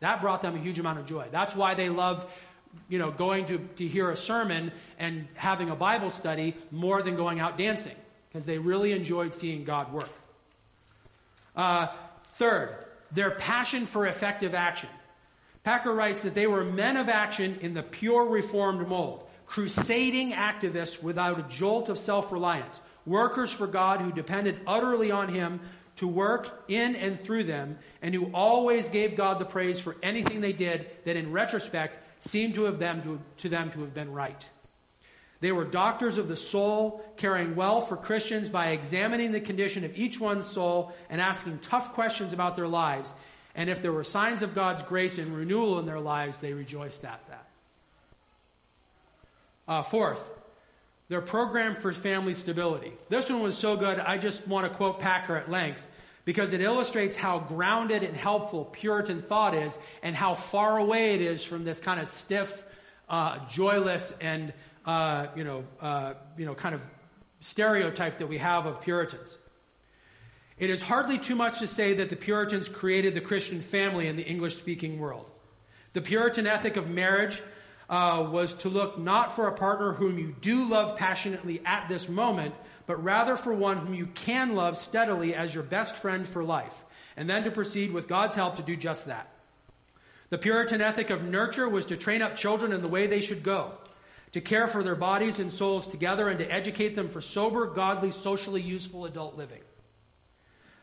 That 0.00 0.20
brought 0.20 0.42
them 0.42 0.54
a 0.54 0.58
huge 0.58 0.78
amount 0.78 0.98
of 0.98 1.06
joy. 1.06 1.26
That's 1.30 1.54
why 1.54 1.74
they 1.74 1.88
loved 1.88 2.26
you 2.88 2.98
know, 2.98 3.10
going 3.10 3.46
to, 3.46 3.58
to 3.76 3.86
hear 3.86 4.10
a 4.10 4.16
sermon 4.16 4.72
and 4.98 5.26
having 5.34 5.70
a 5.70 5.76
Bible 5.76 6.10
study 6.10 6.54
more 6.70 7.02
than 7.02 7.16
going 7.16 7.40
out 7.40 7.56
dancing 7.56 7.94
because 8.28 8.44
they 8.44 8.58
really 8.58 8.92
enjoyed 8.92 9.34
seeing 9.34 9.64
God 9.64 9.92
work. 9.92 10.10
Uh, 11.54 11.88
third, 12.28 12.74
their 13.12 13.30
passion 13.30 13.86
for 13.86 14.06
effective 14.06 14.54
action. 14.54 14.90
Packer 15.66 15.92
writes 15.92 16.22
that 16.22 16.36
they 16.36 16.46
were 16.46 16.62
men 16.62 16.96
of 16.96 17.08
action 17.08 17.58
in 17.60 17.74
the 17.74 17.82
pure 17.82 18.24
reformed 18.24 18.86
mold, 18.86 19.26
crusading 19.46 20.30
activists 20.30 21.02
without 21.02 21.40
a 21.40 21.42
jolt 21.42 21.88
of 21.88 21.98
self 21.98 22.30
reliance, 22.30 22.80
workers 23.04 23.52
for 23.52 23.66
God 23.66 24.00
who 24.00 24.12
depended 24.12 24.60
utterly 24.64 25.10
on 25.10 25.26
Him 25.28 25.58
to 25.96 26.06
work 26.06 26.62
in 26.68 26.94
and 26.94 27.18
through 27.18 27.42
them, 27.42 27.80
and 28.00 28.14
who 28.14 28.30
always 28.32 28.88
gave 28.88 29.16
God 29.16 29.40
the 29.40 29.44
praise 29.44 29.80
for 29.80 29.96
anything 30.04 30.40
they 30.40 30.52
did 30.52 30.86
that 31.04 31.16
in 31.16 31.32
retrospect 31.32 31.98
seemed 32.20 32.54
to, 32.54 32.62
have 32.62 32.78
them 32.78 33.02
to, 33.02 33.20
to 33.38 33.48
them 33.48 33.72
to 33.72 33.80
have 33.80 33.92
been 33.92 34.12
right. 34.12 34.48
They 35.40 35.50
were 35.50 35.64
doctors 35.64 36.16
of 36.16 36.28
the 36.28 36.36
soul, 36.36 37.04
caring 37.16 37.56
well 37.56 37.80
for 37.80 37.96
Christians 37.96 38.48
by 38.48 38.68
examining 38.68 39.32
the 39.32 39.40
condition 39.40 39.82
of 39.82 39.98
each 39.98 40.20
one's 40.20 40.46
soul 40.46 40.94
and 41.10 41.20
asking 41.20 41.58
tough 41.58 41.92
questions 41.92 42.32
about 42.32 42.54
their 42.54 42.68
lives. 42.68 43.12
And 43.56 43.70
if 43.70 43.80
there 43.80 43.90
were 43.90 44.04
signs 44.04 44.42
of 44.42 44.54
God's 44.54 44.82
grace 44.82 45.18
and 45.18 45.34
renewal 45.34 45.78
in 45.80 45.86
their 45.86 45.98
lives, 45.98 46.38
they 46.38 46.52
rejoiced 46.52 47.04
at 47.04 47.26
that. 47.28 47.48
Uh, 49.66 49.82
fourth, 49.82 50.30
their 51.08 51.22
program 51.22 51.74
for 51.74 51.92
family 51.92 52.34
stability. 52.34 52.92
This 53.08 53.30
one 53.30 53.42
was 53.42 53.56
so 53.56 53.76
good, 53.76 53.98
I 53.98 54.18
just 54.18 54.46
want 54.46 54.70
to 54.70 54.76
quote 54.76 55.00
Packer 55.00 55.36
at 55.36 55.50
length 55.50 55.84
because 56.26 56.52
it 56.52 56.60
illustrates 56.60 57.16
how 57.16 57.38
grounded 57.38 58.02
and 58.02 58.14
helpful 58.14 58.66
Puritan 58.66 59.22
thought 59.22 59.54
is 59.54 59.78
and 60.02 60.14
how 60.14 60.34
far 60.34 60.76
away 60.78 61.14
it 61.14 61.22
is 61.22 61.42
from 61.42 61.64
this 61.64 61.80
kind 61.80 61.98
of 61.98 62.08
stiff, 62.08 62.64
uh, 63.08 63.38
joyless, 63.48 64.12
and 64.20 64.52
uh, 64.84 65.28
you 65.34 65.44
know, 65.44 65.64
uh, 65.80 66.14
you 66.36 66.44
know, 66.44 66.54
kind 66.54 66.74
of 66.74 66.82
stereotype 67.40 68.18
that 68.18 68.26
we 68.26 68.38
have 68.38 68.66
of 68.66 68.82
Puritans. 68.82 69.38
It 70.58 70.70
is 70.70 70.80
hardly 70.80 71.18
too 71.18 71.34
much 71.34 71.58
to 71.58 71.66
say 71.66 71.94
that 71.94 72.08
the 72.08 72.16
Puritans 72.16 72.68
created 72.68 73.14
the 73.14 73.20
Christian 73.20 73.60
family 73.60 74.08
in 74.08 74.16
the 74.16 74.24
English 74.24 74.56
speaking 74.56 74.98
world. 74.98 75.30
The 75.92 76.00
Puritan 76.00 76.46
ethic 76.46 76.76
of 76.76 76.88
marriage 76.88 77.42
uh, 77.90 78.26
was 78.30 78.54
to 78.54 78.68
look 78.68 78.98
not 78.98 79.36
for 79.36 79.48
a 79.48 79.52
partner 79.52 79.92
whom 79.92 80.18
you 80.18 80.34
do 80.40 80.68
love 80.68 80.96
passionately 80.96 81.60
at 81.64 81.88
this 81.88 82.08
moment, 82.08 82.54
but 82.86 83.02
rather 83.02 83.36
for 83.36 83.52
one 83.52 83.78
whom 83.78 83.94
you 83.94 84.06
can 84.06 84.54
love 84.54 84.78
steadily 84.78 85.34
as 85.34 85.54
your 85.54 85.62
best 85.62 85.96
friend 85.96 86.26
for 86.26 86.42
life, 86.42 86.84
and 87.16 87.28
then 87.28 87.44
to 87.44 87.50
proceed 87.50 87.92
with 87.92 88.08
God's 88.08 88.34
help 88.34 88.56
to 88.56 88.62
do 88.62 88.76
just 88.76 89.06
that. 89.06 89.28
The 90.30 90.38
Puritan 90.38 90.80
ethic 90.80 91.10
of 91.10 91.22
nurture 91.22 91.68
was 91.68 91.86
to 91.86 91.96
train 91.96 92.22
up 92.22 92.34
children 92.34 92.72
in 92.72 92.82
the 92.82 92.88
way 92.88 93.06
they 93.06 93.20
should 93.20 93.42
go, 93.42 93.72
to 94.32 94.40
care 94.40 94.68
for 94.68 94.82
their 94.82 94.96
bodies 94.96 95.38
and 95.38 95.52
souls 95.52 95.86
together, 95.86 96.28
and 96.28 96.38
to 96.38 96.50
educate 96.52 96.96
them 96.96 97.08
for 97.08 97.20
sober, 97.20 97.66
godly, 97.66 98.10
socially 98.10 98.62
useful 98.62 99.04
adult 99.04 99.36
living. 99.36 99.60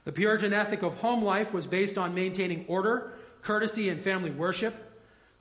The 0.05 0.11
Puritan 0.11 0.53
ethic 0.53 0.81
of 0.81 0.95
home 0.95 1.23
life 1.23 1.53
was 1.53 1.65
based 1.65 1.97
on 1.97 2.13
maintaining 2.13 2.65
order, 2.67 3.13
courtesy, 3.41 3.89
and 3.89 4.01
family 4.01 4.31
worship. 4.31 4.73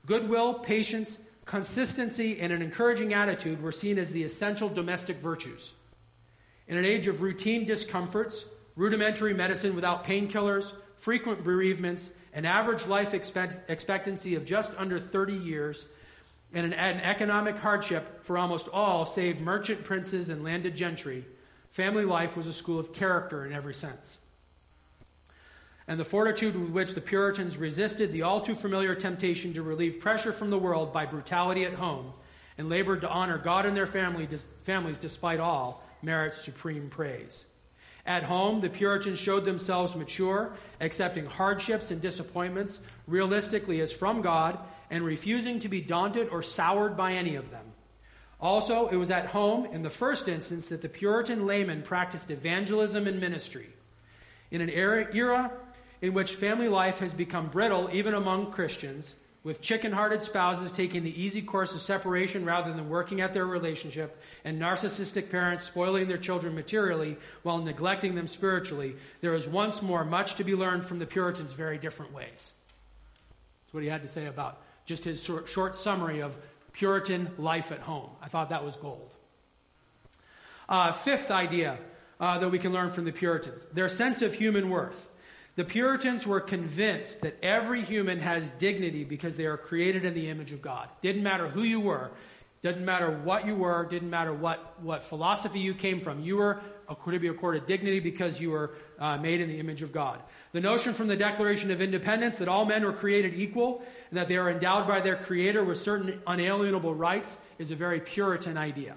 Goodwill, 0.05 0.55
patience, 0.55 1.19
consistency, 1.45 2.39
and 2.39 2.53
an 2.53 2.61
encouraging 2.61 3.13
attitude 3.13 3.61
were 3.61 3.71
seen 3.71 3.97
as 3.97 4.11
the 4.11 4.23
essential 4.23 4.69
domestic 4.69 5.17
virtues. 5.17 5.73
In 6.67 6.77
an 6.77 6.85
age 6.85 7.07
of 7.07 7.21
routine 7.21 7.65
discomforts, 7.65 8.45
rudimentary 8.75 9.33
medicine 9.33 9.75
without 9.75 10.05
painkillers, 10.05 10.73
frequent 10.95 11.43
bereavements, 11.43 12.11
an 12.33 12.45
average 12.45 12.87
life 12.87 13.13
expect- 13.13 13.69
expectancy 13.69 14.35
of 14.35 14.45
just 14.45 14.71
under 14.77 14.99
30 14.99 15.33
years, 15.33 15.85
and 16.53 16.67
an, 16.67 16.73
an 16.73 17.01
economic 17.01 17.57
hardship 17.57 18.23
for 18.23 18.37
almost 18.37 18.69
all 18.71 19.05
save 19.05 19.41
merchant 19.41 19.83
princes 19.83 20.29
and 20.29 20.43
landed 20.43 20.75
gentry, 20.75 21.25
family 21.69 22.05
life 22.05 22.37
was 22.37 22.47
a 22.47 22.53
school 22.53 22.79
of 22.79 22.93
character 22.93 23.45
in 23.45 23.51
every 23.51 23.73
sense. 23.73 24.19
And 25.87 25.99
the 25.99 26.05
fortitude 26.05 26.55
with 26.55 26.71
which 26.71 26.93
the 26.93 27.01
Puritans 27.01 27.57
resisted 27.57 28.11
the 28.11 28.21
all 28.21 28.39
too 28.39 28.55
familiar 28.55 28.95
temptation 28.95 29.53
to 29.53 29.61
relieve 29.61 29.99
pressure 29.99 30.31
from 30.31 30.49
the 30.49 30.59
world 30.59 30.93
by 30.93 31.05
brutality 31.05 31.65
at 31.65 31.73
home 31.73 32.13
and 32.57 32.69
labored 32.69 33.01
to 33.01 33.09
honor 33.09 33.37
God 33.37 33.65
and 33.65 33.75
their 33.75 33.87
family, 33.87 34.27
families 34.63 34.99
despite 34.99 35.39
all 35.39 35.83
merits 36.01 36.41
supreme 36.41 36.89
praise. 36.89 37.45
At 38.05 38.23
home, 38.23 38.59
the 38.61 38.69
Puritans 38.69 39.19
showed 39.19 39.45
themselves 39.45 39.95
mature, 39.95 40.53
accepting 40.81 41.25
hardships 41.25 41.89
and 41.89 42.01
disappointments 42.01 42.79
realistically 43.07 43.79
as 43.81 43.93
from 43.93 44.21
God, 44.21 44.59
and 44.89 45.05
refusing 45.05 45.59
to 45.61 45.69
be 45.69 45.81
daunted 45.81 46.29
or 46.29 46.43
soured 46.43 46.97
by 46.97 47.13
any 47.13 47.35
of 47.35 47.49
them. 47.49 47.65
Also, 48.39 48.89
it 48.89 48.97
was 48.97 49.09
at 49.09 49.27
home, 49.27 49.65
in 49.65 49.83
the 49.83 49.89
first 49.89 50.27
instance, 50.27 50.67
that 50.67 50.81
the 50.81 50.89
Puritan 50.89 51.47
layman 51.47 51.81
practiced 51.81 52.29
evangelism 52.29 53.07
and 53.07 53.21
ministry. 53.21 53.69
In 54.51 54.59
an 54.59 54.69
era, 54.69 55.07
era 55.13 55.51
in 56.03 56.13
which 56.13 56.35
family 56.35 56.67
life 56.67 56.99
has 56.99 57.13
become 57.13 57.47
brittle, 57.47 57.89
even 57.93 58.13
among 58.13 58.51
Christians, 58.51 59.15
with 59.41 59.61
chicken 59.61 59.93
hearted 59.93 60.21
spouses 60.21 60.69
taking 60.69 61.01
the 61.01 61.21
easy 61.23 61.41
course 61.41 61.73
of 61.73 61.79
separation 61.79 62.43
rather 62.43 62.73
than 62.73 62.89
working 62.89 63.21
at 63.21 63.33
their 63.33 63.45
relationship, 63.45 64.21
and 64.43 64.61
narcissistic 64.61 65.31
parents 65.31 65.63
spoiling 65.63 66.09
their 66.09 66.17
children 66.17 66.53
materially 66.55 67.15
while 67.43 67.59
neglecting 67.59 68.15
them 68.15 68.27
spiritually, 68.27 68.97
there 69.21 69.33
is 69.33 69.47
once 69.47 69.81
more 69.81 70.03
much 70.03 70.35
to 70.35 70.43
be 70.43 70.53
learned 70.53 70.83
from 70.83 70.99
the 70.99 71.05
Puritans' 71.05 71.53
very 71.53 71.77
different 71.77 72.11
ways. 72.11 72.51
That's 73.61 73.73
what 73.73 73.83
he 73.83 73.89
had 73.89 74.01
to 74.01 74.09
say 74.09 74.25
about 74.25 74.61
just 74.85 75.05
his 75.05 75.23
short, 75.23 75.73
summary 75.77 76.21
of 76.21 76.35
Puritan 76.73 77.29
life 77.37 77.71
at 77.71 77.79
home. 77.79 78.09
I 78.21 78.27
thought 78.27 78.49
that 78.49 78.65
was 78.65 78.75
gold. 78.75 79.09
Uh, 80.67 80.91
fifth 80.91 81.31
idea 81.31 81.77
uh, 82.19 82.39
that 82.39 82.49
we 82.49 82.59
can 82.59 82.73
learn 82.73 82.89
from 82.89 83.05
the 83.05 83.13
Puritans 83.13 83.65
their 83.71 83.87
sense 83.87 84.21
of 84.21 84.33
human 84.33 84.69
worth. 84.69 85.07
The 85.55 85.63
Puritans 85.63 86.25
were 86.25 86.41
convinced 86.41 87.21
that 87.21 87.37
every 87.43 87.81
human 87.81 88.19
has 88.19 88.49
dignity 88.57 89.03
because 89.03 89.35
they 89.35 89.45
are 89.45 89.57
created 89.57 90.03
in 90.03 90.15
the 90.15 90.29
image 90.29 90.51
of 90.51 90.61
God. 90.61 90.89
Didn't 91.01 91.21
matter 91.21 91.47
who 91.47 91.61
you 91.61 91.79
were, 91.79 92.09
didn't 92.63 92.85
matter 92.85 93.11
what 93.11 93.45
you 93.45 93.55
were, 93.55 93.85
didn't 93.85 94.09
matter 94.09 94.33
what, 94.33 94.81
what 94.81 95.03
philosophy 95.03 95.59
you 95.59 95.73
came 95.73 95.99
from. 95.99 96.21
You 96.21 96.37
were 96.37 96.61
to 96.87 97.19
be 97.19 97.27
accorded 97.27 97.65
dignity 97.65 97.99
because 97.99 98.39
you 98.39 98.51
were 98.51 98.71
uh, 98.99 99.17
made 99.17 99.41
in 99.41 99.49
the 99.49 99.59
image 99.59 99.81
of 99.81 99.91
God. 99.91 100.21
The 100.53 100.61
notion 100.61 100.93
from 100.93 101.07
the 101.07 101.17
Declaration 101.17 101.71
of 101.71 101.81
Independence 101.81 102.37
that 102.37 102.47
all 102.47 102.65
men 102.65 102.85
were 102.85 102.93
created 102.93 103.33
equal 103.35 103.83
and 104.09 104.17
that 104.17 104.27
they 104.27 104.37
are 104.37 104.49
endowed 104.49 104.87
by 104.87 105.01
their 105.01 105.17
Creator 105.17 105.63
with 105.63 105.77
certain 105.77 106.21
unalienable 106.25 106.95
rights 106.95 107.37
is 107.59 107.69
a 107.69 107.75
very 107.75 107.99
Puritan 107.99 108.57
idea. 108.57 108.95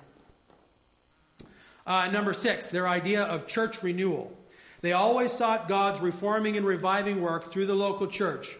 Uh, 1.86 2.09
number 2.11 2.32
six, 2.32 2.70
their 2.70 2.86
idea 2.88 3.24
of 3.24 3.46
church 3.46 3.82
renewal. 3.82 4.36
They 4.87 4.93
always 4.93 5.32
sought 5.32 5.66
God's 5.66 5.99
reforming 5.99 6.57
and 6.57 6.64
reviving 6.64 7.20
work 7.20 7.51
through 7.51 7.66
the 7.66 7.74
local 7.74 8.07
church, 8.07 8.57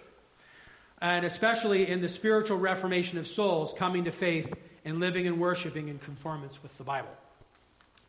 and 1.01 1.25
especially 1.25 1.89
in 1.89 2.01
the 2.01 2.09
spiritual 2.09 2.59
reformation 2.59 3.17
of 3.19 3.29
souls 3.29 3.73
coming 3.73 4.07
to 4.07 4.11
faith 4.11 4.53
and 4.85 4.99
living 4.99 5.29
and 5.29 5.39
worshiping 5.39 5.87
in 5.87 6.01
conformance 6.01 6.61
with 6.65 6.77
the 6.79 6.83
Bible. 6.83 7.13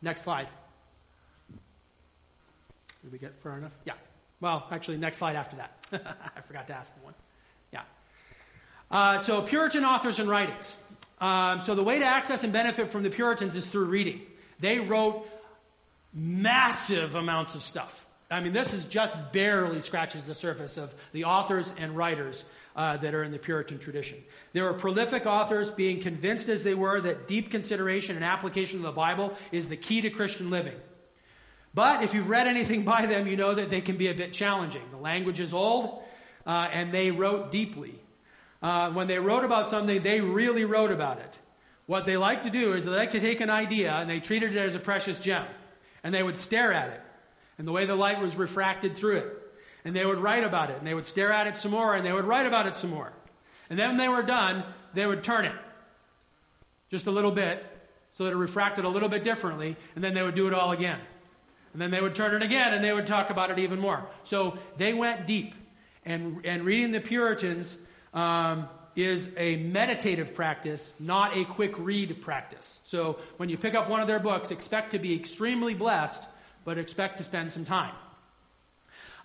Next 0.02 0.22
slide. 0.22 0.48
Did 3.04 3.12
we 3.12 3.18
get 3.18 3.40
far 3.40 3.56
enough? 3.56 3.70
Yeah. 3.84 3.92
Well, 4.40 4.66
actually, 4.72 4.96
next 4.96 5.18
slide 5.18 5.36
after 5.36 5.54
that. 5.58 5.78
I 6.36 6.40
forgot 6.40 6.66
to 6.66 6.72
ask 6.72 6.92
for 6.92 7.04
one. 7.04 7.14
Yeah. 7.72 7.82
Uh, 8.90 9.20
so, 9.20 9.42
Puritan 9.42 9.84
authors 9.84 10.18
and 10.18 10.28
writings. 10.28 10.74
Um, 11.20 11.60
so, 11.60 11.76
the 11.76 11.84
way 11.84 12.00
to 12.00 12.04
access 12.04 12.42
and 12.42 12.52
benefit 12.52 12.88
from 12.88 13.04
the 13.04 13.10
Puritans 13.10 13.54
is 13.54 13.64
through 13.64 13.84
reading. 13.84 14.22
They 14.58 14.80
wrote 14.80 15.24
massive 16.12 17.14
amounts 17.14 17.54
of 17.54 17.62
stuff. 17.62 18.06
I 18.30 18.40
mean, 18.40 18.52
this 18.52 18.74
is 18.74 18.84
just 18.84 19.14
barely 19.32 19.80
scratches 19.80 20.26
the 20.26 20.34
surface 20.34 20.76
of 20.76 20.94
the 21.12 21.24
authors 21.24 21.72
and 21.78 21.96
writers 21.96 22.44
uh, 22.76 22.98
that 22.98 23.14
are 23.14 23.22
in 23.22 23.32
the 23.32 23.38
Puritan 23.38 23.78
tradition. 23.78 24.22
There 24.52 24.64
were 24.64 24.74
prolific 24.74 25.24
authors, 25.24 25.70
being 25.70 26.00
convinced 26.00 26.50
as 26.50 26.62
they 26.62 26.74
were 26.74 27.00
that 27.00 27.26
deep 27.26 27.50
consideration 27.50 28.16
and 28.16 28.24
application 28.24 28.80
of 28.80 28.84
the 28.84 28.92
Bible 28.92 29.32
is 29.50 29.68
the 29.68 29.78
key 29.78 30.02
to 30.02 30.10
Christian 30.10 30.50
living. 30.50 30.76
But 31.72 32.02
if 32.02 32.12
you've 32.12 32.28
read 32.28 32.46
anything 32.46 32.82
by 32.82 33.06
them, 33.06 33.26
you 33.26 33.36
know 33.36 33.54
that 33.54 33.70
they 33.70 33.80
can 33.80 33.96
be 33.96 34.08
a 34.08 34.14
bit 34.14 34.34
challenging. 34.34 34.82
The 34.90 34.98
language 34.98 35.40
is 35.40 35.54
old, 35.54 36.02
uh, 36.46 36.68
and 36.70 36.92
they 36.92 37.10
wrote 37.10 37.50
deeply. 37.50 37.94
Uh, 38.60 38.90
when 38.90 39.06
they 39.06 39.18
wrote 39.18 39.44
about 39.44 39.70
something, 39.70 40.02
they 40.02 40.20
really 40.20 40.66
wrote 40.66 40.90
about 40.90 41.18
it. 41.18 41.38
What 41.86 42.04
they 42.04 42.18
like 42.18 42.42
to 42.42 42.50
do 42.50 42.74
is 42.74 42.84
they 42.84 42.90
like 42.90 43.10
to 43.10 43.20
take 43.20 43.40
an 43.40 43.48
idea 43.48 43.92
and 43.92 44.10
they 44.10 44.20
treated 44.20 44.54
it 44.54 44.58
as 44.58 44.74
a 44.74 44.80
precious 44.80 45.18
gem, 45.18 45.46
and 46.04 46.14
they 46.14 46.22
would 46.22 46.36
stare 46.36 46.74
at 46.74 46.90
it 46.90 47.00
and 47.58 47.66
the 47.66 47.72
way 47.72 47.84
the 47.84 47.96
light 47.96 48.20
was 48.20 48.36
refracted 48.36 48.96
through 48.96 49.16
it. 49.16 49.34
And 49.84 49.94
they 49.94 50.06
would 50.06 50.18
write 50.18 50.44
about 50.44 50.70
it, 50.70 50.78
and 50.78 50.86
they 50.86 50.94
would 50.94 51.06
stare 51.06 51.32
at 51.32 51.46
it 51.46 51.56
some 51.56 51.72
more, 51.72 51.94
and 51.94 52.04
they 52.04 52.12
would 52.12 52.24
write 52.24 52.46
about 52.46 52.66
it 52.66 52.76
some 52.76 52.90
more. 52.90 53.12
And 53.70 53.78
then 53.78 53.88
when 53.88 53.96
they 53.96 54.08
were 54.08 54.22
done, 54.22 54.64
they 54.94 55.06
would 55.06 55.22
turn 55.22 55.44
it 55.44 55.54
just 56.90 57.06
a 57.06 57.10
little 57.10 57.30
bit 57.30 57.64
so 58.14 58.24
that 58.24 58.32
it 58.32 58.36
refracted 58.36 58.84
a 58.84 58.88
little 58.88 59.08
bit 59.08 59.24
differently, 59.24 59.76
and 59.94 60.02
then 60.02 60.14
they 60.14 60.22
would 60.22 60.34
do 60.34 60.46
it 60.46 60.54
all 60.54 60.72
again. 60.72 60.98
And 61.72 61.82
then 61.82 61.90
they 61.90 62.00
would 62.00 62.14
turn 62.14 62.34
it 62.34 62.42
again, 62.42 62.74
and 62.74 62.82
they 62.82 62.92
would 62.92 63.06
talk 63.06 63.30
about 63.30 63.50
it 63.50 63.58
even 63.58 63.78
more. 63.78 64.06
So 64.24 64.58
they 64.76 64.94
went 64.94 65.26
deep. 65.26 65.54
And, 66.04 66.40
and 66.44 66.64
reading 66.64 66.92
the 66.92 67.00
Puritans 67.00 67.76
um, 68.14 68.68
is 68.96 69.28
a 69.36 69.56
meditative 69.56 70.34
practice, 70.34 70.92
not 70.98 71.36
a 71.36 71.44
quick 71.44 71.78
read 71.78 72.20
practice. 72.22 72.80
So 72.84 73.18
when 73.36 73.48
you 73.48 73.56
pick 73.56 73.74
up 73.74 73.88
one 73.88 74.00
of 74.00 74.06
their 74.06 74.18
books, 74.18 74.50
expect 74.50 74.92
to 74.92 74.98
be 74.98 75.14
extremely 75.14 75.74
blessed 75.74 76.26
but 76.68 76.76
expect 76.76 77.16
to 77.16 77.24
spend 77.24 77.50
some 77.50 77.64
time. 77.64 77.94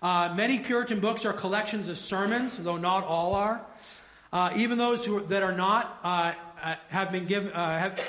Uh, 0.00 0.32
many 0.34 0.58
Puritan 0.58 0.98
books 0.98 1.26
are 1.26 1.32
collections 1.34 1.90
of 1.90 1.98
sermons, 1.98 2.56
though 2.56 2.78
not 2.78 3.04
all 3.04 3.34
are. 3.34 3.60
Uh, 4.32 4.50
even 4.56 4.78
those 4.78 5.04
who, 5.04 5.20
that 5.26 5.42
are 5.42 5.52
not 5.52 6.00
uh, 6.02 6.32
uh 6.62 6.76
have 6.88 7.12
been 7.12 7.26
given. 7.26 7.52
Uh, 7.52 7.78
have, 7.78 8.00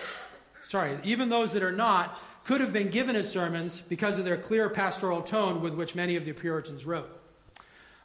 sorry, 0.70 0.98
even 1.04 1.28
those 1.28 1.52
that 1.52 1.64
are 1.64 1.74
not 1.74 2.18
could 2.46 2.62
have 2.62 2.72
been 2.72 2.88
given 2.88 3.14
as 3.18 3.30
sermons 3.30 3.82
because 3.82 4.18
of 4.18 4.24
their 4.24 4.38
clear 4.38 4.70
pastoral 4.70 5.22
tone 5.22 5.60
with 5.60 5.74
which 5.74 5.96
many 5.96 6.16
of 6.16 6.24
the 6.24 6.32
Puritans 6.32 6.86
wrote. 6.86 7.10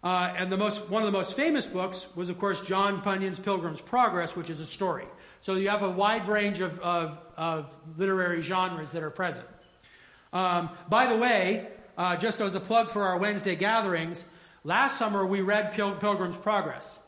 Uh, 0.02 0.34
and 0.36 0.50
the 0.50 0.56
most, 0.56 0.90
one 0.90 1.00
of 1.00 1.06
the 1.06 1.16
most 1.16 1.36
famous 1.36 1.64
books 1.64 2.08
was, 2.16 2.28
of 2.28 2.40
course, 2.40 2.60
John 2.60 2.98
Bunyan's 3.02 3.38
Pilgrim's 3.38 3.80
Progress, 3.80 4.34
which 4.34 4.50
is 4.50 4.58
a 4.58 4.66
story. 4.66 5.06
So 5.42 5.54
you 5.54 5.68
have 5.68 5.84
a 5.84 5.90
wide 5.90 6.26
range 6.26 6.58
of, 6.58 6.80
of, 6.80 7.20
of 7.36 7.72
literary 7.96 8.42
genres 8.42 8.90
that 8.90 9.04
are 9.04 9.10
present. 9.10 9.46
Um, 10.32 10.70
by 10.88 11.06
the 11.06 11.16
way, 11.16 11.66
uh, 11.98 12.16
just 12.16 12.40
as 12.40 12.54
a 12.54 12.60
plug 12.60 12.90
for 12.90 13.02
our 13.02 13.18
Wednesday 13.18 13.56
gatherings, 13.56 14.24
last 14.62 14.96
summer 14.96 15.26
we 15.26 15.40
read 15.40 15.72
Pil- 15.72 15.96
Pilgrim's 15.96 16.36
Progress. 16.36 16.98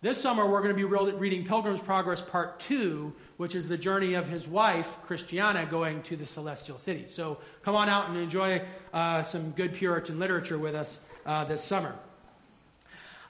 This 0.00 0.20
summer 0.20 0.46
we're 0.48 0.62
going 0.62 0.76
to 0.76 0.76
be 0.76 0.84
reading 0.84 1.44
Pilgrim's 1.44 1.80
Progress 1.80 2.20
Part 2.20 2.60
2, 2.60 3.12
which 3.36 3.56
is 3.56 3.66
the 3.66 3.76
journey 3.76 4.14
of 4.14 4.28
his 4.28 4.46
wife, 4.46 4.96
Christiana, 5.02 5.66
going 5.66 6.02
to 6.02 6.14
the 6.14 6.24
celestial 6.24 6.78
city. 6.78 7.06
So 7.08 7.38
come 7.62 7.74
on 7.74 7.88
out 7.88 8.08
and 8.08 8.16
enjoy 8.16 8.62
uh, 8.94 9.24
some 9.24 9.50
good 9.50 9.74
Puritan 9.74 10.20
literature 10.20 10.58
with 10.58 10.76
us 10.76 11.00
uh, 11.26 11.44
this 11.46 11.64
summer. 11.64 11.96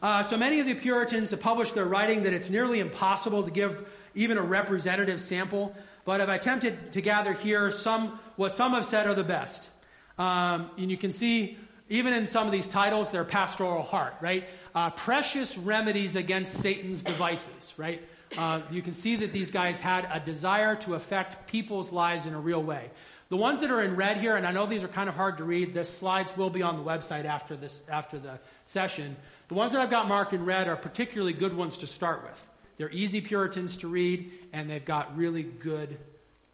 Uh, 0.02 0.22
so 0.24 0.36
many 0.36 0.60
of 0.60 0.66
the 0.66 0.74
Puritans 0.74 1.30
have 1.30 1.40
published 1.40 1.74
their 1.74 1.86
writing 1.86 2.24
that 2.24 2.34
it's 2.34 2.50
nearly 2.50 2.80
impossible 2.80 3.44
to 3.44 3.50
give 3.50 3.90
even 4.14 4.36
a 4.36 4.42
representative 4.42 5.22
sample 5.22 5.74
but 6.08 6.22
I've 6.22 6.30
attempted 6.30 6.92
to 6.92 7.02
gather 7.02 7.34
here 7.34 7.70
some 7.70 8.18
what 8.38 8.52
some 8.52 8.72
have 8.72 8.84
said 8.84 9.06
are 9.08 9.14
the 9.14 9.24
best. 9.24 9.68
Um, 10.16 10.70
and 10.78 10.90
you 10.90 10.96
can 10.96 11.12
see, 11.12 11.58
even 11.88 12.12
in 12.12 12.28
some 12.28 12.46
of 12.46 12.52
these 12.52 12.68
titles, 12.68 13.10
their 13.10 13.24
pastoral 13.24 13.82
heart, 13.82 14.14
right? 14.20 14.48
Uh, 14.74 14.90
precious 14.90 15.58
remedies 15.58 16.14
against 16.14 16.54
Satan's 16.54 17.02
devices, 17.02 17.74
right? 17.76 18.00
Uh, 18.36 18.60
you 18.70 18.80
can 18.80 18.94
see 18.94 19.16
that 19.16 19.32
these 19.32 19.50
guys 19.50 19.80
had 19.80 20.08
a 20.12 20.20
desire 20.20 20.76
to 20.76 20.94
affect 20.94 21.48
people's 21.48 21.90
lives 21.90 22.26
in 22.26 22.34
a 22.34 22.40
real 22.40 22.62
way. 22.62 22.90
The 23.28 23.36
ones 23.36 23.60
that 23.60 23.72
are 23.72 23.82
in 23.82 23.96
red 23.96 24.18
here, 24.18 24.36
and 24.36 24.46
I 24.46 24.52
know 24.52 24.66
these 24.66 24.84
are 24.84 24.88
kind 24.88 25.08
of 25.08 25.16
hard 25.16 25.38
to 25.38 25.44
read, 25.44 25.74
the 25.74 25.84
slides 25.84 26.34
will 26.36 26.48
be 26.48 26.62
on 26.62 26.76
the 26.76 26.82
website 26.82 27.24
after, 27.24 27.56
this, 27.56 27.82
after 27.88 28.20
the 28.20 28.38
session. 28.66 29.16
The 29.48 29.54
ones 29.54 29.72
that 29.72 29.82
I've 29.82 29.90
got 29.90 30.06
marked 30.06 30.32
in 30.32 30.44
red 30.44 30.68
are 30.68 30.76
particularly 30.76 31.32
good 31.32 31.56
ones 31.56 31.78
to 31.78 31.88
start 31.88 32.22
with. 32.22 32.46
They're 32.76 32.90
easy 32.90 33.20
Puritans 33.20 33.78
to 33.78 33.88
read, 33.88 34.30
and 34.52 34.70
they've 34.70 34.84
got 34.84 35.16
really 35.16 35.42
good 35.42 35.98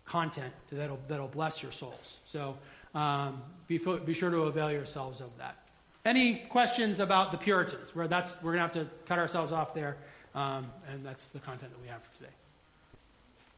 content 0.05 0.52
that'll, 0.70 0.98
that'll 1.09 1.28
bless 1.28 1.62
your 1.62 1.72
souls. 1.72 2.18
So 2.26 2.57
um, 2.94 3.42
be, 3.66 3.78
be 4.05 4.12
sure 4.12 4.30
to 4.30 4.42
avail 4.42 4.70
yourselves 4.70 5.20
of 5.20 5.36
that. 5.38 5.57
Any 6.05 6.36
questions 6.36 7.00
about 7.00 7.32
the 7.32 7.38
Puritans? 7.38 7.94
Where 7.94 8.07
that's, 8.07 8.36
we're 8.42 8.55
going 8.55 8.68
to 8.68 8.78
have 8.78 8.86
to 8.86 8.86
cut 9.07 9.18
ourselves 9.18 9.52
off 9.52 9.72
there, 9.72 9.96
um, 10.34 10.70
and 10.90 11.05
that's 11.05 11.28
the 11.28 11.38
content 11.38 11.72
that 11.72 11.80
we 11.80 11.88
have 11.88 12.02
for 12.02 12.18
today. 12.18 12.32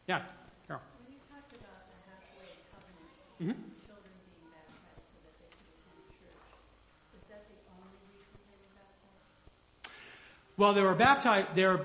Yeah, 0.06 0.22
Carol. 0.68 0.80
When 1.02 1.12
you 1.12 1.18
talked 1.26 1.50
about 1.58 1.90
the 1.90 1.98
halfway 2.06 2.54
covenant, 2.70 3.10
mm-hmm. 3.42 3.58
children 3.82 4.14
being 4.30 4.46
baptized 4.54 5.02
so 5.10 5.18
that 5.26 5.34
they 5.42 5.50
could 5.50 5.66
attend 5.74 6.06
church, 6.22 6.46
is 7.18 7.26
that 7.26 7.42
the 7.50 7.58
only 7.74 7.98
reason 8.14 8.38
they 8.46 8.62
were 8.62 8.78
baptized? 8.78 9.90
Well, 10.54 10.72
they 10.72 10.86
were 10.86 10.94
baptized. 10.94 11.48
They're 11.58 11.82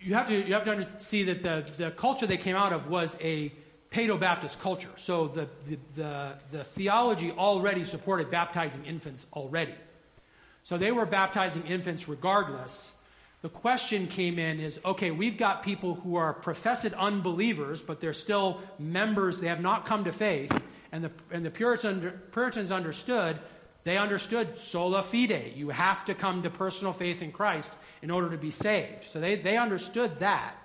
you 0.00 0.14
have 0.14 0.28
to, 0.28 0.34
you 0.34 0.54
have 0.54 0.64
to 0.64 0.86
see 0.98 1.24
that 1.24 1.42
the, 1.42 1.64
the 1.76 1.90
culture 1.90 2.26
they 2.26 2.36
came 2.36 2.56
out 2.56 2.72
of 2.72 2.88
was 2.88 3.16
a 3.20 3.52
Paedo-Baptist 3.90 4.60
culture. 4.60 4.90
So 4.96 5.28
the, 5.28 5.48
the, 5.66 5.78
the, 5.94 6.34
the 6.52 6.64
theology 6.64 7.32
already 7.32 7.84
supported 7.84 8.30
baptizing 8.30 8.84
infants 8.84 9.26
already. 9.32 9.74
So 10.64 10.76
they 10.76 10.92
were 10.92 11.06
baptizing 11.06 11.64
infants 11.66 12.08
regardless. 12.08 12.92
The 13.40 13.48
question 13.48 14.06
came 14.06 14.38
in 14.38 14.60
is 14.60 14.78
okay, 14.84 15.10
we've 15.10 15.38
got 15.38 15.62
people 15.62 15.94
who 15.94 16.16
are 16.16 16.34
professed 16.34 16.92
unbelievers, 16.92 17.80
but 17.80 18.00
they're 18.00 18.12
still 18.12 18.60
members, 18.78 19.40
they 19.40 19.48
have 19.48 19.60
not 19.62 19.86
come 19.86 20.04
to 20.04 20.12
faith. 20.12 20.52
And 20.92 21.04
the, 21.04 21.10
and 21.30 21.44
the 21.44 21.50
Puritans, 21.50 22.12
Puritans 22.32 22.70
understood 22.70 23.38
they 23.88 23.98
understood 23.98 24.58
sola 24.58 25.02
fide. 25.02 25.52
You 25.56 25.70
have 25.70 26.04
to 26.04 26.14
come 26.14 26.42
to 26.42 26.50
personal 26.50 26.92
faith 26.92 27.22
in 27.22 27.32
Christ 27.32 27.72
in 28.02 28.10
order 28.10 28.30
to 28.30 28.38
be 28.38 28.50
saved. 28.50 29.06
So 29.10 29.20
they, 29.20 29.36
they 29.36 29.56
understood 29.56 30.18
that. 30.20 30.56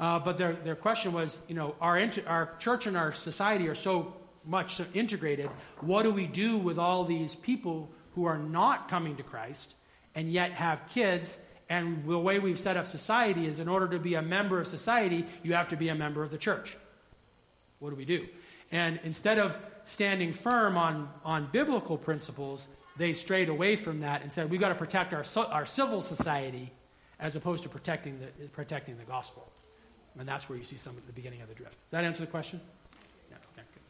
Uh, 0.00 0.18
but 0.18 0.38
their, 0.38 0.54
their 0.54 0.76
question 0.76 1.12
was, 1.12 1.40
you 1.48 1.54
know, 1.54 1.74
our, 1.80 2.00
our 2.26 2.54
church 2.58 2.86
and 2.86 2.96
our 2.96 3.12
society 3.12 3.68
are 3.68 3.74
so 3.74 4.14
much 4.44 4.80
integrated. 4.92 5.50
What 5.80 6.02
do 6.02 6.10
we 6.10 6.26
do 6.26 6.58
with 6.58 6.78
all 6.78 7.04
these 7.04 7.34
people 7.34 7.90
who 8.14 8.24
are 8.24 8.38
not 8.38 8.88
coming 8.88 9.16
to 9.16 9.22
Christ 9.22 9.74
and 10.14 10.30
yet 10.30 10.52
have 10.52 10.88
kids. 10.88 11.38
And 11.68 12.06
the 12.06 12.18
way 12.18 12.38
we've 12.38 12.58
set 12.58 12.76
up 12.76 12.86
society 12.86 13.46
is 13.46 13.58
in 13.58 13.68
order 13.68 13.88
to 13.88 13.98
be 13.98 14.14
a 14.14 14.22
member 14.22 14.60
of 14.60 14.68
society, 14.68 15.26
you 15.42 15.54
have 15.54 15.68
to 15.68 15.76
be 15.76 15.88
a 15.88 15.94
member 15.94 16.22
of 16.22 16.30
the 16.30 16.38
church. 16.38 16.76
What 17.78 17.90
do 17.90 17.96
we 17.96 18.04
do? 18.04 18.26
And 18.70 19.00
instead 19.02 19.38
of 19.38 19.58
standing 19.84 20.32
firm 20.32 20.76
on, 20.76 21.08
on 21.24 21.48
biblical 21.52 21.96
principles, 21.98 22.66
they 22.96 23.12
strayed 23.12 23.48
away 23.48 23.76
from 23.76 24.00
that 24.00 24.22
and 24.22 24.32
said, 24.32 24.50
we've 24.50 24.60
got 24.60 24.68
to 24.68 24.74
protect 24.74 25.12
our, 25.12 25.24
our 25.50 25.66
civil 25.66 26.00
society 26.02 26.70
as 27.20 27.36
opposed 27.36 27.62
to 27.62 27.68
protecting 27.68 28.18
the, 28.20 28.48
protecting 28.48 28.96
the 28.98 29.04
gospel. 29.04 29.50
And 30.18 30.28
that's 30.28 30.48
where 30.48 30.56
you 30.56 30.64
see 30.64 30.76
some 30.76 30.96
of 30.96 31.06
the 31.06 31.12
beginning 31.12 31.42
of 31.42 31.48
the 31.48 31.54
drift. 31.54 31.72
Does 31.72 31.90
that 31.90 32.04
answer 32.04 32.20
the 32.20 32.30
question? 32.30 32.60
Yeah, 33.30 33.36
okay, 33.52 33.66
good. 33.74 33.82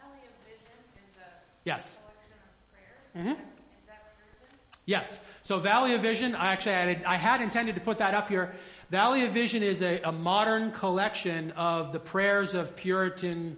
Valley 0.00 0.20
of 0.24 0.32
Vision 0.46 0.78
is 0.96 1.16
a 1.20 1.28
Yes. 1.64 1.98
collection 1.98 2.38
of 2.38 3.22
prayers. 3.22 3.36
Mhm. 3.36 3.40
Is 3.40 3.86
that 3.86 4.16
Puritan? 4.16 4.58
Yes. 4.86 5.20
So 5.44 5.58
Valley 5.58 5.92
of 5.94 6.00
Vision, 6.00 6.34
I 6.34 6.52
actually 6.52 6.72
had, 6.72 7.04
I 7.04 7.16
had 7.16 7.42
intended 7.42 7.74
to 7.74 7.80
put 7.82 7.98
that 7.98 8.14
up 8.14 8.28
here. 8.30 8.54
Valley 8.90 9.24
of 9.24 9.32
Vision 9.32 9.62
is 9.62 9.82
a, 9.82 10.00
a 10.02 10.12
modern 10.12 10.70
collection 10.70 11.50
of 11.52 11.92
the 11.92 11.98
prayers 11.98 12.54
of 12.54 12.76
Puritan 12.76 13.56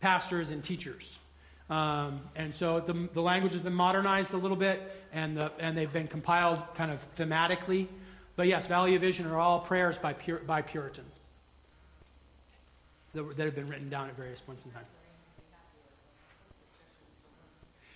pastors 0.00 0.50
and 0.50 0.64
teachers. 0.64 1.18
Um, 1.68 2.20
and 2.34 2.54
so 2.54 2.80
the, 2.80 3.08
the 3.12 3.20
language 3.20 3.52
has 3.52 3.60
been 3.60 3.74
modernized 3.74 4.32
a 4.32 4.38
little 4.38 4.56
bit, 4.56 4.80
and, 5.12 5.36
the, 5.36 5.52
and 5.58 5.76
they've 5.76 5.92
been 5.92 6.08
compiled 6.08 6.62
kind 6.74 6.90
of 6.90 7.06
thematically. 7.16 7.86
But 8.36 8.46
yes, 8.46 8.66
Valley 8.66 8.94
of 8.94 9.02
Vision 9.02 9.26
are 9.26 9.36
all 9.36 9.58
prayers 9.58 9.98
by, 9.98 10.14
Pur, 10.14 10.38
by 10.38 10.62
Puritans 10.62 11.20
that, 13.12 13.36
that 13.36 13.44
have 13.44 13.54
been 13.54 13.68
written 13.68 13.90
down 13.90 14.08
at 14.08 14.16
various 14.16 14.40
points 14.40 14.64
in 14.64 14.70
time. 14.70 14.84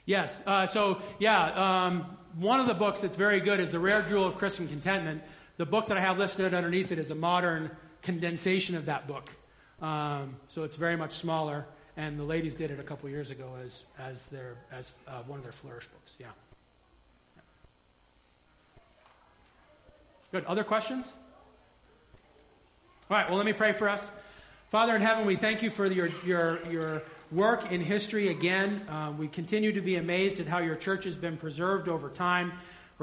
Yes. 0.05 0.43
Uh, 0.47 0.67
so, 0.67 1.01
yeah, 1.19 1.85
um, 1.87 2.07
one 2.37 2.61
of 2.61 2.67
the 2.67 2.75
books 2.75 3.01
that's 3.01 3.17
very 3.17 3.41
good 3.41 3.61
is 3.61 3.71
The 3.71 3.79
Rare 3.79 4.03
Jewel 4.03 4.27
of 4.27 4.37
Christian 4.37 4.69
Contentment. 4.69 5.23
The 5.57 5.67
book 5.67 5.89
that 5.89 5.97
I 5.97 6.01
have 6.01 6.19
listed 6.19 6.55
underneath 6.55 6.93
it 6.93 6.99
is 6.99 7.11
a 7.11 7.15
modern 7.15 7.71
condensation 8.03 8.75
of 8.75 8.87
that 8.87 9.07
book. 9.07 9.31
Um, 9.81 10.37
so 10.49 10.63
it's 10.63 10.77
very 10.77 10.97
much 10.97 11.15
smaller, 11.15 11.67
and 11.97 12.19
the 12.19 12.25
ladies 12.25 12.55
did 12.55 12.71
it 12.71 12.81
a 12.81 12.83
couple 12.83 13.09
years 13.11 13.31
ago 13.31 13.51
as, 13.65 13.85
as, 13.99 14.27
their, 14.27 14.57
as 14.71 14.93
uh, 15.07 15.23
one 15.27 15.39
of 15.39 15.45
their 15.45 15.53
flourish 15.53 15.87
books. 15.89 16.17
Yeah. 16.19 16.27
Good. 20.31 20.45
Other 20.47 20.65
questions? 20.65 21.13
All 23.11 23.19
right, 23.19 23.29
well, 23.29 23.37
let 23.37 23.45
me 23.45 23.53
pray 23.53 23.73
for 23.73 23.89
us. 23.89 24.11
Father 24.71 24.97
in 24.97 25.03
heaven, 25.03 25.27
we 25.27 25.37
thank 25.37 25.63
you 25.63 25.69
for 25.69 25.85
your, 25.85 26.09
your, 26.25 26.59
your 26.71 27.03
work 27.31 27.71
in 27.71 27.83
history 27.83 28.29
again. 28.29 28.81
Uh, 28.89 29.13
we 29.19 29.29
continue 29.29 29.73
to 29.73 29.83
be 29.83 29.97
amazed 29.97 30.41
at 30.41 30.47
how 30.47 30.61
your 30.61 30.77
church 30.77 31.05
has 31.05 31.17
been 31.19 31.37
preserved 31.37 31.89
over 31.89 32.09
time. 32.09 32.53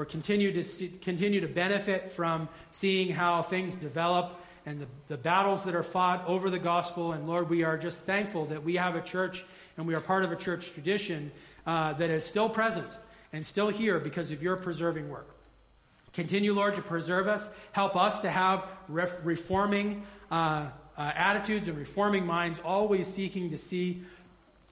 We 0.00 0.06
continue 0.06 0.50
to 0.52 0.62
see, 0.62 0.88
continue 0.88 1.42
to 1.42 1.46
benefit 1.46 2.10
from 2.10 2.48
seeing 2.70 3.10
how 3.10 3.42
things 3.42 3.74
develop 3.74 4.40
and 4.64 4.80
the, 4.80 4.86
the 5.08 5.18
battles 5.18 5.62
that 5.64 5.74
are 5.74 5.82
fought 5.82 6.26
over 6.26 6.48
the 6.48 6.58
gospel. 6.58 7.12
And 7.12 7.28
Lord, 7.28 7.50
we 7.50 7.64
are 7.64 7.76
just 7.76 8.06
thankful 8.06 8.46
that 8.46 8.64
we 8.64 8.76
have 8.76 8.96
a 8.96 9.02
church 9.02 9.44
and 9.76 9.86
we 9.86 9.94
are 9.94 10.00
part 10.00 10.24
of 10.24 10.32
a 10.32 10.36
church 10.36 10.72
tradition 10.72 11.30
uh, 11.66 11.92
that 11.94 12.08
is 12.08 12.24
still 12.24 12.48
present 12.48 12.96
and 13.34 13.46
still 13.46 13.68
here 13.68 14.00
because 14.00 14.30
of 14.30 14.42
your 14.42 14.56
preserving 14.56 15.10
work. 15.10 15.36
Continue, 16.14 16.54
Lord, 16.54 16.76
to 16.76 16.82
preserve 16.82 17.28
us. 17.28 17.50
Help 17.72 17.94
us 17.94 18.20
to 18.20 18.30
have 18.30 18.64
ref- 18.88 19.20
reforming 19.22 20.04
uh, 20.30 20.70
uh, 20.96 21.12
attitudes 21.14 21.68
and 21.68 21.76
reforming 21.76 22.24
minds, 22.24 22.58
always 22.64 23.06
seeking 23.06 23.50
to 23.50 23.58
see 23.58 24.02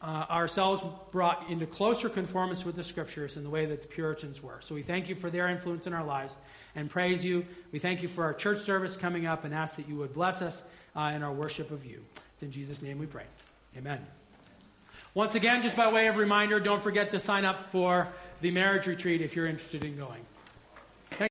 uh, 0.01 0.27
ourselves 0.31 0.83
brought 1.11 1.51
into 1.51 1.67
closer 1.67 2.09
conformance 2.09 2.65
with 2.65 2.77
the 2.77 2.85
Scriptures 2.85 3.37
in 3.37 3.43
the 3.43 3.51
way 3.51 3.67
that 3.67 3.83
the 3.83 3.89
Puritans 3.89 4.43
were. 4.43 4.61
So 4.61 4.75
we 4.75 4.83
thank 4.83 5.09
you 5.09 5.15
for 5.15 5.31
their 5.31 5.49
influence 5.49 5.87
in 5.87 5.93
our 5.93 6.05
lives 6.05 6.37
and 6.77 6.89
praise 6.89 7.25
you. 7.25 7.45
We 7.73 7.79
thank 7.79 8.03
you 8.03 8.09
for 8.09 8.25
our 8.25 8.35
church 8.35 8.61
service 8.61 8.97
coming 8.97 9.27
up 9.27 9.45
and 9.45 9.53
ask 9.53 9.77
that 9.77 9.89
you 9.89 9.97
would 9.97 10.15
bless 10.15 10.41
us 10.41 10.63
uh, 10.95 11.13
in 11.15 11.23
our 11.23 11.33
worship 11.33 11.71
of 11.71 11.85
you. 11.85 12.01
It's 12.35 12.43
in 12.43 12.53
Jesus' 12.53 12.81
name 12.81 12.99
we 12.99 13.07
pray. 13.07 13.25
Amen. 13.77 14.05
Once 15.15 15.35
again, 15.35 15.63
just 15.63 15.75
by 15.75 15.91
way 15.91 16.07
of 16.07 16.17
reminder, 16.17 16.61
don't 16.61 16.83
forget 16.83 17.11
to 17.11 17.19
sign 17.19 17.45
up 17.45 17.73
for 17.73 18.09
the 18.41 18.51
marriage 18.53 18.87
retreat 18.87 19.21
if 19.21 19.35
you're 19.35 19.47
interested 19.47 19.83
in 19.83 19.97
going. 19.97 20.25